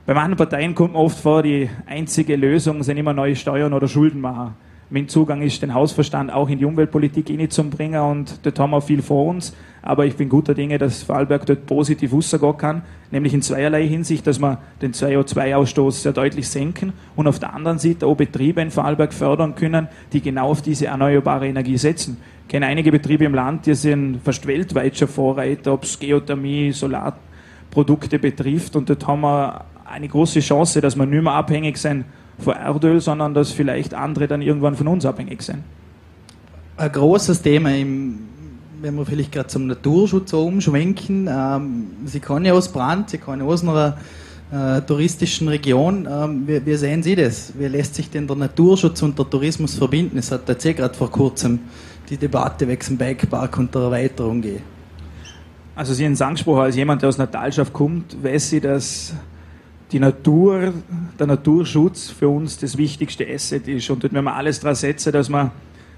Bei 0.06 0.14
manchen 0.14 0.38
Parteien 0.38 0.76
kommt 0.76 0.94
man 0.94 1.02
oft 1.02 1.20
vor, 1.20 1.44
die 1.44 1.70
einzige 1.86 2.36
Lösung 2.36 2.84
sind 2.84 2.98
immer 2.98 3.14
neue 3.14 3.36
Steuern 3.36 3.74
oder 3.74 3.88
Schulden 3.88 4.22
machen 4.22 4.56
mein 4.94 5.10
Zugang 5.10 5.42
ist, 5.42 5.64
den 5.64 5.74
Hausverstand 5.74 6.32
auch 6.32 6.50
in 6.50 6.60
die 6.60 6.66
Umweltpolitik 6.66 7.26
bringen 7.72 8.00
und 8.00 8.40
dort 8.44 8.60
haben 8.60 8.70
wir 8.70 8.82
viel 8.82 9.02
vor 9.02 9.26
uns. 9.26 9.56
Aber 9.82 10.06
ich 10.06 10.16
bin 10.16 10.30
guter 10.30 10.54
Dinge, 10.54 10.78
dass 10.78 11.02
Vorarlberg 11.02 11.48
dort 11.48 11.66
positiv 11.66 12.14
rausgehen 12.14 12.58
kann, 12.58 12.84
nämlich 13.10 13.34
in 13.34 13.42
zweierlei 13.42 13.88
Hinsicht, 13.88 14.28
dass 14.28 14.40
wir 14.40 14.60
den 14.84 14.94
CO2-Ausstoß 14.94 16.04
sehr 16.04 16.14
deutlich 16.14 16.48
senken 16.48 16.94
und 17.16 17.26
auf 17.26 17.40
der 17.40 17.56
anderen 17.56 17.80
Seite 17.80 18.06
auch 18.06 18.16
Betriebe 18.16 18.62
in 18.62 18.70
Vorarlberg 18.70 19.14
fördern 19.14 19.56
können, 19.56 19.88
die 20.14 20.22
genau 20.22 20.50
auf 20.50 20.62
diese 20.62 20.86
erneuerbare 20.86 21.48
Energie 21.48 21.80
setzen. 21.80 22.18
Ich 22.44 22.50
kenne 22.50 22.68
einige 22.68 22.92
Betriebe 22.92 23.26
im 23.26 23.34
Land, 23.34 23.66
die 23.66 23.74
sind 23.74 24.20
fast 24.24 24.46
weltweit 24.46 24.96
schon 24.96 25.08
Vorreiter, 25.08 25.74
ob 25.74 25.86
es 25.86 25.98
Geothermie, 25.98 26.72
Solarprodukte 26.72 28.20
betrifft 28.20 28.76
und 28.76 28.92
dort 28.92 29.08
haben 29.08 29.22
wir 29.22 29.66
eine 29.86 30.08
große 30.08 30.40
Chance, 30.40 30.82
dass 30.82 30.96
wir 30.96 31.08
nicht 31.08 31.24
mehr 31.24 31.34
abhängig 31.34 31.78
sind 31.78 32.06
von 32.40 32.56
Erdöl, 32.56 33.00
sondern 33.02 33.34
dass 33.34 33.52
vielleicht 33.52 33.94
andere 33.94 34.28
dann 34.28 34.42
irgendwann 34.42 34.76
von 34.76 34.88
uns 34.88 35.06
abhängig 35.06 35.42
sind. 35.42 35.60
Ein 36.78 36.92
großes 36.92 37.42
Thema, 37.42 37.76
im, 37.76 38.20
wenn 38.82 38.96
wir 38.96 39.06
vielleicht 39.06 39.32
gerade 39.32 39.48
zum 39.48 39.68
Naturschutz 39.68 40.34
umschwenken. 40.34 41.30
Ähm, 41.32 41.88
Sie 42.06 42.20
kommen 42.20 42.46
ja 42.46 42.54
aus 42.54 42.70
Brand, 42.70 43.10
Sie 43.10 43.18
kommen 43.18 43.42
aus 43.42 43.64
einer 43.64 43.98
äh, 44.52 44.82
touristischen 44.82 45.48
Region. 45.48 46.08
Ähm, 46.10 46.44
wie, 46.48 46.66
wie, 46.66 46.76
sehen 46.76 47.04
Sie 47.04 47.16
das? 47.16 47.54
Wie 47.58 47.68
lässt 47.68 47.96
sich 47.96 48.10
denn 48.10 48.28
der 48.28 48.36
Naturschutz 48.36 49.02
und 49.02 49.18
der 49.18 49.30
Tourismus 49.30 49.76
verbinden? 49.76 50.18
Es 50.18 50.32
hat 50.32 50.50
jetzt 50.50 50.66
eh 50.66 50.74
gerade 50.74 50.94
vor 50.94 51.12
kurzem 51.12 51.60
die 52.10 52.18
Debatte 52.18 52.68
wegen 52.68 52.86
dem 52.86 52.98
Bikepark 52.98 53.58
und 53.58 53.74
der 53.74 53.84
Erweiterung 53.84 54.42
gegeben. 54.42 54.64
Also 55.76 55.94
Sie 55.94 56.06
haben 56.06 56.14
es 56.14 56.22
angesprochen, 56.22 56.62
als 56.62 56.76
jemand, 56.76 57.02
der 57.02 57.10
aus 57.10 57.20
einer 57.20 57.32
Talschaft 57.32 57.74
kommt, 57.74 58.22
weiß 58.24 58.50
Sie, 58.52 58.62
dass 58.62 59.14
die 59.94 60.00
Natur, 60.00 60.74
der 61.20 61.28
Naturschutz 61.28 62.10
für 62.10 62.28
uns 62.28 62.58
das 62.58 62.78
wichtigste 62.78 63.28
Asset 63.28 63.68
ist. 63.68 63.90
Und 63.92 64.04
dort 64.04 64.12
müssen 64.12 64.26
wir 64.26 64.36
alles 64.36 64.60
daran 64.60 64.76
setzen, 64.76 65.14
dass 65.14 65.30
wir 65.30 65.52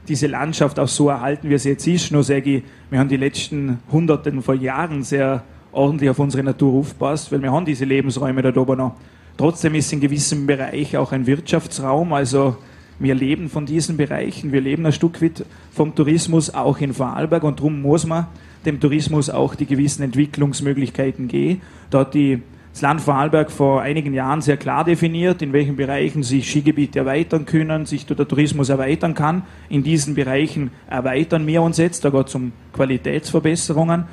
diese 0.08 0.28
Landschaft 0.28 0.78
auch 0.80 0.88
so 0.88 1.10
erhalten, 1.10 1.50
wie 1.50 1.58
sie 1.58 1.70
jetzt 1.70 1.88
ist. 1.88 2.12
Nur 2.12 2.24
sage 2.24 2.58
ich, 2.58 2.64
wir 2.90 3.00
haben 3.00 3.10
die 3.10 3.18
letzten 3.18 3.80
Hunderten 3.92 4.42
von 4.42 4.60
Jahren 4.60 5.04
sehr 5.04 5.44
ordentlich 5.72 6.10
auf 6.10 6.20
unsere 6.20 6.44
Natur 6.44 6.74
aufgepasst, 6.74 7.32
weil 7.32 7.42
wir 7.42 7.52
haben 7.52 7.66
diese 7.66 7.86
Lebensräume 7.86 8.42
da 8.42 8.56
oben 8.60 8.78
noch. 8.78 8.96
Trotzdem 9.38 9.76
ist 9.76 9.92
in 9.92 10.02
gewissem 10.02 10.46
Bereich 10.46 10.96
auch 10.98 11.12
ein 11.12 11.26
Wirtschaftsraum, 11.26 12.14
also 12.14 12.58
wir 13.00 13.16
leben 13.16 13.50
von 13.50 13.66
diesen 13.66 13.98
Bereichen, 13.98 14.54
wir 14.54 14.62
leben 14.62 14.86
ein 14.86 14.94
Stück 14.94 15.22
weit 15.22 15.44
vom 15.74 15.94
Tourismus 15.96 16.54
auch 16.54 16.80
in 16.80 16.94
Vorarlberg 16.94 17.44
und 17.44 17.60
darum 17.60 17.82
muss 17.82 18.06
man 18.06 18.28
dem 18.66 18.80
Tourismus 18.80 19.30
auch 19.30 19.56
die 19.56 19.66
gewissen 19.66 20.04
Entwicklungsmöglichkeiten 20.04 21.28
geben. 21.28 21.62
Dort 21.90 22.14
die 22.14 22.42
das 22.76 22.82
Land 22.82 23.00
Vorarlberg 23.00 23.52
vor 23.52 23.82
einigen 23.84 24.14
Jahren 24.14 24.42
sehr 24.42 24.58
klar 24.58 24.84
definiert, 24.84 25.42
in 25.42 25.54
welchen 25.54 25.78
Bereichen 25.78 26.24
sich 26.24 26.50
Skigebiete 26.50 27.00
erweitern 27.00 27.46
können, 27.46 27.86
sich 27.86 28.06
der 28.06 28.28
Tourismus 28.28 28.68
erweitern 28.68 29.14
kann. 29.14 29.44
In 29.70 29.82
diesen 29.82 30.14
Bereichen 30.14 30.72
erweitern 30.86 31.48
wir 31.48 31.62
uns 31.62 31.78
jetzt, 31.78 32.04
da 32.04 32.10
geht 32.10 32.28
es 32.28 32.36
um 32.36 32.52
Qualitätsverbesserungen. 32.74 34.04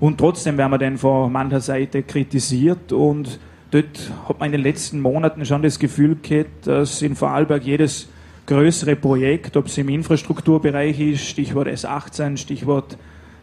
Und 0.00 0.18
trotzdem 0.18 0.58
werden 0.58 0.70
wir 0.70 0.76
dann 0.76 0.98
von 0.98 1.32
mancher 1.32 1.62
Seite 1.62 2.02
kritisiert 2.02 2.92
und 2.92 3.40
dort 3.70 4.12
hat 4.28 4.38
man 4.38 4.48
in 4.48 4.52
den 4.52 4.64
letzten 4.64 5.00
Monaten 5.00 5.46
schon 5.46 5.62
das 5.62 5.78
Gefühl 5.78 6.18
gehabt, 6.20 6.66
dass 6.66 7.00
in 7.00 7.16
Vorarlberg 7.16 7.64
jedes 7.64 8.10
größere 8.44 8.96
Projekt, 8.96 9.56
ob 9.56 9.64
es 9.64 9.78
im 9.78 9.88
Infrastrukturbereich 9.88 11.00
ist, 11.00 11.24
Stichwort 11.24 11.68
S18, 11.68 12.36
Stichwort 12.36 12.98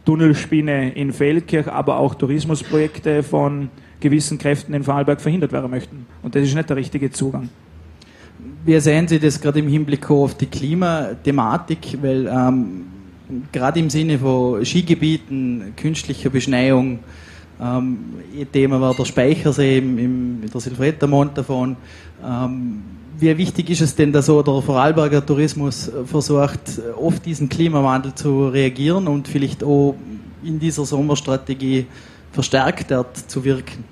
Tunnelspinne 0.05 0.91
in 0.93 1.13
Feldkirch, 1.13 1.67
aber 1.67 1.97
auch 1.97 2.13
Tourismusprojekte 2.13 3.23
von 3.23 3.71
gewissen 3.99 4.38
Kräften 4.38 4.73
in 4.73 4.83
Vorarlberg 4.83 5.21
verhindert 5.21 5.51
werden 5.51 5.69
möchten. 5.69 6.05
Und 6.23 6.36
das 6.36 6.43
ist 6.43 6.55
nicht 6.55 6.69
der 6.69 6.77
richtige 6.77 7.12
Zugang. 7.12 7.49
Wie 8.65 8.79
sehen 8.79 9.07
Sie 9.07 9.19
das 9.19 9.39
gerade 9.39 9.60
im 9.60 9.67
Hinblick 9.67 10.10
auf 10.10 10.36
die 10.36 10.45
Klimathematik? 10.45 11.97
Weil 12.01 12.27
ähm, 12.27 12.86
gerade 13.51 13.79
im 13.79 13.89
Sinne 13.89 14.19
von 14.19 14.63
Skigebieten, 14.65 15.73
künstlicher 15.75 16.29
Beschneiung, 16.29 16.99
Ähm, 17.60 17.97
ein 18.39 18.51
Thema 18.51 18.79
war 18.79 18.93
der 18.93 19.05
Speichersee 19.05 19.79
im, 19.79 19.97
im, 19.97 20.41
der 20.53 20.62
Silvretta 20.62 21.07
davon. 21.33 21.75
Ähm, 22.23 22.83
wie 23.19 23.36
wichtig 23.36 23.71
ist 23.71 23.81
es 23.81 23.95
denn, 23.95 24.12
dass 24.12 24.27
so 24.27 24.43
der 24.43 24.62
Vorarlberger 24.62 25.25
Tourismus 25.25 25.91
versucht, 26.05 26.79
oft 26.95 27.25
diesen 27.25 27.49
Klimawandel 27.49 28.13
zu 28.13 28.49
reagieren 28.49 29.07
und 29.07 29.27
vielleicht 29.27 29.63
auch 29.63 29.95
in 30.43 30.60
dieser 30.60 30.86
Sommerstrategie 30.86 31.88
verstärkt 32.38 32.91
dort 32.91 33.17
zu 33.17 33.43
wirken? 33.43 33.84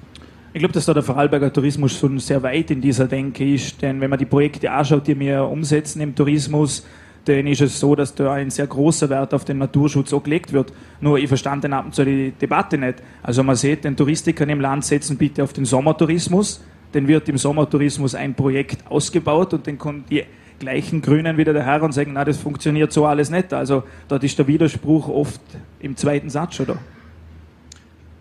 Ich 0.54 0.60
glaube, 0.60 0.72
dass 0.72 0.86
da 0.86 0.94
der 0.94 1.02
Vorarlberger 1.02 1.52
Tourismus 1.52 1.98
schon 1.98 2.20
sehr 2.20 2.44
weit 2.44 2.70
in 2.70 2.80
dieser 2.80 3.08
Denke 3.08 3.44
ist, 3.44 3.82
denn 3.82 4.00
wenn 4.00 4.10
man 4.12 4.20
die 4.20 4.26
Projekte 4.26 4.70
anschaut, 4.70 5.08
die 5.08 5.20
wir 5.20 5.46
umsetzen 5.46 6.00
im 6.00 6.14
Tourismus, 6.14 6.86
dann 7.26 7.48
ist 7.48 7.62
es 7.62 7.80
so, 7.80 7.96
dass 7.96 8.14
da 8.14 8.34
ein 8.34 8.52
sehr 8.52 8.68
großer 8.68 9.10
Wert 9.10 9.34
auf 9.34 9.46
den 9.46 9.58
Naturschutz 9.58 10.14
auch 10.14 10.22
gelegt 10.22 10.54
wird. 10.54 10.72
Nur 11.02 11.18
ich 11.18 11.28
verstand 11.28 11.64
den 11.64 11.74
ab 11.74 11.86
und 11.86 11.96
zu 11.96 12.06
die 12.06 12.34
Debatte 12.40 12.78
nicht. 12.78 13.02
Also 13.24 13.42
man 13.42 13.56
sieht, 13.56 13.84
den 13.84 13.98
Touristikern 13.98 14.48
im 14.50 14.62
Land 14.62 14.86
setzen 14.86 15.18
bitte 15.18 15.44
auf 15.44 15.52
den 15.52 15.66
Sommertourismus, 15.66 16.64
dann 16.92 17.08
wird 17.08 17.28
im 17.28 17.40
Sommertourismus 17.40 18.14
ein 18.14 18.36
Projekt 18.36 18.86
ausgebaut 18.92 19.56
und 19.56 19.66
dann 19.66 19.80
kommen 19.80 20.04
die 20.08 20.24
gleichen 20.60 21.02
Grünen 21.02 21.36
wieder 21.38 21.52
daher 21.52 21.82
und 21.82 21.94
sagen, 21.94 22.12
na, 22.14 22.24
das 22.24 22.38
funktioniert 22.38 22.94
so 22.94 23.08
alles 23.08 23.32
nicht. 23.32 23.54
Also 23.54 23.84
dort 24.08 24.24
ist 24.24 24.38
der 24.38 24.46
Widerspruch 24.46 25.10
oft 25.10 25.42
im 25.80 25.98
zweiten 25.98 26.30
Satz 26.30 26.62
da. 26.66 26.78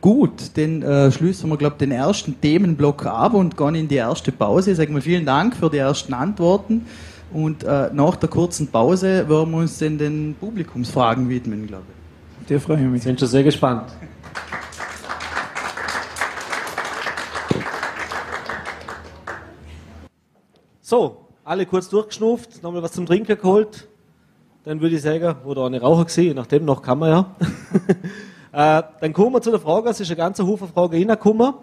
Gut, 0.04 0.58
dann 0.58 0.82
äh, 0.82 1.10
schließen 1.10 1.48
wir, 1.48 1.56
glaube 1.56 1.76
den 1.78 1.90
ersten 1.90 2.38
Themenblock 2.38 3.06
ab 3.06 3.32
und 3.32 3.56
gehen 3.56 3.74
in 3.74 3.88
die 3.88 3.94
erste 3.94 4.32
Pause. 4.32 4.74
Sagen 4.74 4.94
wir 4.94 5.00
vielen 5.00 5.24
Dank 5.24 5.56
für 5.56 5.70
die 5.70 5.78
ersten 5.78 6.12
Antworten. 6.12 6.84
Und 7.32 7.64
äh, 7.64 7.88
nach 7.90 8.16
der 8.16 8.28
kurzen 8.28 8.66
Pause 8.66 9.26
werden 9.30 9.50
wir 9.50 9.56
uns 9.56 9.78
dann 9.78 9.96
den 9.96 10.36
Publikumsfragen 10.38 11.30
widmen, 11.30 11.66
glaube 11.66 11.86
ich. 12.42 12.48
Der 12.48 12.60
freue 12.60 12.82
ich 12.82 12.86
mich. 12.86 13.02
Sind 13.02 13.18
schon 13.18 13.30
sehr 13.30 13.44
gespannt. 13.44 13.92
So, 20.82 21.28
alle 21.44 21.64
kurz 21.64 21.88
durchgeschnupft, 21.88 22.62
nochmal 22.62 22.82
was 22.82 22.92
zum 22.92 23.06
Trinken 23.06 23.38
geholt. 23.40 23.88
Dann 24.64 24.82
würde 24.82 24.96
ich 24.96 25.00
sagen, 25.00 25.34
oder 25.46 25.62
auch 25.62 25.66
eine 25.66 25.80
Raucher 25.80 26.04
gesehen, 26.04 26.36
nachdem 26.36 26.66
noch 26.66 26.82
kann 26.82 26.98
man 26.98 27.08
ja. 27.08 27.36
äh, 28.54 28.82
dann 29.00 29.12
kommen 29.12 29.32
wir 29.32 29.42
zu 29.42 29.50
der 29.50 29.58
Frage, 29.58 29.88
es 29.88 29.98
ist 29.98 30.10
eine 30.10 30.16
ganze 30.16 30.46
Haufen 30.46 30.68
Fragen 30.68 30.94
reingekommen. 30.94 31.54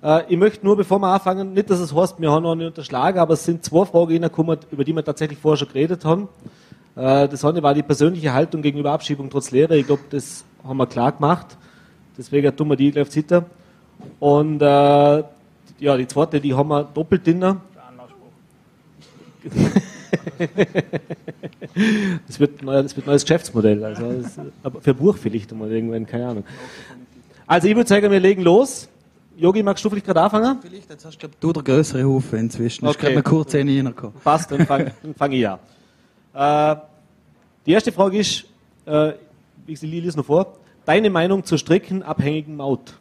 Äh, 0.00 0.32
ich 0.32 0.38
möchte 0.38 0.64
nur, 0.64 0.76
bevor 0.76 1.00
wir 1.00 1.08
anfangen, 1.08 1.54
nicht, 1.54 1.68
dass 1.68 1.80
es 1.80 1.92
heißt, 1.92 2.20
wir 2.20 2.30
haben 2.30 2.44
noch 2.44 2.54
nicht 2.54 2.68
unterschlagen, 2.68 3.18
aber 3.18 3.34
es 3.34 3.44
sind 3.44 3.64
zwei 3.64 3.84
Fragen 3.84 4.12
reingekommen, 4.12 4.56
über 4.70 4.84
die 4.84 4.94
wir 4.94 5.04
tatsächlich 5.04 5.40
vorher 5.40 5.56
schon 5.56 5.66
geredet 5.68 6.04
haben. 6.04 6.28
Äh, 6.94 7.26
das 7.26 7.44
eine 7.44 7.60
war 7.64 7.74
die 7.74 7.82
persönliche 7.82 8.32
Haltung 8.32 8.62
gegenüber 8.62 8.92
Abschiebung 8.92 9.28
trotz 9.28 9.50
Lehre. 9.50 9.76
Ich 9.76 9.86
glaube, 9.86 10.02
das 10.10 10.44
haben 10.62 10.76
wir 10.76 10.86
klar 10.86 11.10
gemacht. 11.10 11.56
Deswegen 12.16 12.56
tun 12.56 12.68
wir 12.68 12.76
die 12.76 12.92
gleich 12.92 13.02
auf 13.02 13.10
Zitter. 13.10 13.46
Und 14.20 14.62
äh, 14.62 14.64
ja, 14.64 15.96
die 15.96 16.06
zweite, 16.06 16.40
die 16.40 16.54
haben 16.54 16.68
wir 16.68 16.84
doppelt 16.84 17.26
drin. 17.26 17.56
das, 22.26 22.40
wird 22.40 22.62
neu, 22.62 22.82
das 22.82 22.96
wird 22.96 23.06
ein 23.06 23.10
neues 23.10 23.22
Geschäftsmodell. 23.22 23.84
Also 23.84 24.12
das, 24.12 24.38
aber 24.62 24.80
für 24.80 24.94
Buch 24.94 25.16
vielleicht 25.16 25.52
mal 25.52 25.70
irgendwann, 25.70 26.06
keine 26.06 26.28
Ahnung. 26.28 26.44
Also 27.46 27.68
ich 27.68 27.76
würde 27.76 27.88
sagen, 27.88 28.10
wir 28.10 28.20
legen 28.20 28.42
los. 28.42 28.88
Yogi, 29.36 29.62
magst 29.62 29.84
du 29.84 29.88
vielleicht 29.88 30.06
gerade 30.06 30.20
anfangen? 30.20 30.58
Vielleicht, 30.60 30.90
jetzt 30.90 31.04
hast 31.04 31.18
du, 31.18 31.28
du 31.40 31.52
der 31.52 31.62
größere 31.62 32.04
Haufen 32.04 32.40
inzwischen. 32.40 32.86
Okay. 32.86 32.96
Ich 32.96 32.98
kann 32.98 33.14
mal 33.14 33.22
kurz 33.22 33.54
reinkommen. 33.54 34.14
Passt, 34.22 34.50
dann 34.50 34.66
fange 34.66 34.92
fang 35.16 35.32
ich 35.32 35.48
an. 35.48 35.58
Äh, 36.34 36.76
die 37.64 37.72
erste 37.72 37.90
Frage 37.90 38.18
ist, 38.18 38.44
äh, 38.86 39.12
ich 39.66 39.80
lese 39.80 40.08
es 40.08 40.16
noch 40.16 40.26
vor, 40.26 40.58
deine 40.84 41.08
Meinung 41.08 41.44
zur 41.44 41.58
streckenabhängigen 41.58 42.56
Maut? 42.56 42.99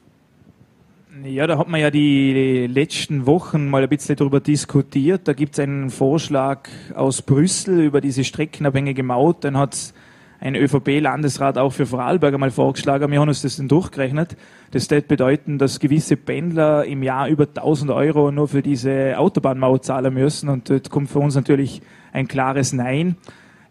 Ja, 1.23 1.47
da 1.47 1.57
hat 1.57 1.67
man 1.67 1.81
ja 1.81 1.89
die 1.89 2.67
letzten 2.67 3.25
Wochen 3.25 3.67
mal 3.67 3.81
ein 3.81 3.89
bisschen 3.89 4.15
darüber 4.15 4.39
diskutiert. 4.39 5.27
Da 5.27 5.33
gibt 5.33 5.53
es 5.53 5.59
einen 5.59 5.89
Vorschlag 5.89 6.69
aus 6.93 7.23
Brüssel 7.23 7.81
über 7.81 7.99
diese 7.99 8.23
streckenabhängige 8.23 9.01
Maut. 9.01 9.43
Dann 9.43 9.57
hat 9.57 9.91
ein 10.39 10.53
ÖVP-Landesrat 10.53 11.57
auch 11.57 11.71
für 11.73 11.87
Vorarlberg 11.87 12.35
einmal 12.35 12.51
vorgeschlagen. 12.51 13.11
Wir 13.11 13.19
haben 13.19 13.27
uns 13.27 13.41
das 13.41 13.57
dann 13.57 13.67
durchgerechnet. 13.67 14.37
Das 14.69 14.89
würde 14.91 15.07
bedeuten, 15.07 15.57
dass 15.57 15.79
gewisse 15.79 16.15
Pendler 16.15 16.85
im 16.85 17.01
Jahr 17.01 17.27
über 17.27 17.47
1000 17.47 17.89
Euro 17.89 18.31
nur 18.31 18.47
für 18.47 18.61
diese 18.61 19.17
Autobahnmaut 19.17 19.85
zahlen 19.85 20.13
müssen. 20.13 20.47
Und 20.47 20.69
dort 20.69 20.91
kommt 20.91 21.09
für 21.09 21.19
uns 21.19 21.33
natürlich 21.33 21.81
ein 22.13 22.27
klares 22.27 22.71
Nein. 22.71 23.15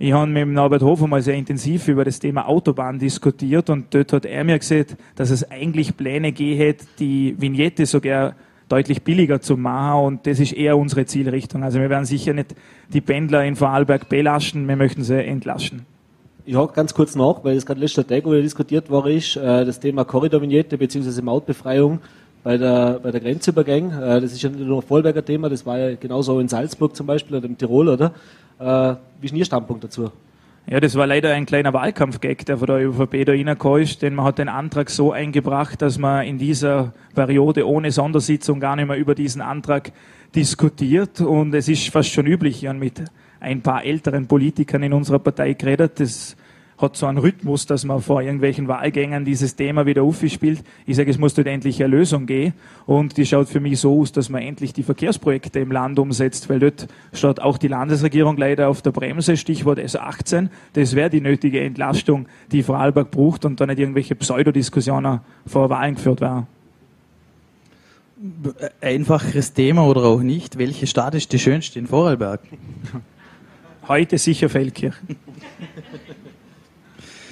Ich 0.00 0.12
habe 0.12 0.30
mit 0.30 0.46
Norbert 0.46 0.82
Hofer 0.82 1.08
mal 1.08 1.22
sehr 1.22 1.34
intensiv 1.34 1.88
über 1.88 2.04
das 2.04 2.20
Thema 2.20 2.46
Autobahn 2.46 3.00
diskutiert 3.00 3.68
und 3.68 3.92
dort 3.92 4.12
hat 4.12 4.26
er 4.26 4.44
mir 4.44 4.56
gesagt, 4.56 4.96
dass 5.16 5.30
es 5.30 5.50
eigentlich 5.50 5.96
Pläne 5.96 6.30
geht, 6.30 6.84
die 7.00 7.34
Vignette 7.36 7.84
sogar 7.84 8.36
deutlich 8.68 9.02
billiger 9.02 9.40
zu 9.40 9.56
machen 9.56 10.04
und 10.04 10.26
das 10.28 10.38
ist 10.38 10.52
eher 10.52 10.78
unsere 10.78 11.04
Zielrichtung. 11.04 11.64
Also 11.64 11.80
wir 11.80 11.90
werden 11.90 12.04
sicher 12.04 12.32
nicht 12.32 12.54
die 12.92 13.00
Pendler 13.00 13.44
in 13.44 13.56
Vorarlberg 13.56 14.08
belasten, 14.08 14.68
wir 14.68 14.76
möchten 14.76 15.02
sie 15.02 15.20
entlaschen. 15.20 15.84
Ich 16.46 16.54
hake 16.54 16.74
ganz 16.74 16.94
kurz 16.94 17.16
nach, 17.16 17.42
weil 17.42 17.56
es 17.56 17.66
gerade 17.66 17.80
letzter 17.80 18.06
Tag 18.06 18.24
wieder 18.24 18.40
diskutiert 18.40 18.88
war, 18.92 19.04
ist 19.08 19.36
äh, 19.36 19.64
das 19.64 19.80
Thema 19.80 20.04
Korridorvignette 20.04 20.78
bzw. 20.78 21.22
Mautbefreiung 21.22 21.98
bei 22.44 22.56
der, 22.56 23.00
bei 23.02 23.10
der 23.10 23.20
Grenzübergang. 23.20 23.90
Äh, 23.90 24.20
das 24.20 24.32
ist 24.32 24.42
ja 24.42 24.48
nicht 24.48 24.60
nur 24.60 24.78
ein 24.78 24.86
Vollberger 24.86 25.24
Thema, 25.24 25.48
das 25.48 25.66
war 25.66 25.76
ja 25.76 25.96
genauso 25.96 26.38
in 26.38 26.46
Salzburg 26.46 26.94
zum 26.94 27.06
Beispiel 27.06 27.36
oder 27.36 27.46
im 27.46 27.58
Tirol, 27.58 27.88
oder? 27.88 28.12
Äh, 28.58 28.94
wie 29.20 29.26
ist 29.26 29.34
Ihr 29.34 29.44
Standpunkt 29.44 29.84
dazu? 29.84 30.10
Ja, 30.70 30.80
das 30.80 30.94
war 30.96 31.06
leider 31.06 31.32
ein 31.32 31.46
kleiner 31.46 31.72
Wahlkampfgag, 31.72 32.44
der 32.44 32.58
von 32.58 32.66
der 32.66 32.86
ÖVP 32.86 33.24
da 33.24 33.32
reingekommen 33.32 33.82
ist, 33.82 34.02
denn 34.02 34.14
man 34.14 34.26
hat 34.26 34.38
den 34.38 34.50
Antrag 34.50 34.90
so 34.90 35.12
eingebracht, 35.12 35.80
dass 35.80 35.96
man 35.96 36.26
in 36.26 36.36
dieser 36.36 36.92
Periode 37.14 37.66
ohne 37.66 37.90
Sondersitzung 37.90 38.60
gar 38.60 38.76
nicht 38.76 38.86
mehr 38.86 38.98
über 38.98 39.14
diesen 39.14 39.40
Antrag 39.40 39.92
diskutiert 40.34 41.22
und 41.22 41.54
es 41.54 41.68
ist 41.68 41.88
fast 41.88 42.10
schon 42.10 42.26
üblich, 42.26 42.60
ja, 42.60 42.74
mit 42.74 43.02
ein 43.40 43.62
paar 43.62 43.82
älteren 43.84 44.26
Politikern 44.26 44.82
in 44.82 44.92
unserer 44.92 45.20
Partei 45.20 45.54
geredet, 45.54 46.00
das 46.00 46.36
hat 46.78 46.96
so 46.96 47.06
einen 47.06 47.18
Rhythmus, 47.18 47.66
dass 47.66 47.84
man 47.84 48.00
vor 48.00 48.22
irgendwelchen 48.22 48.68
Wahlgängen 48.68 49.24
dieses 49.24 49.56
Thema 49.56 49.84
wieder 49.84 50.04
aufspielt. 50.04 50.62
Ich 50.86 50.96
sage, 50.96 51.10
es 51.10 51.18
muss 51.18 51.34
dort 51.34 51.48
endlich 51.48 51.82
eine 51.82 51.94
Lösung 51.94 52.26
gehen. 52.26 52.54
Und 52.86 53.16
die 53.16 53.26
schaut 53.26 53.48
für 53.48 53.58
mich 53.58 53.80
so 53.80 54.00
aus, 54.00 54.12
dass 54.12 54.28
man 54.28 54.42
endlich 54.42 54.72
die 54.72 54.84
Verkehrsprojekte 54.84 55.58
im 55.58 55.72
Land 55.72 55.98
umsetzt, 55.98 56.48
weil 56.48 56.60
dort 56.60 56.86
steht 57.12 57.42
auch 57.42 57.58
die 57.58 57.66
Landesregierung 57.66 58.36
leider 58.36 58.68
auf 58.68 58.80
der 58.80 58.92
Bremse, 58.92 59.36
Stichwort 59.36 59.80
S18. 59.80 60.48
Das 60.74 60.94
wäre 60.94 61.10
die 61.10 61.20
nötige 61.20 61.60
Entlastung, 61.60 62.26
die 62.52 62.62
Vorarlberg 62.62 63.10
braucht 63.10 63.44
und 63.44 63.60
da 63.60 63.66
nicht 63.66 63.80
irgendwelche 63.80 64.14
Pseudodiskussionen 64.14 65.20
vor 65.46 65.70
Wahlen 65.70 65.96
geführt 65.96 66.20
werden. 66.20 66.46
Einfaches 68.80 69.52
Thema 69.52 69.84
oder 69.84 70.04
auch 70.04 70.20
nicht. 70.20 70.58
Welche 70.58 70.86
Stadt 70.86 71.14
ist 71.14 71.32
die 71.32 71.38
schönste 71.40 71.78
in 71.80 71.88
Vorarlberg? 71.88 72.40
Heute 73.88 74.18
sicher 74.18 74.48
Feldkirchen. 74.48 75.16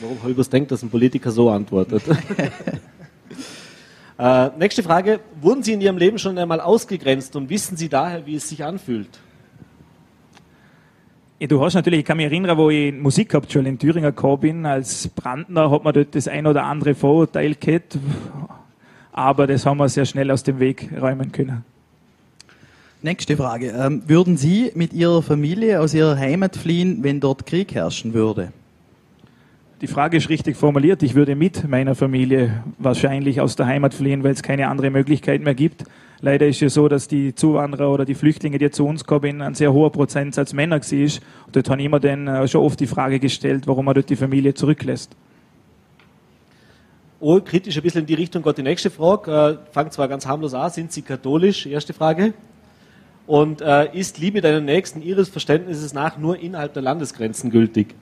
Warum 0.01 0.21
habe 0.21 0.33
ich 0.33 0.39
was 0.39 0.51
denkt, 0.51 0.71
dass 0.71 0.83
ein 0.83 0.91
Politiker 0.91 1.31
so 1.31 1.49
antwortet? 1.49 2.03
äh, 4.19 4.51
nächste 4.59 4.83
Frage. 4.83 5.21
Wurden 5.41 5.63
Sie 5.63 5.73
in 5.73 5.81
Ihrem 5.81 5.97
Leben 5.97 6.19
schon 6.19 6.37
einmal 6.37 6.61
ausgegrenzt 6.61 7.35
und 7.35 7.49
wissen 7.49 7.77
Sie 7.77 7.89
daher, 7.89 8.27
wie 8.27 8.37
es 8.37 8.49
sich 8.49 8.63
anfühlt? 8.63 9.09
Ja, 11.39 11.47
du 11.47 11.63
hast 11.63 11.75
natürlich, 11.75 12.01
ich 12.01 12.07
kann 12.07 12.19
mich 12.19 12.27
erinnern, 12.27 12.57
wo 12.57 12.71
ich 12.71 12.95
Musik 12.95 13.31
gehabt 13.31 13.53
schon 13.53 13.67
in 13.67 13.79
Thüringer 13.79 14.13
gekommen 14.13 14.41
bin, 14.41 14.67
als 14.67 15.09
Brandner 15.09 15.71
hat 15.71 15.85
man 15.85 15.93
dort 15.93 16.15
das 16.15 16.29
ein 16.29 16.47
oder 16.47 16.65
andere 16.65 16.95
Vorurteil 16.95 17.55
gehabt, 17.55 17.99
aber 19.13 19.47
das 19.47 19.67
haben 19.67 19.79
wir 19.79 19.89
sehr 19.89 20.07
schnell 20.07 20.31
aus 20.31 20.43
dem 20.43 20.61
Weg 20.61 20.91
räumen 20.99 21.33
können. 21.33 21.65
Nächste 23.03 23.37
Frage. 23.37 23.69
Ähm, 23.69 24.03
würden 24.07 24.39
Sie 24.39 24.73
mit 24.75 24.95
Ihrer 24.95 25.23
Familie 25.23 25.81
aus 25.81 25.93
Ihrer 25.93 26.17
Heimat 26.17 26.57
fliehen, 26.57 27.03
wenn 27.03 27.21
dort 27.21 27.45
Krieg 27.45 27.75
herrschen 27.75 28.15
würde? 28.15 28.53
Die 29.83 29.89
Frage 29.89 30.17
ist 30.17 30.31
richtig 30.31 30.57
formuliert. 30.57 31.03
Ich 31.03 31.15
würde 31.15 31.37
mit 31.37 31.69
meiner 31.69 31.95
Familie 31.95 32.65
wahrscheinlich 32.79 33.43
aus 33.43 33.57
der 33.57 33.67
Heimat 33.67 33.93
fliehen, 33.93 34.25
weil 34.25 34.33
es 34.33 34.43
keine 34.43 34.69
andere 34.69 34.89
Möglichkeit 34.89 35.43
mehr 35.43 35.55
gibt. 35.55 35.85
Leider 36.23 36.47
ist 36.47 36.63
es 36.63 36.73
so, 36.73 36.89
dass 36.89 37.09
die 37.09 37.35
Zuwanderer 37.35 37.91
oder 37.91 38.07
die 38.07 38.15
Flüchtlinge, 38.15 38.57
die 38.57 38.71
zu 38.71 38.87
uns 38.87 39.05
kommen, 39.05 39.43
ein 39.43 39.55
sehr 39.55 39.75
hoher 39.75 39.93
Prozentsatz 39.93 40.55
Männer 40.55 40.77
ist. 40.79 41.21
Und 41.45 41.57
dort 41.57 41.69
habe 41.69 41.83
ich 41.83 41.91
mir 41.91 42.01
dann 42.01 42.27
äh, 42.27 42.49
schon 42.49 42.63
oft 42.63 42.81
die 42.81 42.87
Frage 42.87 43.21
gestellt, 43.21 43.67
warum 43.67 43.85
man 43.85 43.95
dort 43.95 44.09
die 44.09 44.17
Familie 44.17 44.55
zurücklässt. 44.55 45.15
Oh, 47.21 47.39
kritisch 47.43 47.77
ein 47.77 47.83
bisschen 47.83 48.01
in 48.01 48.07
die 48.07 48.15
Richtung 48.15 48.43
geht 48.43 48.57
die 48.57 48.63
nächste 48.63 48.89
Frage. 48.89 49.31
Äh, 49.31 49.75
fangt 49.75 49.93
zwar 49.93 50.09
ganz 50.09 50.27
harmlos 50.27 50.55
an. 50.55 50.71
Sind 50.71 50.91
Sie 50.91 51.03
katholisch? 51.03 51.67
Erste 51.67 51.93
Frage. 51.93 52.33
Und 53.27 53.61
äh, 53.61 53.95
ist 53.95 54.17
Liebe 54.17 54.41
deiner 54.41 54.61
Nächsten 54.63 55.03
Ihres 55.03 55.29
Verständnisses 55.29 55.93
nach 55.93 56.17
nur 56.17 56.39
innerhalb 56.39 56.73
der 56.73 56.83
Landesgrenzen 56.83 57.51
gültig? 57.51 57.95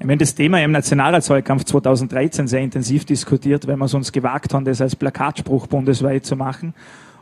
Ich 0.00 0.06
meine, 0.06 0.18
das 0.18 0.34
Thema 0.34 0.62
im 0.62 0.70
Nationalratswahlkampf 0.70 1.64
2013 1.64 2.46
sehr 2.46 2.60
intensiv 2.60 3.04
diskutiert, 3.04 3.66
weil 3.66 3.76
wir 3.76 3.86
es 3.86 3.94
uns 3.94 4.12
gewagt 4.12 4.54
haben, 4.54 4.64
das 4.64 4.80
als 4.80 4.94
Plakatspruch 4.94 5.66
bundesweit 5.66 6.24
zu 6.24 6.36
machen. 6.36 6.72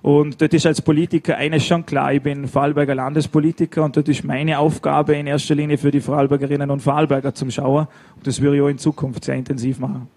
Und 0.03 0.41
dort 0.41 0.53
ist 0.53 0.67
als 0.67 0.83
Politiker 0.83 1.37
eines 1.37 1.65
schon 1.67 1.87
klar, 1.87 2.13
ich 2.13 2.23
bin 2.23 2.47
Vorarlberger 2.47 2.95
Landespolitiker 2.95 3.83
und 3.83 3.97
dort 3.97 4.09
ist 4.09 4.25
meine 4.25 4.59
Aufgabe 4.59 5.15
in 5.15 5.27
erster 5.27 5.55
Linie 5.55 5.79
für 5.79 5.91
die 5.91 6.01
Vorarlbergerinnen 6.01 6.71
und 6.71 6.81
Vorarlberger 6.81 7.35
zum 7.35 7.51
Schauen. 7.51 7.89
Und 8.15 8.27
das 8.27 8.41
würde 8.43 8.57
ich 8.57 8.63
auch 8.63 8.69
in 8.69 8.79
Zukunft 8.79 9.25
sehr 9.25 9.37
intensiv 9.37 9.79
machen. 9.79 10.09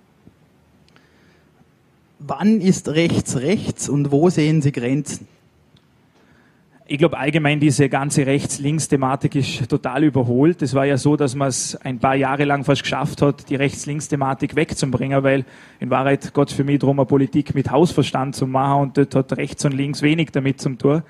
wann 2.20 2.62
ist 2.62 2.90
rechts 2.90 3.38
rechts 3.38 3.90
und 3.90 4.12
wo 4.12 4.30
sehen 4.30 4.62
Sie 4.62 4.72
Grenzen? 4.72 5.28
Ich 6.92 6.98
glaube 6.98 7.20
allgemein 7.20 7.60
diese 7.60 7.88
ganze 7.88 8.26
Rechts-Links-Thematik 8.26 9.36
ist 9.36 9.70
total 9.70 10.06
überholt. 10.06 10.64
Es 10.64 10.74
war 10.74 10.88
ja 10.88 10.98
so, 10.98 11.16
dass 11.16 11.36
man 11.36 11.50
es 11.50 11.76
ein 11.76 12.00
paar 12.00 12.16
Jahre 12.16 12.46
lang 12.46 12.64
fast 12.64 12.82
geschafft 12.82 13.22
hat, 13.22 13.48
die 13.48 13.54
Rechts-Links-Thematik 13.54 14.56
wegzubringen, 14.56 15.22
weil 15.22 15.46
in 15.80 15.92
Wahrheit 15.92 16.34
Gott 16.34 16.50
für 16.50 16.64
mich 16.64 16.80
darum, 16.80 17.00
eine 17.00 17.06
Politik 17.06 17.54
mit 17.54 17.70
Hausverstand 17.70 18.36
zu 18.36 18.48
machen 18.48 18.82
und 18.82 18.98
dort 18.98 19.14
hat 19.14 19.38
rechts 19.38 19.64
und 19.66 19.76
links 19.76 20.02
wenig 20.02 20.32
damit 20.32 20.60
zum 20.62 20.80
Tor. 20.80 21.04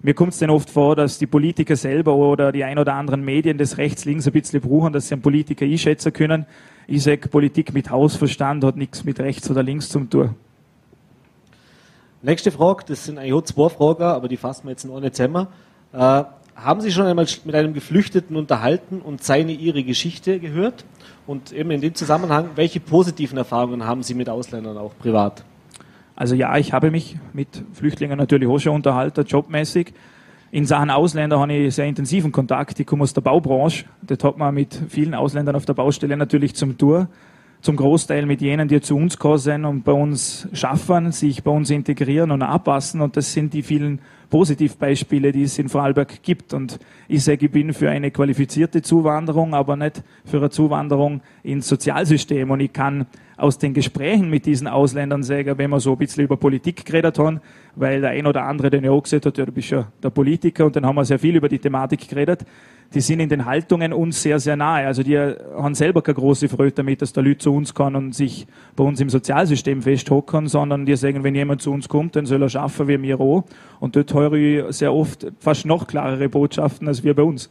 Mir 0.00 0.14
kommt 0.14 0.32
es 0.32 0.38
dann 0.38 0.48
oft 0.48 0.70
vor, 0.70 0.96
dass 0.96 1.18
die 1.18 1.26
Politiker 1.26 1.76
selber 1.76 2.14
oder 2.14 2.50
die 2.50 2.64
ein 2.64 2.78
oder 2.78 2.94
anderen 2.94 3.22
Medien 3.22 3.58
das 3.58 3.76
rechts-links 3.76 4.26
ein 4.26 4.32
bisschen 4.32 4.62
brauchen, 4.62 4.94
dass 4.94 5.08
sie 5.08 5.14
einen 5.14 5.20
Politiker 5.20 5.66
einschätzen 5.66 6.10
können. 6.10 6.46
Ich 6.86 7.02
sage, 7.02 7.28
Politik 7.28 7.74
mit 7.74 7.90
Hausverstand 7.90 8.64
hat 8.64 8.78
nichts 8.78 9.04
mit 9.04 9.20
rechts 9.20 9.50
oder 9.50 9.62
links 9.62 9.90
zum 9.90 10.08
Tor. 10.08 10.34
Nächste 12.20 12.50
Frage, 12.50 12.82
das 12.88 13.04
sind 13.04 13.16
eigentlich 13.16 13.32
auch 13.32 13.42
zwei 13.42 13.68
Fragen, 13.68 14.02
aber 14.02 14.26
die 14.26 14.36
fassen 14.36 14.64
wir 14.64 14.72
jetzt 14.72 14.84
noch 14.84 14.98
nicht 14.98 15.14
zusammen. 15.14 15.46
Äh, 15.92 16.24
haben 16.56 16.80
Sie 16.80 16.90
schon 16.90 17.06
einmal 17.06 17.26
mit 17.44 17.54
einem 17.54 17.72
Geflüchteten 17.72 18.34
unterhalten 18.34 19.00
und 19.00 19.22
seine, 19.22 19.52
Ihre 19.52 19.84
Geschichte 19.84 20.40
gehört? 20.40 20.84
Und 21.28 21.52
eben 21.52 21.70
in 21.70 21.80
dem 21.80 21.94
Zusammenhang, 21.94 22.50
welche 22.56 22.80
positiven 22.80 23.38
Erfahrungen 23.38 23.84
haben 23.84 24.02
Sie 24.02 24.14
mit 24.14 24.28
Ausländern 24.28 24.76
auch 24.78 24.98
privat? 24.98 25.44
Also 26.16 26.34
ja, 26.34 26.56
ich 26.56 26.72
habe 26.72 26.90
mich 26.90 27.16
mit 27.32 27.62
Flüchtlingen 27.72 28.18
natürlich 28.18 28.48
auch 28.48 28.58
schon 28.58 28.74
unterhalten, 28.74 29.24
jobmäßig. 29.24 29.92
In 30.50 30.66
Sachen 30.66 30.90
Ausländer 30.90 31.38
habe 31.38 31.52
ich 31.52 31.74
sehr 31.76 31.86
intensiven 31.86 32.32
Kontakt. 32.32 32.80
Ich 32.80 32.86
komme 32.86 33.04
aus 33.04 33.12
der 33.12 33.20
Baubranche. 33.20 33.84
Das 34.02 34.24
hat 34.24 34.38
man 34.38 34.52
mit 34.52 34.76
vielen 34.88 35.14
Ausländern 35.14 35.54
auf 35.54 35.66
der 35.66 35.74
Baustelle 35.74 36.16
natürlich 36.16 36.56
zum 36.56 36.76
Tour 36.76 37.06
zum 37.60 37.76
Großteil 37.76 38.26
mit 38.26 38.40
jenen, 38.40 38.68
die 38.68 38.80
zu 38.80 38.96
uns 38.96 39.18
kommen 39.18 39.64
und 39.64 39.82
bei 39.82 39.92
uns 39.92 40.48
schaffen, 40.52 41.12
sich 41.12 41.42
bei 41.42 41.50
uns 41.50 41.70
integrieren 41.70 42.30
und 42.30 42.42
anpassen. 42.42 43.00
Und 43.00 43.16
das 43.16 43.32
sind 43.32 43.52
die 43.52 43.62
vielen 43.62 44.00
Positivbeispiele, 44.30 45.32
die 45.32 45.44
es 45.44 45.58
in 45.58 45.68
Vorarlberg 45.68 46.22
gibt. 46.22 46.54
Und 46.54 46.78
ich 47.08 47.24
sage, 47.24 47.46
ich 47.46 47.52
bin 47.52 47.72
für 47.72 47.90
eine 47.90 48.10
qualifizierte 48.10 48.82
Zuwanderung, 48.82 49.54
aber 49.54 49.76
nicht 49.76 50.02
für 50.24 50.38
eine 50.38 50.50
Zuwanderung 50.50 51.20
ins 51.42 51.68
Sozialsystem. 51.68 52.50
Und 52.50 52.60
ich 52.60 52.72
kann 52.72 53.06
aus 53.36 53.58
den 53.58 53.72
Gesprächen 53.72 54.28
mit 54.28 54.46
diesen 54.46 54.66
Ausländern 54.66 55.22
sagen, 55.22 55.58
wenn 55.58 55.70
wir 55.70 55.80
so 55.80 55.92
ein 55.92 55.98
bisschen 55.98 56.24
über 56.24 56.36
Politik 56.36 56.84
geredet 56.84 57.18
haben, 57.18 57.40
weil 57.76 58.00
der 58.00 58.10
ein 58.10 58.26
oder 58.26 58.44
andere 58.44 58.68
den 58.70 58.84
ja 58.84 58.90
auch 58.90 59.02
gesagt 59.02 59.26
hat, 59.26 59.38
ja, 59.38 59.46
du 59.46 59.52
bist 59.52 59.70
ja 59.70 59.86
der 60.02 60.10
Politiker 60.10 60.66
und 60.66 60.74
dann 60.74 60.84
haben 60.84 60.96
wir 60.96 61.04
sehr 61.04 61.18
viel 61.18 61.36
über 61.36 61.48
die 61.48 61.58
Thematik 61.58 62.08
geredet 62.08 62.44
die 62.94 63.00
sind 63.02 63.20
in 63.20 63.28
den 63.28 63.44
Haltungen 63.44 63.92
uns 63.92 64.22
sehr, 64.22 64.40
sehr 64.40 64.56
nahe. 64.56 64.86
Also 64.86 65.02
die 65.02 65.18
haben 65.18 65.74
selber 65.74 66.00
keine 66.00 66.14
große 66.14 66.48
Freude 66.48 66.72
damit, 66.72 67.02
dass 67.02 67.12
der 67.12 67.22
Leute 67.22 67.38
zu 67.38 67.54
uns 67.54 67.74
kann 67.74 67.94
und 67.94 68.14
sich 68.14 68.46
bei 68.76 68.84
uns 68.84 69.00
im 69.00 69.10
Sozialsystem 69.10 69.82
festhocken, 69.82 70.48
sondern 70.48 70.86
die 70.86 70.96
sagen, 70.96 71.22
wenn 71.22 71.34
jemand 71.34 71.60
zu 71.60 71.70
uns 71.70 71.88
kommt, 71.88 72.16
dann 72.16 72.24
soll 72.24 72.42
er 72.42 72.48
schaffen 72.48 72.88
wie 72.88 73.00
wir 73.02 73.20
auch. 73.20 73.44
Und 73.78 73.94
dort 73.94 74.14
ich 74.26 74.64
sehr 74.76 74.92
oft 74.92 75.26
fast 75.40 75.66
noch 75.66 75.86
klarere 75.86 76.28
Botschaften 76.28 76.88
als 76.88 77.02
wir 77.02 77.14
bei 77.14 77.22
uns. 77.22 77.50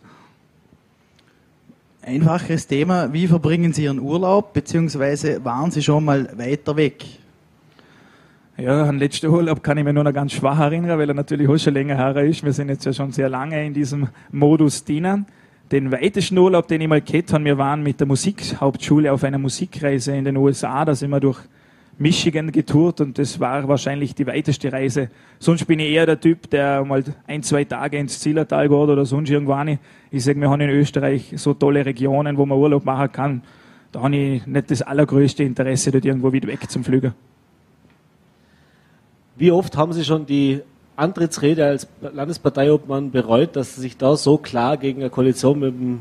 Einfaches 2.01 2.67
Thema, 2.67 3.12
wie 3.12 3.27
verbringen 3.27 3.73
Sie 3.73 3.84
Ihren 3.84 3.99
Urlaub, 3.99 4.53
beziehungsweise 4.53 5.43
waren 5.43 5.71
Sie 5.71 5.82
schon 5.82 6.06
mal 6.06 6.30
weiter 6.38 6.77
weg? 6.77 7.03
Ja, 8.58 8.86
an 8.86 8.97
letzten 8.97 9.27
Urlaub 9.27 9.62
kann 9.62 9.77
ich 9.77 9.84
mich 9.84 9.93
nur 9.93 10.03
noch 10.03 10.13
ganz 10.13 10.32
schwach 10.32 10.60
erinnern, 10.60 10.97
weil 10.97 11.10
er 11.10 11.13
natürlich 11.13 11.47
auch 11.47 11.58
schon 11.58 11.73
länger 11.73 11.95
her 11.95 12.15
ist. 12.23 12.43
Wir 12.43 12.53
sind 12.53 12.69
jetzt 12.69 12.86
ja 12.86 12.93
schon 12.93 13.12
sehr 13.12 13.30
lange 13.30 13.63
in 13.63 13.73
diesem 13.73 14.08
Modus 14.32 14.84
drinnen. 14.84 15.25
Den 15.71 15.91
weitesten 15.91 16.38
Urlaub, 16.38 16.67
den 16.67 16.82
ich 16.82 16.88
mal 16.88 17.01
gehabt 17.01 17.34
habe, 17.34 17.43
wir 17.43 17.58
waren 17.58 17.84
mit 17.84 17.99
der 17.99 18.08
Musikhauptschule 18.08 19.12
auf 19.12 19.23
einer 19.23 19.38
Musikreise 19.38 20.15
in 20.15 20.25
den 20.25 20.38
USA. 20.38 20.86
Da 20.86 20.95
sind 20.95 21.10
wir 21.12 21.19
durch 21.19 21.39
Michigan 21.99 22.51
getourt 22.51 23.01
und 23.01 23.17
das 23.17 23.39
war 23.39 23.67
wahrscheinlich 23.67 24.13
die 24.13 24.27
weiteste 24.27 24.71
Reise. 24.71 25.10
Sonst 25.39 25.65
bin 25.65 25.79
ich 25.79 25.89
eher 25.89 26.05
der 26.05 26.19
Typ, 26.19 26.49
der 26.49 26.86
mal 26.86 27.03
ein, 27.25 27.41
zwei 27.41 27.63
Tage 27.63 27.97
ins 27.97 28.19
Zillertal 28.19 28.69
geht 28.69 28.77
oder 28.77 29.05
sonst 29.05 29.29
irgendwann. 29.29 29.79
Ich 30.12 30.23
sage, 30.23 30.39
wir 30.39 30.49
haben 30.49 30.62
in 30.62 30.69
Österreich 30.69 31.33
so 31.38 31.55
tolle 31.55 31.86
Regionen, 31.86 32.38
wo 32.38 32.45
man 32.45 32.57
Urlaub 32.57 32.86
machen 32.86 33.12
kann. 33.12 33.41
Da 33.91 34.01
habe 34.03 34.15
ich 34.15 34.45
nicht 34.45 34.69
das 34.69 34.83
allergrößte 34.83 35.43
Interesse, 35.43 35.91
dort 35.91 36.05
irgendwo 36.05 36.31
wieder 36.31 36.47
weg 36.47 36.69
zum 36.69 36.83
Flügen. 36.83 37.13
Wie 39.36 39.51
oft 39.51 39.75
haben 39.75 39.93
Sie 39.93 40.03
schon 40.03 40.25
die 40.25 40.62
Antrittsrede 40.95 41.65
als 41.65 41.88
Landesparteiobmann 42.01 43.12
bereut, 43.12 43.55
dass 43.55 43.75
Sie 43.75 43.81
sich 43.81 43.97
da 43.97 44.15
so 44.15 44.38
klar 44.38 44.77
gegen 44.77 45.01
eine 45.01 45.10
Koalition 45.10 45.60
mit 45.60 45.73
dem 45.73 45.99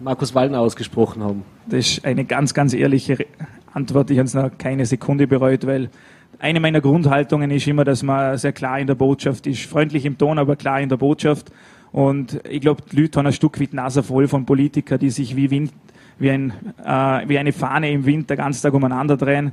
Markus 0.00 0.34
Wallner 0.34 0.60
ausgesprochen 0.60 1.22
haben? 1.22 1.44
Das 1.66 1.86
ist 1.86 2.04
eine 2.04 2.24
ganz, 2.24 2.52
ganz 2.52 2.74
ehrliche 2.74 3.26
Antwort. 3.72 4.10
Ich 4.10 4.18
habe 4.18 4.26
es 4.26 4.34
noch 4.34 4.50
keine 4.58 4.86
Sekunde 4.86 5.26
bereut, 5.26 5.66
weil 5.66 5.90
eine 6.38 6.60
meiner 6.60 6.80
Grundhaltungen 6.80 7.50
ist 7.50 7.66
immer, 7.66 7.84
dass 7.84 8.02
man 8.02 8.38
sehr 8.38 8.52
klar 8.52 8.78
in 8.78 8.86
der 8.86 8.94
Botschaft 8.94 9.46
ist. 9.46 9.64
Freundlich 9.64 10.04
im 10.04 10.16
Ton, 10.16 10.38
aber 10.38 10.56
klar 10.56 10.80
in 10.80 10.88
der 10.88 10.96
Botschaft. 10.96 11.52
Und 11.92 12.40
ich 12.48 12.60
glaube, 12.60 12.82
die 12.90 13.00
Leute 13.00 13.18
haben 13.18 13.26
ein 13.26 13.32
Stück 13.32 13.60
weit 13.60 13.72
Nase 13.74 14.02
voll 14.02 14.28
von 14.28 14.46
Politikern, 14.46 14.98
die 14.98 15.10
sich 15.10 15.36
wie, 15.36 15.50
Wind, 15.50 15.72
wie, 16.18 16.30
ein, 16.30 16.52
äh, 16.84 17.28
wie 17.28 17.38
eine 17.38 17.52
Fahne 17.52 17.90
im 17.90 18.06
Wind 18.06 18.30
den 18.30 18.36
ganzen 18.36 18.62
Tag 18.62 18.74
umeinander 18.74 19.16
drehen 19.16 19.52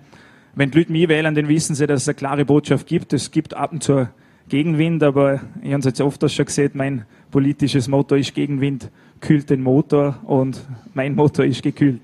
wenn 0.58 0.72
die 0.72 0.80
Leute 0.80 0.92
mich 0.92 1.08
wählen, 1.08 1.36
dann 1.36 1.48
wissen 1.48 1.76
sie, 1.76 1.86
dass 1.86 2.02
es 2.02 2.08
eine 2.08 2.16
klare 2.16 2.44
Botschaft 2.44 2.88
gibt. 2.88 3.14
Es 3.14 3.30
gibt 3.30 3.54
ab 3.54 3.72
und 3.74 3.84
zu 3.84 4.10
Gegenwind, 4.50 5.04
aber 5.04 5.42
ich 5.62 5.72
habe 5.72 5.80
es 5.80 5.86
jetzt 5.86 6.02
oft 6.02 6.32
schon 6.32 6.46
gesehen, 6.46 6.72
mein 6.74 7.06
politisches 7.30 7.88
Motto 7.88 8.16
ist 8.16 8.34
Gegenwind 8.34 8.90
kühlt 9.20 9.52
den 9.52 9.62
Motor 9.62 10.18
und 10.24 10.66
mein 10.96 11.14
Motor 11.14 11.46
ist 11.46 11.62
gekühlt. 11.62 12.02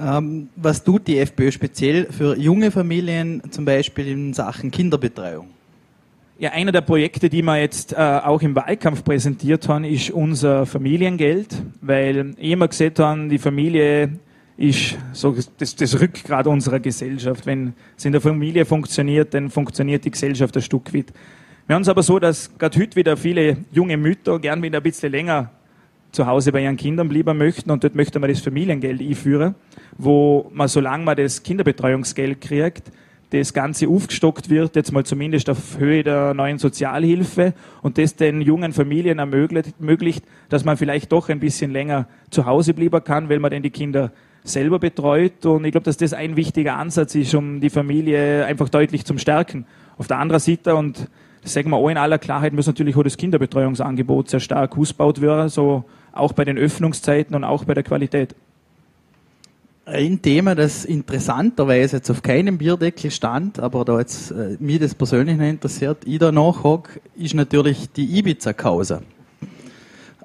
Ähm, 0.00 0.48
was 0.56 0.82
tut 0.82 1.06
die 1.06 1.18
FPÖ 1.18 1.50
speziell 1.50 2.06
für 2.10 2.36
junge 2.36 2.70
Familien, 2.70 3.42
zum 3.50 3.66
Beispiel 3.66 4.08
in 4.08 4.32
Sachen 4.32 4.70
Kinderbetreuung? 4.70 5.48
Ja, 6.38 6.52
einer 6.52 6.72
der 6.72 6.80
Projekte, 6.80 7.28
die 7.28 7.42
wir 7.42 7.60
jetzt 7.60 7.92
äh, 7.92 7.96
auch 7.96 8.40
im 8.40 8.56
Wahlkampf 8.56 9.04
präsentiert 9.04 9.68
haben, 9.68 9.84
ist 9.84 10.10
unser 10.10 10.64
Familiengeld, 10.64 11.54
weil 11.82 12.34
immer 12.38 12.68
gesehen 12.68 12.94
habe, 12.96 13.28
die 13.28 13.38
Familie 13.38 14.12
ist 14.56 14.96
so 15.12 15.36
das, 15.58 15.76
das 15.76 16.00
Rückgrat 16.00 16.46
unserer 16.46 16.80
Gesellschaft. 16.80 17.44
Wenn 17.44 17.74
es 17.96 18.06
in 18.06 18.12
der 18.12 18.22
Familie 18.22 18.64
funktioniert, 18.64 19.34
dann 19.34 19.50
funktioniert 19.50 20.06
die 20.06 20.10
Gesellschaft 20.12 20.56
ein 20.56 20.62
Stück 20.62 20.94
weit. 20.94 21.12
Wir 21.66 21.74
haben 21.74 21.82
es 21.82 21.88
aber 21.88 22.02
so, 22.02 22.18
dass 22.18 22.56
gerade 22.56 22.78
heute 22.80 22.96
wieder 22.96 23.18
viele 23.18 23.58
junge 23.70 23.98
Mütter 23.98 24.38
gern 24.38 24.62
wieder 24.62 24.78
ein 24.78 24.82
bisschen 24.82 25.12
länger 25.12 25.50
zu 26.12 26.26
Hause 26.26 26.52
bei 26.52 26.62
ihren 26.62 26.76
Kindern 26.76 27.08
bleiben 27.08 27.38
möchten 27.38 27.70
und 27.70 27.84
dort 27.84 27.94
möchte 27.94 28.18
man 28.18 28.30
das 28.30 28.40
Familiengeld 28.40 29.00
einführen, 29.00 29.54
wo 29.96 30.50
man, 30.52 30.68
solange 30.68 31.04
man 31.04 31.16
das 31.16 31.42
Kinderbetreuungsgeld 31.42 32.40
kriegt, 32.40 32.90
das 33.30 33.52
Ganze 33.52 33.88
aufgestockt 33.88 34.50
wird, 34.50 34.74
jetzt 34.74 34.92
mal 34.92 35.04
zumindest 35.04 35.48
auf 35.50 35.78
Höhe 35.78 36.02
der 36.02 36.34
neuen 36.34 36.58
Sozialhilfe 36.58 37.54
und 37.80 37.96
das 37.96 38.16
den 38.16 38.40
jungen 38.40 38.72
Familien 38.72 39.18
ermöglicht, 39.20 40.24
dass 40.48 40.64
man 40.64 40.76
vielleicht 40.76 41.12
doch 41.12 41.28
ein 41.28 41.38
bisschen 41.38 41.70
länger 41.70 42.08
zu 42.30 42.46
Hause 42.46 42.74
bleiben 42.74 43.02
kann, 43.04 43.28
weil 43.28 43.38
man 43.38 43.52
denn 43.52 43.62
die 43.62 43.70
Kinder 43.70 44.10
selber 44.42 44.78
betreut. 44.78 45.46
Und 45.46 45.64
ich 45.64 45.70
glaube, 45.70 45.84
dass 45.84 45.96
das 45.96 46.12
ein 46.12 46.36
wichtiger 46.36 46.76
Ansatz 46.76 47.14
ist, 47.14 47.34
um 47.34 47.60
die 47.60 47.70
Familie 47.70 48.44
einfach 48.46 48.68
deutlich 48.68 49.04
zu 49.04 49.16
stärken. 49.16 49.64
Auf 49.96 50.08
der 50.08 50.18
anderen 50.18 50.40
Seite, 50.40 50.74
und 50.74 51.08
das 51.42 51.52
sagen 51.52 51.70
wir 51.70 51.76
auch 51.76 51.88
in 51.88 51.98
aller 51.98 52.18
Klarheit, 52.18 52.52
muss 52.52 52.66
natürlich 52.66 52.96
auch 52.96 53.02
das 53.02 53.16
Kinderbetreuungsangebot 53.16 54.28
sehr 54.28 54.40
stark 54.40 54.76
ausgebaut 54.76 55.20
werden, 55.20 55.48
so 55.48 55.84
auch 56.12 56.32
bei 56.32 56.44
den 56.44 56.58
Öffnungszeiten 56.58 57.34
und 57.34 57.44
auch 57.44 57.64
bei 57.64 57.74
der 57.74 57.82
Qualität. 57.82 58.34
Ein 59.86 60.22
Thema, 60.22 60.54
das 60.54 60.84
interessanterweise 60.84 61.96
jetzt 61.96 62.10
auf 62.10 62.22
keinem 62.22 62.58
Bierdeckel 62.58 63.10
stand, 63.10 63.58
aber 63.58 63.84
da 63.84 63.98
jetzt 63.98 64.30
äh, 64.30 64.56
mich 64.60 64.78
das 64.78 64.94
persönlich 64.94 65.36
nicht 65.36 65.50
interessiert, 65.50 65.98
ich 66.04 66.18
da 66.18 66.30
nachhake, 66.30 67.00
ist 67.16 67.34
natürlich 67.34 67.90
die 67.90 68.18
Ibiza-Causa. 68.18 69.02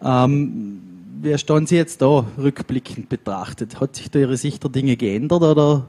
Ähm, 0.03 0.81
wie 1.21 1.37
stehen 1.37 1.65
Sie 1.65 1.77
jetzt 1.77 2.01
da 2.01 2.25
rückblickend 2.37 3.09
betrachtet? 3.09 3.79
Hat 3.79 3.95
sich 3.95 4.11
da 4.11 4.19
Ihre 4.19 4.37
Sicht 4.37 4.63
der 4.63 4.69
Dinge 4.69 4.97
geändert 4.97 5.41
oder? 5.41 5.87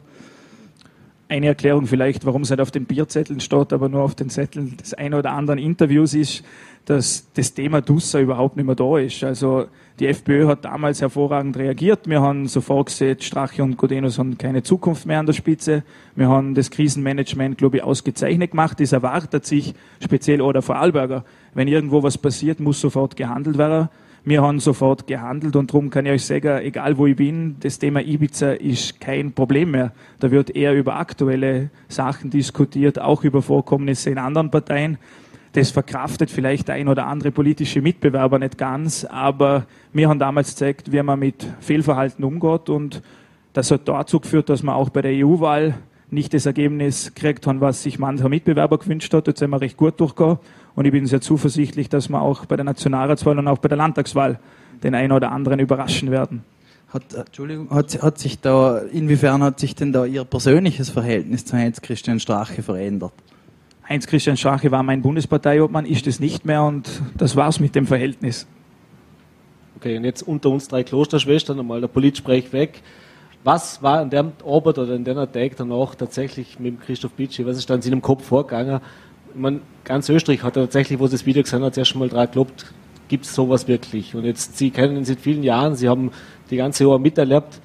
Eine 1.28 1.48
Erklärung 1.48 1.86
vielleicht, 1.86 2.24
warum 2.24 2.42
es 2.42 2.50
nicht 2.50 2.60
auf 2.60 2.70
den 2.70 2.86
Bierzetteln 2.86 3.40
steht, 3.40 3.72
aber 3.72 3.88
nur 3.88 4.02
auf 4.02 4.14
den 4.14 4.30
Zetteln 4.30 4.76
des 4.76 4.94
einen 4.94 5.14
oder 5.14 5.32
anderen 5.32 5.58
Interviews 5.58 6.14
ist, 6.14 6.44
dass 6.84 7.26
das 7.34 7.52
Thema 7.52 7.82
Dusser 7.82 8.20
überhaupt 8.20 8.56
nicht 8.56 8.64
mehr 8.64 8.76
da 8.76 8.96
ist. 8.96 9.24
Also 9.24 9.66
die 9.98 10.06
FPÖ 10.06 10.46
hat 10.46 10.64
damals 10.66 11.00
hervorragend 11.00 11.56
reagiert. 11.56 12.06
Wir 12.06 12.20
haben 12.20 12.48
sofort 12.48 12.88
gesehen, 12.88 13.20
Strache 13.20 13.62
und 13.62 13.78
Godenus 13.78 14.18
haben 14.18 14.36
keine 14.36 14.62
Zukunft 14.62 15.06
mehr 15.06 15.20
an 15.20 15.26
der 15.26 15.32
Spitze. 15.32 15.84
Wir 16.14 16.28
haben 16.28 16.54
das 16.54 16.70
Krisenmanagement, 16.70 17.56
glaube 17.56 17.78
ich, 17.78 17.82
ausgezeichnet 17.82 18.50
gemacht. 18.50 18.78
Das 18.78 18.92
erwartet 18.92 19.46
sich 19.46 19.74
speziell 20.02 20.42
oder 20.42 20.60
Vorarlberger. 20.60 21.24
Wenn 21.54 21.68
irgendwo 21.68 22.02
was 22.02 22.18
passiert, 22.18 22.60
muss 22.60 22.80
sofort 22.80 23.16
gehandelt 23.16 23.56
werden. 23.56 23.88
Wir 24.28 24.42
haben 24.42 24.58
sofort 24.58 25.06
gehandelt 25.06 25.54
und 25.54 25.70
darum 25.70 25.88
kann 25.88 26.04
ich 26.04 26.12
euch 26.12 26.24
sagen, 26.24 26.58
egal 26.58 26.98
wo 26.98 27.06
ich 27.06 27.14
bin, 27.14 27.56
das 27.60 27.78
Thema 27.78 28.02
Ibiza 28.02 28.54
ist 28.54 29.00
kein 29.00 29.30
Problem 29.32 29.70
mehr. 29.70 29.92
Da 30.18 30.32
wird 30.32 30.50
eher 30.50 30.74
über 30.74 30.96
aktuelle 30.96 31.70
Sachen 31.88 32.30
diskutiert, 32.30 33.00
auch 33.00 33.22
über 33.22 33.40
Vorkommnisse 33.40 34.10
in 34.10 34.18
anderen 34.18 34.50
Parteien. 34.50 34.98
Das 35.56 35.70
verkraftet 35.70 36.30
vielleicht 36.30 36.68
ein 36.68 36.86
oder 36.86 37.06
andere 37.06 37.30
politische 37.30 37.80
Mitbewerber 37.80 38.38
nicht 38.38 38.58
ganz, 38.58 39.06
aber 39.06 39.64
wir 39.90 40.10
haben 40.10 40.18
damals 40.18 40.50
gezeigt, 40.50 40.92
wie 40.92 41.02
man 41.02 41.18
mit 41.18 41.46
Fehlverhalten 41.60 42.24
umgeht 42.24 42.68
und 42.68 43.00
das 43.54 43.70
hat 43.70 43.88
dazu 43.88 44.20
geführt, 44.20 44.50
dass 44.50 44.62
wir 44.62 44.74
auch 44.74 44.90
bei 44.90 45.00
der 45.00 45.12
EU-Wahl 45.12 45.78
nicht 46.10 46.34
das 46.34 46.44
Ergebnis 46.44 47.14
gekriegt 47.14 47.46
haben, 47.46 47.62
was 47.62 47.82
sich 47.82 47.98
mancher 47.98 48.28
Mitbewerber 48.28 48.76
gewünscht 48.76 49.14
hat. 49.14 49.28
Jetzt 49.28 49.38
sind 49.38 49.48
wir 49.48 49.58
recht 49.58 49.78
gut 49.78 49.98
durchgegangen 49.98 50.40
und 50.74 50.84
ich 50.84 50.92
bin 50.92 51.06
sehr 51.06 51.22
zuversichtlich, 51.22 51.88
dass 51.88 52.10
wir 52.10 52.20
auch 52.20 52.44
bei 52.44 52.56
der 52.56 52.66
Nationalratswahl 52.66 53.38
und 53.38 53.48
auch 53.48 53.56
bei 53.56 53.68
der 53.68 53.78
Landtagswahl 53.78 54.38
den 54.82 54.94
einen 54.94 55.12
oder 55.12 55.32
anderen 55.32 55.58
überraschen 55.58 56.10
werden. 56.10 56.44
Hat, 56.92 57.14
äh, 57.14 57.20
Entschuldigung, 57.20 57.70
hat, 57.70 58.02
hat 58.02 58.18
sich 58.18 58.40
da, 58.40 58.80
inwiefern 58.92 59.42
hat 59.42 59.58
sich 59.58 59.74
denn 59.74 59.94
da 59.94 60.04
Ihr 60.04 60.24
persönliches 60.24 60.90
Verhältnis 60.90 61.46
zu 61.46 61.56
Heinz-Christian 61.56 62.20
Strache 62.20 62.62
verändert? 62.62 63.14
Heinz-Christian 63.88 64.36
Strache 64.36 64.70
war 64.70 64.82
mein 64.82 65.02
Bundesparteiobmann, 65.02 65.86
ist 65.86 66.06
es 66.06 66.18
nicht 66.18 66.44
mehr 66.44 66.64
und 66.64 66.88
das 67.16 67.36
war's 67.36 67.60
mit 67.60 67.74
dem 67.74 67.86
Verhältnis. 67.86 68.46
Okay, 69.76 69.96
und 69.96 70.04
jetzt 70.04 70.22
unter 70.22 70.50
uns 70.50 70.68
drei 70.68 70.82
Klosterschwestern, 70.82 71.60
einmal 71.60 71.80
der 71.80 71.88
Politsprech 71.88 72.52
weg. 72.52 72.82
Was 73.44 73.82
war 73.82 74.02
in 74.02 74.10
der 74.10 74.32
Arbeit 74.44 74.78
oder 74.78 74.94
in 74.94 75.04
der 75.04 75.30
Tag 75.30 75.52
danach 75.56 75.94
tatsächlich 75.94 76.58
mit 76.58 76.80
Christoph 76.80 77.12
Bitschi, 77.12 77.46
was 77.46 77.58
ist 77.58 77.70
da 77.70 77.76
in 77.76 77.82
seinem 77.82 78.02
Kopf 78.02 78.24
vorgegangen? 78.24 78.80
Ich 79.32 79.40
meine, 79.40 79.60
ganz 79.84 80.08
Österreich 80.08 80.42
hat 80.42 80.54
tatsächlich, 80.54 80.98
wo 80.98 81.06
sie 81.06 81.12
das 81.12 81.26
Video 81.26 81.42
gesehen 81.42 81.62
hat, 81.62 81.78
erst 81.78 81.94
mal 81.94 82.08
dran 82.08 82.26
geglaubt, 82.26 82.66
gibt 83.06 83.24
es 83.24 83.34
sowas 83.34 83.68
wirklich? 83.68 84.16
Und 84.16 84.24
jetzt, 84.24 84.58
Sie 84.58 84.70
kennen 84.70 84.96
ihn 84.96 85.04
seit 85.04 85.20
vielen 85.20 85.44
Jahren, 85.44 85.76
Sie 85.76 85.88
haben 85.88 86.10
die 86.50 86.56
ganze 86.56 86.84
Jahr 86.84 86.98
miterlebt. 86.98 87.60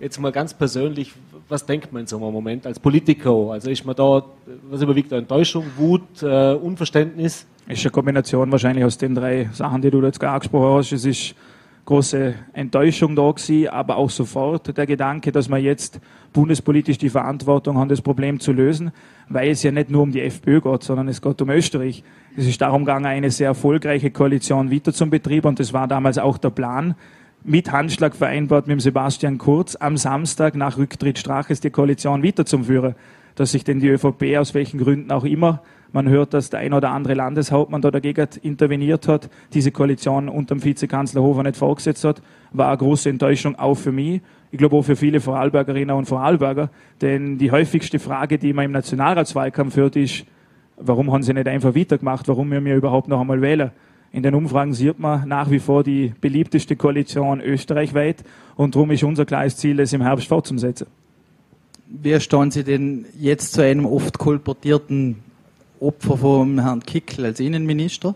Jetzt 0.00 0.18
mal 0.18 0.32
ganz 0.32 0.54
persönlich, 0.54 1.12
was 1.48 1.64
denkt 1.64 1.92
man 1.92 2.02
in 2.02 2.06
so 2.06 2.16
einem 2.16 2.32
Moment 2.32 2.66
als 2.66 2.78
Politiker? 2.78 3.52
Also 3.52 3.70
ist 3.70 3.84
man 3.84 3.96
da, 3.96 4.22
was 4.70 4.82
überwiegt 4.82 5.10
da? 5.10 5.16
Enttäuschung, 5.16 5.64
Wut, 5.76 6.22
äh, 6.22 6.52
Unverständnis? 6.54 7.46
Ist 7.66 7.84
eine 7.84 7.90
Kombination 7.90 8.50
wahrscheinlich 8.50 8.84
aus 8.84 8.98
den 8.98 9.14
drei 9.14 9.48
Sachen, 9.52 9.82
die 9.82 9.90
du 9.90 10.02
jetzt 10.02 10.20
gerade 10.20 10.34
angesprochen 10.34 10.78
hast. 10.78 10.92
Es 10.92 11.04
ist 11.04 11.34
große 11.84 12.34
Enttäuschung 12.52 13.16
da 13.16 13.30
gewesen, 13.30 13.68
aber 13.68 13.96
auch 13.96 14.10
sofort 14.10 14.76
der 14.76 14.86
Gedanke, 14.86 15.32
dass 15.32 15.48
wir 15.48 15.56
jetzt 15.56 16.00
bundespolitisch 16.34 16.98
die 16.98 17.08
Verantwortung 17.08 17.78
haben, 17.78 17.88
das 17.88 18.02
Problem 18.02 18.40
zu 18.40 18.52
lösen, 18.52 18.90
weil 19.30 19.50
es 19.50 19.62
ja 19.62 19.70
nicht 19.70 19.88
nur 19.88 20.02
um 20.02 20.12
die 20.12 20.20
FPÖ 20.20 20.60
geht, 20.60 20.82
sondern 20.82 21.08
es 21.08 21.22
geht 21.22 21.40
um 21.40 21.48
Österreich. 21.48 22.04
Es 22.36 22.46
ist 22.46 22.60
darum 22.60 22.84
gegangen, 22.84 23.06
eine 23.06 23.30
sehr 23.30 23.48
erfolgreiche 23.48 24.10
Koalition 24.10 24.70
weiter 24.70 24.92
zum 24.92 25.08
Betrieb 25.08 25.46
und 25.46 25.58
das 25.60 25.72
war 25.72 25.88
damals 25.88 26.18
auch 26.18 26.36
der 26.36 26.50
Plan, 26.50 26.94
mit 27.48 27.72
Handschlag 27.72 28.14
vereinbart 28.14 28.66
mit 28.66 28.82
Sebastian 28.82 29.38
Kurz, 29.38 29.74
am 29.74 29.96
Samstag 29.96 30.54
nach 30.54 30.76
Rücktritt 30.76 31.18
Straches 31.18 31.60
die 31.60 31.70
Koalition 31.70 32.22
weiterzuführen. 32.22 32.94
Dass 33.36 33.52
sich 33.52 33.64
denn 33.64 33.80
die 33.80 33.88
ÖVP 33.88 34.36
aus 34.36 34.52
welchen 34.52 34.78
Gründen 34.78 35.10
auch 35.10 35.24
immer, 35.24 35.62
man 35.92 36.10
hört, 36.10 36.34
dass 36.34 36.50
der 36.50 36.60
ein 36.60 36.74
oder 36.74 36.90
andere 36.90 37.14
Landeshauptmann 37.14 37.80
da 37.80 37.90
dagegen 37.90 38.28
interveniert 38.42 39.08
hat, 39.08 39.30
diese 39.54 39.72
Koalition 39.72 40.28
unter 40.28 40.56
dem 40.56 40.62
Vizekanzler 40.62 41.22
Hofer 41.22 41.42
nicht 41.42 41.56
vorgesetzt 41.56 42.04
hat, 42.04 42.20
war 42.52 42.68
eine 42.68 42.76
große 42.76 43.08
Enttäuschung 43.08 43.58
auch 43.58 43.76
für 43.76 43.92
mich. 43.92 44.20
Ich 44.50 44.58
glaube 44.58 44.76
auch 44.76 44.82
für 44.82 44.96
viele 44.96 45.20
Vorarlbergerinnen 45.20 45.96
und 45.96 46.04
Vorarlberger, 46.04 46.68
denn 47.00 47.38
die 47.38 47.50
häufigste 47.50 47.98
Frage, 47.98 48.36
die 48.36 48.52
man 48.52 48.66
im 48.66 48.72
Nationalratswahlkampf 48.72 49.76
hört, 49.76 49.96
ist, 49.96 50.26
warum 50.76 51.10
haben 51.10 51.22
sie 51.22 51.32
nicht 51.32 51.48
einfach 51.48 51.74
weitergemacht, 51.74 52.28
warum 52.28 52.50
wir 52.50 52.60
mir 52.60 52.76
überhaupt 52.76 53.08
noch 53.08 53.20
einmal 53.20 53.40
wählen? 53.40 53.70
In 54.12 54.22
den 54.22 54.34
Umfragen 54.34 54.72
sieht 54.72 54.98
man 54.98 55.28
nach 55.28 55.50
wie 55.50 55.58
vor 55.58 55.84
die 55.84 56.14
beliebteste 56.20 56.76
Koalition 56.76 57.40
österreichweit 57.40 58.24
und 58.56 58.74
darum 58.74 58.90
ist 58.90 59.04
unser 59.04 59.26
klares 59.26 59.56
Ziel, 59.56 59.78
es 59.80 59.92
im 59.92 60.02
Herbst 60.02 60.28
fortzusetzen. 60.28 60.86
Wie 61.86 62.18
stehen 62.20 62.50
Sie 62.50 62.64
denn 62.64 63.06
jetzt 63.18 63.52
zu 63.52 63.62
einem 63.62 63.86
oft 63.86 64.18
kolportierten 64.18 65.16
Opfer 65.80 66.16
von 66.16 66.60
Herrn 66.60 66.80
Kickl 66.80 67.24
als 67.24 67.40
Innenminister? 67.40 68.14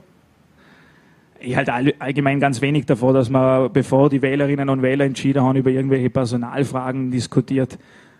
Ich 1.40 1.56
halte 1.56 1.72
allgemein 1.98 2.38
ganz 2.38 2.60
wenig 2.60 2.86
davor, 2.86 3.12
dass 3.12 3.28
man, 3.28 3.72
bevor 3.72 4.08
die 4.08 4.22
Wählerinnen 4.22 4.68
und 4.68 4.82
Wähler 4.82 5.04
entschieden 5.04 5.42
haben, 5.42 5.56
über 5.56 5.70
irgendwelche 5.70 6.08
Personalfragen 6.08 7.10
diskutiert. 7.10 7.78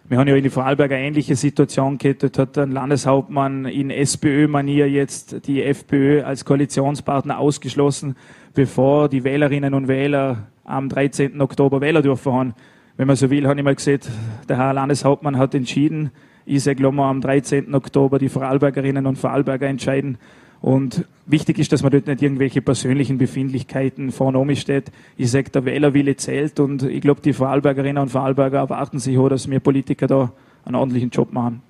Wir 0.09 0.19
haben 0.19 0.27
ja 0.27 0.35
in 0.35 0.43
die 0.43 0.51
Vorarlberger 0.51 0.97
ähnliche 0.97 1.37
Situation 1.37 1.97
gehabt. 1.97 2.25
Dort 2.25 2.39
hat 2.39 2.59
ein 2.59 2.73
Landeshauptmann 2.73 3.67
in 3.67 3.91
SPÖ-Manier 3.91 4.91
jetzt 4.91 5.47
die 5.47 5.63
FPÖ 5.63 6.25
als 6.25 6.45
Koalitionspartner 6.45 7.39
ausgeschlossen, 7.39 8.17
bevor 8.53 9.09
die 9.09 9.23
Wählerinnen 9.23 9.75
und 9.75 9.87
Wähler 9.87 10.49
am 10.65 10.89
13. 10.89 11.41
Oktober 11.41 11.81
wählen 11.81 12.03
dürfen 12.03 12.33
haben. 12.33 12.55
Wenn 12.97 13.07
man 13.07 13.17
so 13.17 13.31
will, 13.31 13.47
habe 13.47 13.61
ich 13.61 13.65
mal 13.65 13.77
gesehen, 13.77 14.01
der 14.49 14.59
Herr 14.59 14.75
Landeshauptmann 14.75 15.39
hat 15.39 15.55
entschieden, 15.55 16.11
ich 16.45 16.65
sage 16.65 16.85
am 16.85 17.21
13. 17.21 17.73
Oktober 17.73 18.19
die 18.19 18.29
Vorarlbergerinnen 18.29 19.07
und 19.07 19.17
Vorarlberger 19.17 19.69
entscheiden, 19.69 20.19
und 20.63 21.05
wichtig 21.27 21.59
ist, 21.59 21.73
dass 21.73 21.83
man 21.83 21.91
dort 21.91 22.07
nicht 22.07 22.23
irgendwelche 22.23 22.63
persönlichen 22.63 23.19
Befindlichkeiten 23.19 24.13
vorne 24.13 24.57
steht. 24.57 24.93
Ich 25.17 25.31
sage, 25.31 25.51
der 25.51 25.65
Wählerwille 25.65 26.17
zählt 26.17 26.61
und 26.61 26.85
ich 26.85 27.01
glaube, 27.01 27.21
die 27.21 27.33
Vorarlbergerinnen 27.33 28.01
und 28.01 28.11
Vorarlberger 28.11 28.59
erwarten 28.59 29.01
sich 29.01 29.19
auch, 29.19 29.29
dass 29.29 29.51
wir 29.51 29.61
Politiker 29.61 30.07
da 30.07 30.33
einen 30.65 30.77
ordentlichen 30.77 31.11
Job 31.11 31.33
machen. 31.33 31.63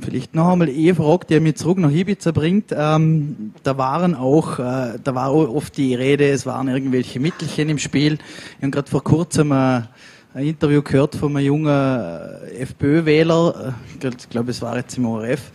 Vielleicht 0.00 0.34
noch 0.34 0.52
einmal 0.52 0.68
eine 0.68 0.94
Frage, 0.94 1.26
die 1.28 1.40
mich 1.40 1.56
zurück 1.56 1.78
nach 1.78 1.90
Ibiza 1.90 2.32
bringt. 2.32 2.74
Ähm, 2.76 3.52
da 3.62 3.78
waren 3.78 4.14
auch, 4.14 4.58
äh, 4.58 4.98
da 5.02 5.14
war 5.14 5.32
oft 5.32 5.76
die 5.76 5.94
Rede, 5.94 6.28
es 6.28 6.44
waren 6.44 6.68
irgendwelche 6.68 7.20
Mittelchen 7.20 7.68
im 7.68 7.78
Spiel. 7.78 8.14
Ich 8.14 8.62
habe 8.62 8.70
gerade 8.70 8.90
vor 8.90 9.02
kurzem 9.02 9.52
ein, 9.52 9.88
ein 10.34 10.46
Interview 10.46 10.82
gehört 10.82 11.14
von 11.14 11.36
einem 11.36 11.46
jungen 11.46 11.68
äh, 11.68 12.62
FPÖ-Wähler, 12.62 13.74
äh, 14.02 14.08
ich 14.08 14.28
glaube, 14.28 14.50
es 14.50 14.60
war 14.60 14.76
jetzt 14.76 14.98
im 14.98 15.06
ORF, 15.06 15.52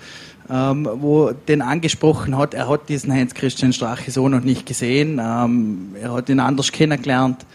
ähm, 0.49 0.87
wo 0.99 1.31
den 1.31 1.61
angesprochen 1.61 2.37
hat, 2.37 2.53
er 2.53 2.69
hat 2.69 2.89
diesen 2.89 3.11
Heinz-Christian 3.11 3.73
Strache 3.73 4.11
so 4.11 4.29
noch 4.29 4.43
nicht 4.43 4.65
gesehen, 4.65 5.19
ähm, 5.21 5.95
er 6.01 6.13
hat 6.13 6.29
ihn 6.29 6.39
anders 6.39 6.71
kennengelernt. 6.71 7.45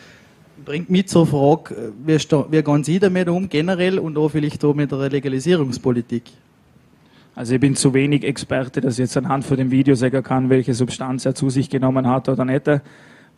Bringt 0.65 0.91
mich 0.91 1.09
zur 1.09 1.27
Frage, 1.27 1.93
wie, 2.05 2.17
wie 2.17 2.63
gehen 2.63 2.85
Sie 2.85 2.99
damit 2.99 3.29
um, 3.29 3.49
generell, 3.49 3.99
und 3.99 4.17
auch 4.17 4.29
vielleicht 4.29 4.65
auch 4.65 4.75
mit 4.75 4.93
der 4.93 5.09
Legalisierungspolitik? 5.09 6.25
Also 7.35 7.55
ich 7.55 7.61
bin 7.61 7.75
zu 7.75 7.95
wenig 7.95 8.25
Experte, 8.25 8.81
dass 8.81 8.95
ich 8.95 9.05
jetzt 9.05 9.17
anhand 9.17 9.45
von 9.45 9.57
dem 9.57 9.71
Video 9.71 9.95
sagen 9.95 10.23
kann, 10.23 10.51
welche 10.51 10.75
Substanz 10.75 11.25
er 11.25 11.35
zu 11.35 11.49
sich 11.49 11.71
genommen 11.71 12.07
hat 12.07 12.29
oder 12.29 12.45
nicht. 12.45 12.69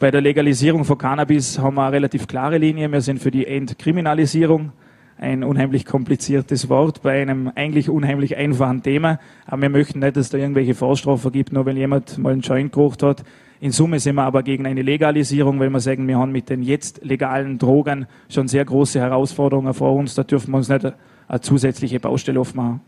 Bei 0.01 0.11
der 0.11 0.21
Legalisierung 0.21 0.85
von 0.85 0.99
Cannabis 0.99 1.59
haben 1.61 1.77
wir 1.77 1.85
eine 1.85 1.93
relativ 1.93 2.27
klare 2.27 2.59
Linie. 2.59 2.91
Wir 2.91 3.01
sind 3.01 3.23
für 3.23 3.31
die 3.31 3.47
Entkriminalisierung 3.47 4.73
ein 5.19 5.45
unheimlich 5.45 5.85
kompliziertes 5.85 6.69
Wort 6.69 7.03
bei 7.03 7.23
einem 7.23 7.51
eigentlich 7.55 7.89
unheimlich 7.89 8.37
einfachen 8.37 8.83
Thema. 8.83 9.19
Aber 9.47 9.63
wir 9.63 9.69
möchten 9.69 10.01
nicht, 10.01 10.17
dass 10.17 10.31
da 10.31 10.39
irgendwelche 10.39 10.75
Vorstrafen 10.75 11.33
gibt, 11.33 11.53
nur 11.53 11.67
weil 11.67 11.77
jemand 11.77 12.19
mal 12.19 12.33
einen 12.33 12.43
Joint 12.43 12.73
gerucht 12.73 13.03
hat. 13.03 13.25
In 13.61 13.71
Summe 13.71 14.01
sind 14.01 14.17
wir 14.17 14.25
aber 14.25 14.43
gegen 14.43 14.67
eine 14.67 14.83
Legalisierung, 14.83 15.61
weil 15.61 15.71
wir 15.71 15.81
sagen, 15.81 16.07
wir 16.09 16.19
haben 16.19 16.33
mit 16.33 16.51
den 16.51 16.63
jetzt 16.63 17.05
legalen 17.05 17.59
Drogen 17.59 18.07
schon 18.29 18.49
sehr 18.49 18.65
große 18.65 19.01
Herausforderungen 19.01 19.73
vor 19.73 19.95
uns. 19.95 20.15
Da 20.15 20.25
dürfen 20.25 20.51
wir 20.51 20.59
uns 20.59 20.69
nicht 20.69 20.93
eine 21.29 21.41
zusätzliche 21.41 22.01
Baustelle 22.01 22.41
aufmachen 22.41 22.81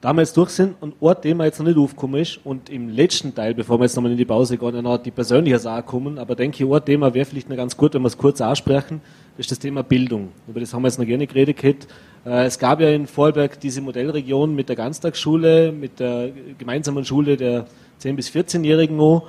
da 0.00 0.12
wir 0.12 0.20
jetzt 0.20 0.36
durch 0.36 0.50
sind 0.50 0.76
und 0.80 0.94
ein 1.02 1.20
Thema 1.22 1.44
jetzt 1.44 1.58
noch 1.58 1.66
nicht 1.66 1.78
aufgekommen 1.78 2.20
ist 2.20 2.38
und 2.44 2.70
im 2.70 2.88
letzten 2.88 3.34
Teil, 3.34 3.54
bevor 3.54 3.78
wir 3.80 3.84
jetzt 3.84 3.96
nochmal 3.96 4.12
in 4.12 4.18
die 4.18 4.24
Pause 4.24 4.56
gehen, 4.56 4.82
noch 4.82 4.98
die 4.98 5.10
persönliche 5.10 5.58
Sache 5.58 5.82
kommen, 5.82 6.18
aber 6.18 6.36
denke 6.36 6.64
ich, 6.64 6.72
ein 6.72 6.84
Thema 6.84 7.12
wäre 7.12 7.24
vielleicht 7.24 7.48
noch 7.48 7.56
ganz 7.56 7.76
gut, 7.76 7.94
wenn 7.94 8.02
wir 8.02 8.08
es 8.08 8.16
kurz 8.16 8.40
ansprechen, 8.40 9.00
ist 9.36 9.50
das 9.50 9.58
Thema 9.58 9.82
Bildung. 9.82 10.28
Über 10.46 10.60
das 10.60 10.72
haben 10.72 10.82
wir 10.82 10.88
jetzt 10.88 10.98
noch 10.98 11.06
gerne 11.06 11.26
geredet 11.26 11.56
gehabt. 11.56 11.88
Äh, 12.24 12.44
es 12.44 12.58
gab 12.58 12.80
ja 12.80 12.90
in 12.90 13.06
Vorarlberg 13.08 13.58
diese 13.58 13.80
Modellregion 13.80 14.54
mit 14.54 14.68
der 14.68 14.76
Ganztagsschule, 14.76 15.72
mit 15.72 15.98
der 15.98 16.30
gemeinsamen 16.58 17.04
Schule 17.04 17.36
der 17.36 17.66
10- 18.00 18.14
bis 18.14 18.30
14-Jährigen 18.30 18.96
noch. 18.96 19.26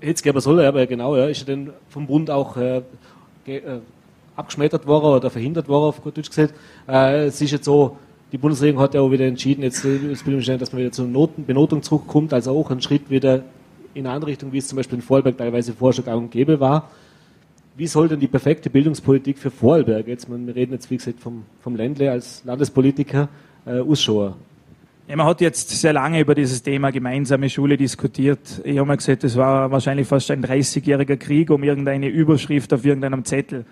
Jetzt 0.00 0.22
gäbe 0.22 0.38
es 0.38 0.44
soll, 0.44 0.64
aber 0.64 0.86
genau, 0.86 1.16
ja, 1.16 1.26
ist 1.26 1.40
ja 1.40 1.54
dann 1.54 1.72
vom 1.88 2.06
Bund 2.06 2.30
auch 2.30 2.56
äh, 2.56 2.82
äh, 3.46 3.60
abgeschmettert 4.36 4.86
worden 4.86 5.16
oder 5.16 5.30
verhindert 5.30 5.68
worden, 5.68 5.84
auf 5.88 6.02
gut 6.02 6.16
Deutsch 6.16 6.28
gesagt. 6.28 6.54
Äh, 6.88 7.26
es 7.26 7.40
ist 7.40 7.50
jetzt 7.50 7.64
so, 7.64 7.96
die 8.34 8.38
Bundesregierung 8.38 8.82
hat 8.82 8.94
ja 8.94 9.00
auch 9.00 9.12
wieder 9.12 9.26
entschieden, 9.26 9.62
jetzt 9.62 9.84
das 9.84 10.24
dass 10.24 10.72
man 10.72 10.80
wieder 10.80 10.90
zur 10.90 11.06
Noten, 11.06 11.44
Benotung 11.44 11.84
zurückkommt, 11.84 12.32
also 12.32 12.50
auch 12.50 12.68
ein 12.72 12.82
Schritt 12.82 13.08
wieder 13.08 13.44
in 13.94 14.06
eine 14.06 14.16
andere 14.16 14.32
Richtung, 14.32 14.52
wie 14.52 14.58
es 14.58 14.66
zum 14.66 14.74
Beispiel 14.74 14.96
in 14.96 15.02
Vorarlberg 15.02 15.38
teilweise 15.38 15.72
gang 15.72 16.20
und 16.20 16.32
gäbe 16.32 16.58
war. 16.58 16.90
Wie 17.76 17.86
soll 17.86 18.08
denn 18.08 18.18
die 18.18 18.26
perfekte 18.26 18.70
Bildungspolitik 18.70 19.38
für 19.38 19.52
Vorarlberg, 19.52 20.08
jetzt, 20.08 20.28
wir 20.28 20.56
reden 20.56 20.72
jetzt 20.72 20.90
wie 20.90 20.96
gesagt 20.96 21.20
vom, 21.20 21.44
vom 21.60 21.76
Ländle 21.76 22.10
als 22.10 22.42
Landespolitiker, 22.44 23.28
äh, 23.66 23.78
ausschauen? 23.78 24.34
Ja, 25.06 25.14
man 25.14 25.26
hat 25.26 25.40
jetzt 25.40 25.70
sehr 25.70 25.92
lange 25.92 26.18
über 26.18 26.34
dieses 26.34 26.60
Thema 26.60 26.90
gemeinsame 26.90 27.48
Schule 27.48 27.76
diskutiert. 27.76 28.60
Ich 28.64 28.78
habe 28.78 28.88
mal 28.88 28.96
gesagt, 28.96 29.22
es 29.22 29.36
war 29.36 29.70
wahrscheinlich 29.70 30.08
fast 30.08 30.32
ein 30.32 30.44
30-jähriger 30.44 31.18
Krieg 31.18 31.50
um 31.50 31.62
irgendeine 31.62 32.08
Überschrift 32.08 32.72
auf 32.72 32.84
irgendeinem 32.84 33.24
Zettel. 33.24 33.64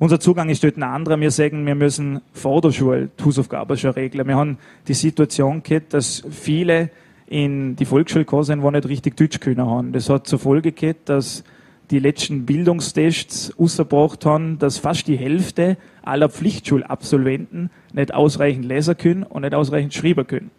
Unser 0.00 0.18
Zugang 0.18 0.48
ist 0.48 0.64
dort 0.64 0.78
ein 0.78 0.82
anderer. 0.82 1.20
Wir 1.20 1.30
sagen, 1.30 1.66
wir 1.66 1.74
müssen 1.74 2.22
vor 2.32 2.62
der 2.62 2.72
Schule 2.72 3.10
die 3.18 3.22
Hausaufgaben 3.22 3.76
schon 3.76 3.90
regeln. 3.90 4.26
Wir 4.26 4.34
haben 4.34 4.56
die 4.88 4.94
Situation 4.94 5.62
gehabt, 5.62 5.92
dass 5.92 6.22
viele 6.30 6.88
in 7.26 7.76
die 7.76 7.84
Volksschule 7.84 8.24
gekommen 8.24 8.44
sind, 8.44 8.62
die 8.62 8.70
nicht 8.70 8.88
richtig 8.88 9.18
Deutsch 9.18 9.40
können 9.40 9.60
haben. 9.60 9.92
Das 9.92 10.08
hat 10.08 10.26
zur 10.26 10.38
Folge 10.38 10.72
gehabt, 10.72 11.10
dass 11.10 11.44
die 11.90 11.98
letzten 11.98 12.46
Bildungstests 12.46 13.52
ausgebracht 13.58 14.24
haben, 14.24 14.58
dass 14.58 14.78
fast 14.78 15.06
die 15.06 15.18
Hälfte 15.18 15.76
aller 16.00 16.30
Pflichtschulabsolventen 16.30 17.68
nicht 17.92 18.14
ausreichend 18.14 18.64
lesen 18.64 18.96
können 18.96 19.22
und 19.22 19.42
nicht 19.42 19.54
ausreichend 19.54 19.92
schreiben 19.92 20.26
können. 20.26 20.50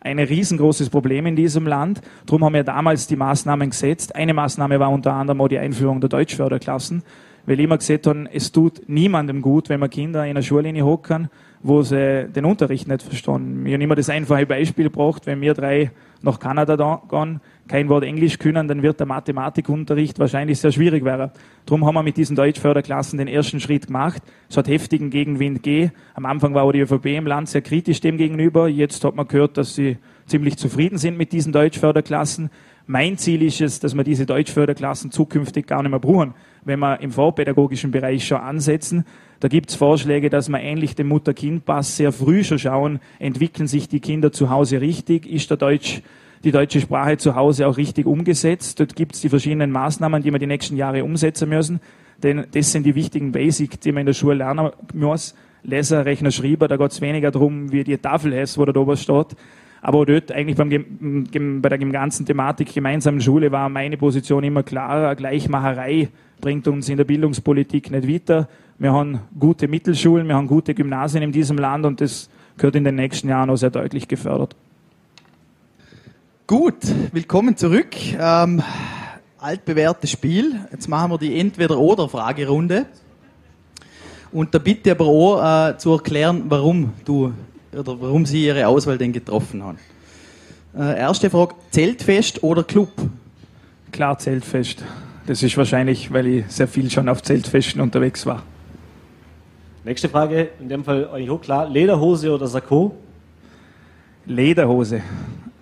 Ein 0.00 0.20
riesengroßes 0.20 0.88
Problem 0.88 1.26
in 1.26 1.36
diesem 1.36 1.66
Land. 1.66 2.00
Darum 2.24 2.46
haben 2.46 2.54
wir 2.54 2.64
damals 2.64 3.06
die 3.06 3.16
Maßnahmen 3.16 3.68
gesetzt. 3.68 4.16
Eine 4.16 4.32
Maßnahme 4.32 4.80
war 4.80 4.90
unter 4.90 5.12
anderem 5.12 5.42
auch 5.42 5.48
die 5.48 5.58
Einführung 5.58 6.00
der 6.00 6.08
Deutschförderklassen 6.08 7.02
weil 7.46 7.58
ich 7.58 7.64
immer 7.64 7.78
gesehen 7.78 8.00
habe, 8.04 8.28
es 8.32 8.52
tut 8.52 8.82
niemandem 8.88 9.40
gut, 9.40 9.68
wenn 9.68 9.80
man 9.80 9.90
Kinder 9.90 10.24
in 10.24 10.30
einer 10.30 10.42
Schule 10.42 10.72
hocken, 10.84 11.28
wo 11.62 11.82
sie 11.82 12.28
den 12.28 12.44
Unterricht 12.44 12.86
nicht 12.88 13.02
verstehen. 13.02 13.64
Ich 13.66 13.72
habe 13.72 13.82
immer 13.82 13.94
das 13.94 14.10
einfache 14.10 14.46
Beispiel 14.46 14.84
gebracht, 14.84 15.26
wenn 15.26 15.40
wir 15.40 15.54
drei 15.54 15.90
nach 16.22 16.38
Kanada 16.40 16.76
da 16.76 17.02
gehen, 17.08 17.40
kein 17.68 17.88
Wort 17.88 18.04
Englisch 18.04 18.38
können, 18.38 18.68
dann 18.68 18.82
wird 18.82 19.00
der 19.00 19.06
Mathematikunterricht 19.06 20.18
wahrscheinlich 20.18 20.60
sehr 20.60 20.72
schwierig 20.72 21.04
werden. 21.04 21.30
Darum 21.66 21.84
haben 21.84 21.94
wir 21.94 22.02
mit 22.02 22.16
diesen 22.16 22.36
Deutschförderklassen 22.36 23.18
den 23.18 23.28
ersten 23.28 23.60
Schritt 23.60 23.86
gemacht. 23.86 24.22
Es 24.48 24.56
hat 24.56 24.68
heftigen 24.68 25.10
Gegenwind 25.10 25.62
gegeben. 25.62 25.92
Am 26.14 26.26
Anfang 26.26 26.54
war 26.54 26.62
auch 26.62 26.72
die 26.72 26.80
ÖVP 26.80 27.06
im 27.06 27.26
Land 27.26 27.48
sehr 27.48 27.62
kritisch 27.62 28.00
dem 28.00 28.16
gegenüber. 28.16 28.68
Jetzt 28.68 29.04
hat 29.04 29.16
man 29.16 29.26
gehört, 29.26 29.56
dass 29.56 29.74
sie 29.74 29.98
ziemlich 30.26 30.56
zufrieden 30.56 30.98
sind 30.98 31.16
mit 31.16 31.32
diesen 31.32 31.52
Deutschförderklassen. 31.52 32.50
Mein 32.88 33.18
Ziel 33.18 33.42
ist 33.42 33.60
es, 33.60 33.80
dass 33.80 33.96
wir 33.96 34.04
diese 34.04 34.26
Deutschförderklassen 34.26 35.10
zukünftig 35.10 35.66
gar 35.66 35.82
nicht 35.82 35.90
mehr 35.90 35.98
brauchen, 35.98 36.34
wenn 36.64 36.78
wir 36.78 37.00
im 37.00 37.10
vorpädagogischen 37.10 37.90
Bereich 37.90 38.24
schon 38.24 38.38
ansetzen. 38.38 39.04
Da 39.40 39.48
gibt 39.48 39.70
es 39.70 39.76
Vorschläge, 39.76 40.30
dass 40.30 40.48
wir 40.48 40.60
ähnlich 40.60 40.94
dem 40.94 41.08
Mutter-Kind-Pass 41.08 41.96
sehr 41.96 42.12
früh 42.12 42.44
schon 42.44 42.60
schauen, 42.60 43.00
entwickeln 43.18 43.66
sich 43.66 43.88
die 43.88 43.98
Kinder 43.98 44.30
zu 44.30 44.50
Hause 44.50 44.80
richtig, 44.80 45.26
ist 45.26 45.50
der 45.50 45.56
Deutsch 45.56 46.02
die 46.44 46.52
deutsche 46.52 46.80
Sprache 46.80 47.16
zu 47.16 47.34
Hause 47.34 47.66
auch 47.66 47.76
richtig 47.76 48.06
umgesetzt. 48.06 48.78
Dort 48.78 48.94
gibt 48.94 49.16
es 49.16 49.20
die 49.20 49.28
verschiedenen 49.28 49.72
Maßnahmen, 49.72 50.22
die 50.22 50.30
wir 50.30 50.38
die 50.38 50.46
nächsten 50.46 50.76
Jahre 50.76 51.02
umsetzen 51.02 51.48
müssen. 51.48 51.80
Denn 52.22 52.46
das 52.52 52.70
sind 52.70 52.84
die 52.84 52.94
wichtigen 52.94 53.32
Basics, 53.32 53.80
die 53.80 53.90
man 53.90 54.02
in 54.02 54.06
der 54.06 54.12
Schule 54.12 54.36
lernen 54.36 54.70
muss. 54.94 55.34
Leser, 55.64 56.04
Rechner, 56.04 56.30
Schreiber, 56.30 56.68
da 56.68 56.76
geht 56.76 56.92
es 56.92 57.00
weniger 57.00 57.32
darum, 57.32 57.72
wie 57.72 57.82
die 57.82 57.98
Tafel 57.98 58.32
ist, 58.34 58.56
wo 58.58 58.64
da 58.64 58.78
oben 58.78 58.96
steht. 58.96 59.34
Aber 59.86 60.04
dort 60.04 60.32
eigentlich 60.32 60.56
beim, 60.56 61.62
bei 61.62 61.68
der 61.68 61.78
ganzen 61.78 62.26
Thematik 62.26 62.74
gemeinsamen 62.74 63.20
Schule 63.20 63.52
war 63.52 63.68
meine 63.68 63.96
Position 63.96 64.42
immer 64.42 64.64
klarer. 64.64 65.14
Gleichmacherei 65.14 66.08
bringt 66.40 66.66
uns 66.66 66.88
in 66.88 66.96
der 66.96 67.04
Bildungspolitik 67.04 67.92
nicht 67.92 68.08
weiter. 68.08 68.48
Wir 68.78 68.92
haben 68.92 69.20
gute 69.38 69.68
Mittelschulen, 69.68 70.26
wir 70.26 70.34
haben 70.34 70.48
gute 70.48 70.74
Gymnasien 70.74 71.22
in 71.22 71.30
diesem 71.30 71.56
Land 71.56 71.86
und 71.86 72.00
das 72.00 72.28
gehört 72.56 72.74
in 72.74 72.82
den 72.82 72.96
nächsten 72.96 73.28
Jahren 73.28 73.48
auch 73.48 73.54
sehr 73.54 73.70
deutlich 73.70 74.08
gefördert. 74.08 74.56
Gut, 76.48 76.82
willkommen 77.12 77.56
zurück. 77.56 77.94
Ähm, 78.18 78.64
altbewährtes 79.38 80.10
Spiel. 80.10 80.66
Jetzt 80.72 80.88
machen 80.88 81.12
wir 81.12 81.18
die 81.18 81.38
Entweder-Oder-Fragerunde. 81.38 82.86
Und 84.32 84.52
da 84.52 84.58
bitte 84.58 84.90
aber 84.90 85.06
auch 85.06 85.68
äh, 85.68 85.78
zu 85.78 85.92
erklären, 85.92 86.46
warum 86.48 86.92
du 87.04 87.32
oder 87.76 88.00
warum 88.00 88.26
Sie 88.26 88.44
Ihre 88.44 88.66
Auswahl 88.66 88.98
denn 88.98 89.12
getroffen 89.12 89.62
haben. 89.62 89.78
Äh, 90.76 90.98
erste 90.98 91.30
Frage: 91.30 91.54
Zeltfest 91.70 92.42
oder 92.42 92.64
Club? 92.64 92.90
Klar, 93.92 94.18
Zeltfest. 94.18 94.82
Das 95.26 95.42
ist 95.42 95.56
wahrscheinlich, 95.56 96.12
weil 96.12 96.26
ich 96.26 96.44
sehr 96.48 96.68
viel 96.68 96.90
schon 96.90 97.08
auf 97.08 97.22
Zeltfesten 97.22 97.80
unterwegs 97.80 98.26
war. 98.26 98.42
Nächste 99.84 100.08
Frage, 100.08 100.48
in 100.60 100.68
dem 100.68 100.84
Fall 100.84 101.08
eigentlich 101.08 101.30
auch 101.30 101.40
klar: 101.40 101.68
Lederhose 101.68 102.32
oder 102.32 102.46
Sakko? 102.46 102.94
Lederhose 104.26 105.02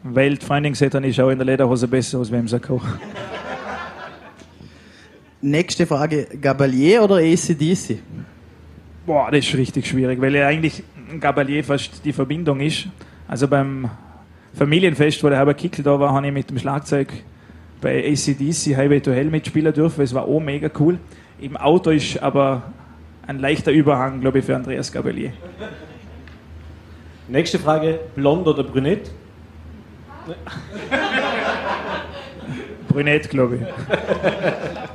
weil 0.04 0.36
die 0.36 0.44
Freundin 0.44 0.72
gesagt 0.74 0.94
hat, 0.94 1.02
ich 1.02 1.16
schaue 1.16 1.32
in 1.32 1.38
der 1.38 1.46
Lederhose 1.46 1.88
besser 1.88 2.18
aus 2.18 2.30
wie 2.30 2.36
im 2.36 2.46
Sakko. 2.46 2.80
Nächste 5.40 5.86
Frage, 5.86 6.28
Gabalier 6.40 7.02
oder 7.02 7.16
ACDC? 7.16 7.98
Boah, 9.06 9.30
das 9.30 9.46
ist 9.46 9.54
richtig 9.54 9.86
schwierig, 9.86 10.20
weil 10.20 10.34
ja 10.34 10.46
eigentlich 10.46 10.82
Gabalier 11.20 11.64
fast 11.64 12.04
die 12.04 12.12
Verbindung 12.12 12.60
ist. 12.60 12.88
Also 13.28 13.48
beim 13.48 13.90
Familienfest, 14.54 15.22
wo 15.24 15.28
der 15.28 15.38
Herbert 15.38 15.58
Kickel 15.58 15.82
da 15.82 15.98
war, 15.98 16.12
habe 16.12 16.26
ich 16.26 16.32
mit 16.32 16.50
dem 16.50 16.58
Schlagzeug 16.58 17.12
bei 17.80 18.04
ACDC 18.06 18.76
Highway 18.76 19.00
to 19.00 19.12
Hell 19.12 19.26
mitspielen 19.26 19.72
dürfen. 19.72 20.02
Es 20.02 20.14
war 20.14 20.24
auch 20.24 20.40
mega 20.40 20.70
cool. 20.78 20.98
Im 21.40 21.56
Auto 21.56 21.90
ist 21.90 22.22
aber 22.22 22.62
ein 23.26 23.38
leichter 23.38 23.72
Überhang, 23.72 24.20
glaube 24.20 24.38
ich, 24.38 24.44
für 24.44 24.56
Andreas 24.56 24.92
Gabalier. 24.92 25.32
Nächste 27.28 27.58
Frage: 27.58 28.00
Blond 28.14 28.46
oder 28.46 28.62
brünett? 28.62 29.10
Brünett, 32.88 33.28
glaube 33.28 33.56
ich. 33.56 33.62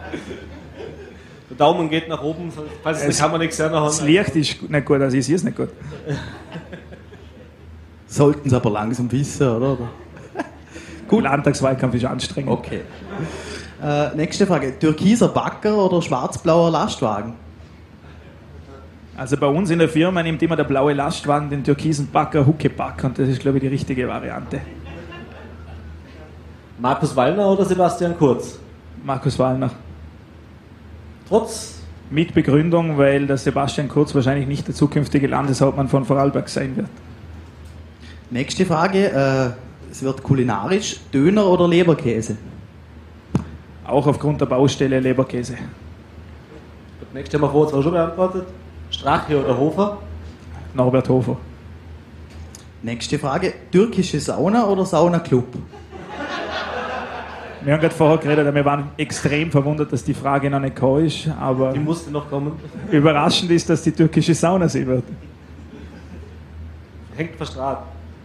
Daumen 1.59 1.89
geht 1.89 2.07
nach 2.07 2.23
oben, 2.23 2.51
falls 2.81 3.03
es, 3.03 3.19
kann 3.19 3.31
man 3.31 3.41
nichts 3.41 3.57
sehen. 3.57 3.71
Das 3.71 4.01
Licht 4.01 4.35
ist 4.35 4.69
nicht 4.69 4.85
gut, 4.85 5.01
also 5.01 5.17
ich 5.17 5.25
sehe 5.25 5.35
es 5.35 5.43
nicht 5.43 5.57
gut. 5.57 5.69
Sollten 8.07 8.47
es 8.47 8.53
aber 8.53 8.71
langsam 8.71 9.11
wissen, 9.11 9.47
oder? 9.47 9.77
gut. 11.07 11.23
Landtagswahlkampf 11.23 11.95
ist 11.95 12.05
anstrengend. 12.05 12.51
Okay. 12.51 12.81
Äh, 13.83 14.15
nächste 14.15 14.47
Frage: 14.47 14.79
Türkiser 14.79 15.27
Backer 15.27 15.85
oder 15.85 16.01
schwarz-blauer 16.01 16.71
Lastwagen? 16.71 17.33
Also 19.17 19.35
bei 19.35 19.47
uns 19.47 19.69
in 19.69 19.79
der 19.79 19.89
Firma 19.89 20.23
nimmt 20.23 20.41
immer 20.41 20.55
der 20.55 20.63
blaue 20.63 20.93
Lastwagen 20.93 21.49
den 21.49 21.61
türkisen 21.61 22.09
Backer 22.09 22.45
Huckeback 22.45 23.03
und 23.03 23.19
das 23.19 23.27
ist, 23.27 23.41
glaube 23.41 23.57
ich, 23.57 23.63
die 23.63 23.67
richtige 23.67 24.07
Variante. 24.07 24.61
Markus 26.77 27.13
Wallner 27.13 27.51
oder 27.51 27.65
Sebastian 27.65 28.17
Kurz? 28.17 28.57
Markus 29.03 29.37
Wallner. 29.37 29.71
Trotz? 31.29 31.75
Mit 32.09 32.33
Begründung, 32.33 32.97
weil 32.97 33.27
der 33.27 33.37
Sebastian 33.37 33.87
Kurz 33.87 34.15
wahrscheinlich 34.15 34.47
nicht 34.47 34.67
der 34.67 34.73
zukünftige 34.73 35.27
Landeshauptmann 35.27 35.87
von 35.87 36.03
Vorarlberg 36.03 36.49
sein 36.49 36.75
wird. 36.75 36.87
Nächste 38.31 38.65
Frage, 38.65 39.11
äh, 39.11 39.91
es 39.91 40.01
wird 40.01 40.23
kulinarisch, 40.23 40.99
Döner 41.13 41.45
oder 41.45 41.67
Leberkäse? 41.67 42.35
Auch 43.85 44.07
aufgrund 44.07 44.41
der 44.41 44.47
Baustelle 44.47 44.99
Leberkäse. 44.99 45.53
Das 46.99 47.13
nächste 47.13 47.37
Mal 47.37 47.49
vor, 47.49 47.71
auch 47.71 47.83
schon 47.83 47.91
beantwortet. 47.91 48.47
Strache 48.89 49.39
oder 49.39 49.55
Hofer? 49.55 49.99
Norbert 50.73 51.09
Hofer. 51.09 51.37
Nächste 52.81 53.19
Frage, 53.19 53.53
türkische 53.71 54.19
Sauna 54.19 54.65
oder 54.65 54.85
Saunaclub? 54.85 55.45
Wir 57.61 57.73
haben 57.73 57.81
gerade 57.81 57.95
vorher 57.95 58.17
geredet, 58.17 58.53
wir 58.55 58.65
waren 58.65 58.91
extrem 58.95 59.51
verwundert, 59.51 59.91
dass 59.91 60.03
die 60.03 60.13
Frage 60.13 60.49
noch 60.49 60.59
nicht 60.59 60.75
gekommen 60.75 61.05
ist, 61.05 61.27
aber. 61.39 61.73
Die 61.73 61.79
musste 61.79 62.09
noch 62.09 62.29
kommen. 62.29 62.53
Überraschend 62.89 63.51
ist, 63.51 63.69
dass 63.69 63.81
die 63.81 63.91
türkische 63.91 64.33
Sauna 64.33 64.69
sie 64.69 64.85
wird. 64.87 65.03
Hängt 67.15 67.35
verstrahlt. 67.35 67.79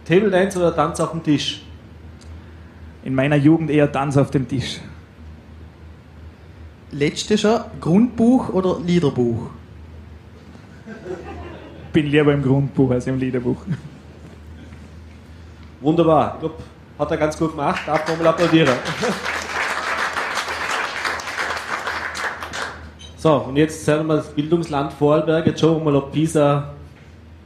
Table 0.05 0.29
Dance 0.29 0.57
oder 0.57 0.73
Tanz 0.73 0.99
auf 0.99 1.11
dem 1.11 1.21
Tisch? 1.21 1.63
In 3.03 3.13
meiner 3.13 3.35
Jugend 3.35 3.69
eher 3.69 3.91
Tanz 3.91 4.15
auf 4.15 4.31
dem 4.31 4.47
Tisch. 4.47 4.79
Letzte 6.91 7.37
schon, 7.37 7.59
Grundbuch 7.81 8.49
oder 8.49 8.79
Liederbuch? 8.79 9.49
Bin 11.91 12.07
lieber 12.07 12.33
im 12.33 12.41
Grundbuch 12.41 12.91
als 12.91 13.07
im 13.07 13.19
Liederbuch. 13.19 13.57
Wunderbar. 15.81 16.35
Ich 16.35 16.39
glaube, 16.39 16.55
hat 16.97 17.11
er 17.11 17.17
ganz 17.17 17.37
gut 17.37 17.51
gemacht. 17.51 17.81
Darf 17.85 18.07
man 18.07 18.17
mal 18.17 18.27
applaudieren. 18.27 18.73
So, 23.17 23.33
und 23.37 23.55
jetzt 23.55 23.83
sehen 23.83 24.05
wir 24.05 24.17
das 24.17 24.27
Bildungsland 24.27 24.93
Vorarlberg. 24.93 25.47
Jetzt 25.47 25.59
schauen 25.59 25.77
wir 25.77 25.91
mal, 25.91 25.95
ob 25.95 26.11
Pisa 26.11 26.75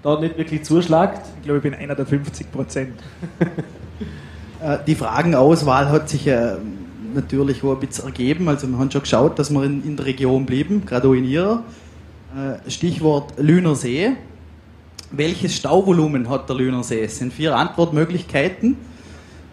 da 0.04 0.20
nicht 0.20 0.38
wirklich 0.38 0.64
zuschlagt. 0.64 1.26
Ich 1.38 1.44
glaube, 1.44 1.60
ich 1.60 1.64
bin 1.64 1.74
einer 1.74 1.96
der 1.96 2.06
50 2.06 2.52
Prozent. 2.52 3.00
Äh, 4.62 4.80
die 4.86 4.96
Fragenauswahl 4.96 5.88
hat 5.88 6.10
sich 6.10 6.26
ja 6.26 6.58
natürlich 7.14 7.64
auch 7.64 7.76
ein 7.76 7.80
bisschen 7.80 8.08
ergeben. 8.08 8.50
Also 8.50 8.68
wir 8.68 8.78
haben 8.78 8.92
schon 8.92 9.04
geschaut, 9.04 9.40
dass 9.40 9.50
wir 9.52 9.64
in, 9.64 9.82
in 9.86 9.96
der 9.96 10.06
Region 10.06 10.46
blieben, 10.46 10.86
gerade 10.86 11.08
auch 11.08 11.14
in 11.14 11.24
ihrer. 11.24 11.64
Äh, 12.36 12.70
Stichwort 12.70 13.36
Lüner 13.38 13.76
See. 13.76 14.12
Welches 15.12 15.56
Stauvolumen 15.56 16.30
hat 16.30 16.50
der 16.50 16.58
Lüner 16.58 16.84
See? 16.84 17.02
Es 17.02 17.20
sind 17.20 17.32
vier 17.32 17.56
Antwortmöglichkeiten 17.56 18.76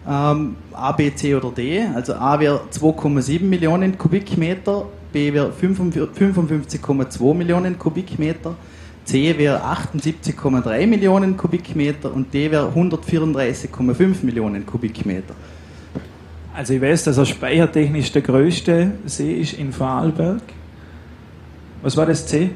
ähm, 0.09 0.57
A, 0.73 0.93
B, 0.93 1.15
C 1.15 1.35
oder 1.35 1.51
D. 1.51 1.83
Also 1.95 2.15
A 2.15 2.39
wäre 2.39 2.61
2,7 2.73 3.43
Millionen 3.43 3.99
Kubikmeter, 3.99 4.87
B 5.13 5.33
wäre 5.33 5.51
55,2 5.51 7.35
Millionen 7.35 7.79
Kubikmeter, 7.79 8.55
C 9.05 9.39
wäre 9.39 9.63
78,3 9.65 10.87
Millionen 10.87 11.37
Kubikmeter 11.37 12.13
und 12.13 12.33
D 12.33 12.51
wäre 12.51 12.73
134,5 12.75 14.25
Millionen 14.25 14.67
Kubikmeter. 14.67 15.35
Also 16.55 16.73
ich 16.73 16.81
weiß, 16.81 17.05
dass 17.05 17.19
er 17.19 17.27
speichertechnisch 17.27 18.13
der 18.13 18.23
größte 18.23 18.93
See 19.05 19.35
ist 19.35 19.55
in 19.55 19.73
Vorarlberg. 19.73 20.43
Was 21.83 21.97
war 21.97 22.07
das 22.07 22.27
C? 22.27 22.51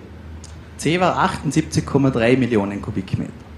C 0.79 0.99
war 0.99 1.19
78,3 1.19 2.37
Millionen 2.39 2.81
Kubikmeter. 2.81 3.50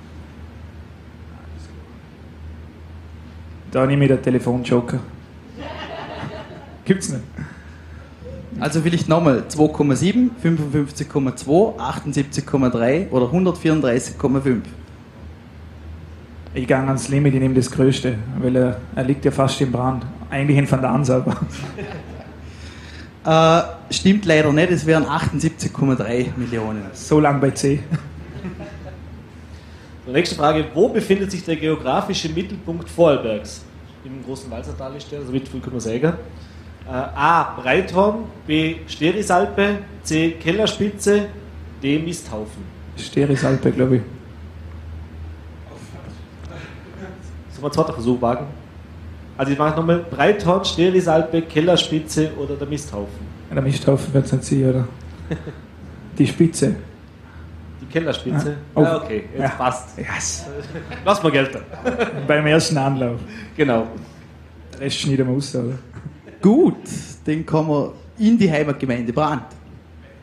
Da 3.73 3.87
nehme 3.87 4.05
ich 4.05 4.11
den 4.11 4.23
Telefonjoker. 4.23 5.01
Gibt's 6.85 7.09
nicht. 7.09 7.23
Also 8.61 8.83
vielleicht 8.83 9.09
nochmal 9.09 9.45
2,7, 9.49 10.29
55,2, 10.45 11.79
78,3 11.79 13.11
oder 13.11 13.27
134,5. 13.27 14.61
Ich 16.55 16.67
gehe 16.67 16.77
ans 16.77 17.09
Limit, 17.09 17.33
ich 17.33 17.41
nehme 17.41 17.55
das 17.55 17.71
Größte, 17.71 18.19
weil 18.39 18.55
er, 18.55 18.77
er 18.95 19.05
liegt 19.05 19.25
ja 19.25 19.31
fast 19.31 19.59
im 19.63 19.73
Brand. 19.73 20.05
Eigentlich 20.29 20.59
in 20.59 20.71
Van 20.71 20.83
der 20.83 20.91
Ansalber. 20.91 21.37
Äh, 23.25 23.63
stimmt 23.95 24.25
leider 24.25 24.53
nicht, 24.53 24.73
es 24.73 24.85
wären 24.85 25.05
78,3 25.05 26.37
Millionen. 26.37 26.83
So 26.93 27.21
lang 27.21 27.41
bei 27.41 27.53
C. 27.53 27.79
Die 30.07 30.11
nächste 30.11 30.35
Frage: 30.35 30.65
Wo 30.75 30.89
befindet 30.89 31.31
sich 31.31 31.45
der 31.45 31.57
geografische 31.57 32.29
Mittelpunkt 32.29 32.89
Vorarlbergs? 32.89 33.65
Im 34.05 34.25
großen 34.25 34.51
Walsertal 34.51 34.97
ist 34.97 35.11
der, 35.13 35.21
also 35.21 35.33
mit 35.33 35.49
sagen. 35.81 36.15
Äh, 36.85 36.91
A. 36.91 37.55
Breithorn, 37.61 38.25
B. 38.47 38.77
Sterisalpe, 38.89 39.79
C. 40.03 40.33
Kellerspitze, 40.33 41.27
D. 41.81 42.01
Misthaufen. 42.01 42.65
Sterisalpe, 42.97 43.71
glaube 43.71 43.97
ich. 43.97 44.03
Sollen 47.53 47.63
wir 47.63 47.65
einen 47.65 47.73
zweiten 47.73 47.93
Versuch 47.93 48.21
wagen? 48.21 48.47
Also 49.37 49.53
ich 49.53 49.59
mache 49.59 49.77
nochmal 49.77 50.05
Breithorn, 50.11 50.65
Sterisalpe, 50.65 51.43
Kellerspitze 51.43 52.33
oder 52.37 52.57
der 52.57 52.67
Misthaufen. 52.67 53.33
Der 53.53 53.63
Misthaufen 53.63 54.13
wird 54.13 54.27
es 54.27 54.33
nicht 54.33 54.45
sein, 54.45 54.69
oder? 54.69 54.89
Die 56.19 56.27
Spitze. 56.27 56.75
Kellerspitze? 57.93 58.51
Ja. 58.51 58.57
Oh. 58.75 58.83
Ja, 58.83 58.97
okay, 59.03 59.25
jetzt 59.33 59.43
Ja. 59.43 59.49
passt. 59.51 59.99
Yes. 59.99 60.47
Lass 61.05 61.23
mal 61.23 61.31
gelten. 61.33 61.61
Beim 62.27 62.47
ersten 62.47 62.77
Anlauf. 62.79 63.21
Genau. 63.57 63.87
Rest 64.81 64.99
schneiden 65.01 65.29
wir 65.29 65.37
aus, 65.37 65.55
oder? 65.55 65.79
Gut, 66.41 66.77
dann 67.25 67.47
kommen 67.47 67.69
wir 67.69 67.93
in 68.19 68.39
die 68.39 68.51
Heimatgemeinde 68.51 69.13
Brand. 69.13 69.45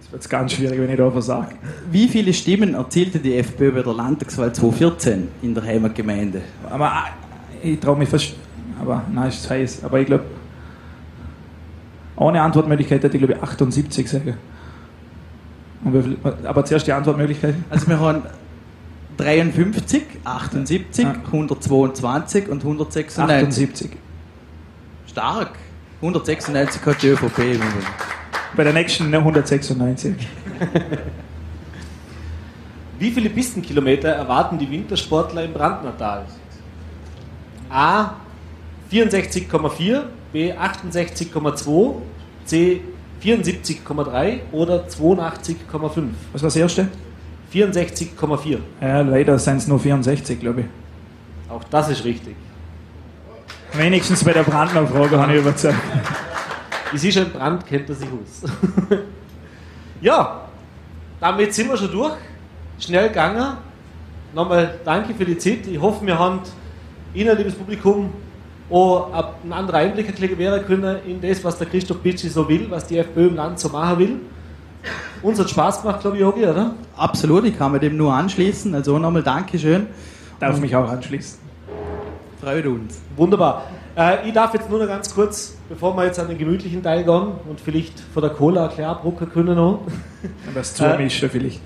Das 0.02 0.12
wird 0.12 0.30
ganz 0.30 0.54
schwierig, 0.54 0.80
wenn 0.80 0.90
ich 0.90 0.98
da 0.98 1.10
versage. 1.12 1.56
Wie 1.92 2.08
viele 2.08 2.34
Stimmen 2.34 2.74
erzielte 2.74 3.20
die 3.20 3.38
FPÖ 3.38 3.72
bei 3.72 3.82
der 3.84 3.94
Landtagswahl 3.94 4.52
2014 4.52 5.28
in 5.44 5.54
der 5.54 5.64
Heimatgemeinde? 5.64 6.42
Aber 6.70 6.92
ah, 6.92 7.06
ich 7.62 7.80
traue 7.80 7.98
mich 7.98 8.10
fast. 8.10 8.34
Aber 8.82 9.04
nein, 9.12 9.30
ist 9.30 9.44
zu 9.44 9.50
heiß. 9.50 9.84
Aber 9.84 10.00
ich 10.00 10.08
glaube, 10.08 10.24
ohne 12.16 12.42
Antwortmöglichkeit 12.42 13.04
hätte 13.04 13.16
ich 13.18 13.24
glaube 13.24 13.34
ich 13.34 13.44
78 13.44 14.10
sagen. 14.10 14.38
Viel, 15.84 16.18
aber 16.44 16.66
zuerst 16.66 16.88
die 16.88 16.94
Antwortmöglichkeit. 16.94 17.56
Also 17.70 17.88
wir 17.88 18.00
haben 18.00 18.24
53, 19.18 20.04
78, 20.24 21.06
Ja. 21.06 21.16
122 21.26 22.50
und 22.50 22.62
196. 22.64 23.20
78. 23.20 23.92
Stark. 25.08 25.52
196 26.02 26.86
hat 26.86 27.02
die 27.02 27.08
ÖVP. 27.10 27.60
Bei 28.56 28.64
der 28.64 28.74
nächsten 28.74 29.10
ne, 29.10 29.18
196. 29.18 30.16
Wie 33.00 33.12
viele 33.12 33.30
Pistenkilometer 33.30 34.10
erwarten 34.10 34.58
die 34.58 34.70
Wintersportler 34.70 35.44
im 35.44 35.54
Brandnertal? 35.54 36.26
A 37.70 38.16
64,4, 38.92 40.02
B 40.34 40.54
68,2, 40.54 41.96
C 42.46 42.82
74,3 43.24 44.40
oder 44.52 44.86
82,5? 44.88 45.56
Was 46.34 46.42
war 46.42 46.48
das 46.48 46.56
erste? 46.56 46.88
64,4. 47.54 48.58
Ja, 48.82 49.02
leider 49.02 49.38
sind 49.40 49.58
es 49.58 49.68
nur 49.68 49.80
64, 49.80 50.40
glaube 50.40 50.62
ich. 50.62 50.68
Auch 51.52 51.64
das 51.64 51.90
ist 51.90 52.06
richtig. 52.06 52.36
Wenigstens 53.74 54.24
bei 54.24 54.34
der 54.34 54.44
Brandner-Frage 54.44 55.20
habe 55.20 55.34
ich 55.34 55.40
überzeugt. 55.42 55.78
Es 56.92 57.04
ist 57.04 57.20
ein 57.20 57.30
Brand, 57.32 57.68
kennt 57.68 57.88
er 57.88 57.94
sich 57.94 58.08
aus. 58.08 58.50
ja, 60.02 60.42
damit 61.20 61.54
sind 61.54 61.70
wir 61.70 61.78
schon 61.78 61.92
durch. 61.92 62.14
Schnell 62.80 63.10
gegangen. 63.10 63.58
Nochmal 64.34 64.80
danke 64.84 65.14
für 65.14 65.24
die 65.24 65.38
Zeit. 65.38 65.68
Ich 65.68 65.80
hoffe, 65.80 66.04
wir 66.04 66.18
haben 66.18 66.40
Ihnen, 67.14 67.38
liebes 67.38 67.54
Publikum, 67.54 68.12
auch 68.70 69.12
einen 69.44 69.54
anderen 69.54 69.80
Einblick 69.80 70.16
gewähren 70.16 70.66
können 70.66 70.98
in 71.08 71.22
das, 71.22 71.44
was 71.44 71.58
der 71.58 71.68
Christoph 71.68 71.98
Bitschi 72.00 72.30
so 72.30 72.48
will, 72.48 72.68
was 72.70 72.86
die 72.88 72.98
FPÖ 72.98 73.28
im 73.28 73.36
Land 73.36 73.60
so 73.60 73.70
machen 73.70 74.00
will. 74.00 74.16
Uns 75.22 75.40
hat 75.40 75.50
Spaß 75.50 75.82
gemacht, 75.82 76.02
glaube 76.02 76.18
ich, 76.18 76.22
Jogi, 76.22 76.46
oder? 76.46 76.74
Absolut, 76.96 77.46
ich 77.46 77.58
kann 77.58 77.72
mir 77.72 77.80
dem 77.80 77.98
nur 77.98 78.14
anschließen. 78.14 78.74
Also 78.74 78.98
nochmal 78.98 79.24
Dankeschön. 79.24 79.88
Darf 80.40 80.60
mich 80.60 80.76
auch 80.76 80.90
anschließen. 80.90 81.40
Freut 82.42 82.66
uns. 82.66 83.02
Wunderbar. 83.18 83.66
Äh, 83.98 84.28
ich 84.28 84.34
darf 84.34 84.54
jetzt 84.54 84.70
nur 84.70 84.80
noch 84.80 84.88
ganz 84.88 85.14
kurz, 85.14 85.58
bevor 85.68 85.96
wir 85.98 86.06
jetzt 86.06 86.20
an 86.20 86.30
den 86.30 86.38
gemütlichen 86.38 86.82
Teil 86.82 87.04
gehen 87.04 87.32
und 87.50 87.60
vielleicht 87.60 88.00
von 88.00 88.22
der 88.22 88.32
Cola 88.32 88.66
ein 88.66 88.72
kleiner 88.72 88.92
abrucken 88.92 89.30
können 89.30 89.56
noch, 89.56 89.82
Und 90.24 90.56
das 90.56 90.74
Zumischen 90.74 91.30
vielleicht. 91.30 91.60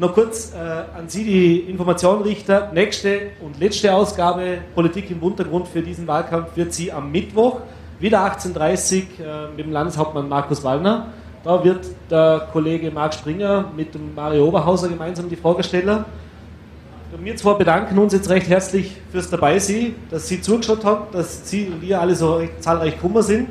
Noch 0.00 0.14
kurz 0.14 0.52
äh, 0.54 0.58
an 0.58 1.08
Sie 1.08 1.24
die 1.24 1.58
Information 1.70 2.22
richten. 2.22 2.58
Nächste 2.72 3.32
und 3.42 3.60
letzte 3.60 3.94
Ausgabe 3.94 4.58
Politik 4.74 5.10
im 5.10 5.22
Untergrund 5.22 5.68
für 5.68 5.82
diesen 5.82 6.06
Wahlkampf 6.06 6.56
wird 6.56 6.72
sie 6.72 6.90
am 6.90 7.12
Mittwoch, 7.12 7.60
wieder 7.98 8.20
18.30 8.20 8.96
Uhr, 8.96 9.26
äh, 9.26 9.48
mit 9.54 9.66
dem 9.66 9.72
Landeshauptmann 9.72 10.26
Markus 10.26 10.64
Wallner. 10.64 11.08
Da 11.44 11.62
wird 11.62 11.86
der 12.10 12.48
Kollege 12.50 12.90
Marc 12.90 13.12
Springer 13.12 13.66
mit 13.76 13.94
dem 13.94 14.14
Mario 14.14 14.46
Oberhauser 14.46 14.88
gemeinsam 14.88 15.28
die 15.28 15.36
Frage 15.36 15.62
stellen. 15.62 16.04
Wir 17.18 17.36
zwei 17.36 17.54
bedanken 17.54 17.98
uns 17.98 18.14
jetzt 18.14 18.30
recht 18.30 18.48
herzlich 18.48 18.96
fürs 19.12 19.28
Dabeisein, 19.28 19.96
dass 20.10 20.28
Sie 20.28 20.40
zugeschaut 20.40 20.84
haben, 20.84 21.12
dass 21.12 21.48
Sie 21.48 21.66
und 21.66 21.82
wir 21.82 22.00
alle 22.00 22.14
so 22.14 22.40
zahlreich 22.60 22.94
gekommen 22.94 23.22
sind. 23.22 23.48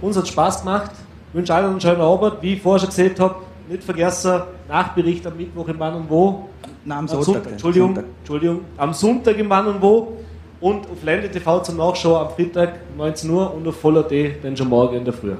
Uns 0.00 0.16
hat 0.16 0.26
Spaß 0.26 0.62
gemacht. 0.62 0.90
Ich 1.28 1.34
wünsche 1.36 1.54
allen 1.54 1.70
einen 1.70 1.80
schönen 1.80 2.00
Abend. 2.00 2.38
Wie 2.40 2.54
ich 2.54 2.62
vorher 2.62 2.80
schon 2.80 2.88
gesagt 2.88 3.20
habe, 3.20 3.36
nicht 3.68 3.84
vergessen, 3.84 4.42
Nachbericht 4.68 5.26
am 5.26 5.36
Mittwoch 5.36 5.68
im 5.68 5.78
Wann 5.78 5.94
und 5.94 6.10
Wo. 6.10 6.48
Na, 6.84 6.98
am 6.98 7.08
Sonntag. 7.08 7.24
Sonntag, 7.24 7.52
Entschuldigung, 7.52 7.94
Sonntag. 7.94 8.10
Entschuldigung, 8.20 8.60
am 8.76 8.92
Sonntag 8.92 9.38
im 9.38 9.50
Wann 9.50 9.66
und 9.66 9.82
Wo. 9.82 10.18
Und 10.60 10.86
auf 10.86 11.02
Lende 11.02 11.30
TV 11.30 11.60
zum 11.60 11.76
Nachschauen 11.76 12.26
am 12.26 12.34
Freitag 12.34 12.74
19 12.96 13.30
Uhr 13.30 13.52
und 13.54 13.66
auf 13.68 13.78
Voller 13.80 14.02
D 14.02 14.36
dann 14.42 14.56
schon 14.56 14.68
morgen 14.68 14.96
in 14.96 15.04
der 15.04 15.12
Früh. 15.12 15.34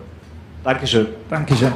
Dankeschön. 0.62 1.07
Dankeschön. 1.31 1.72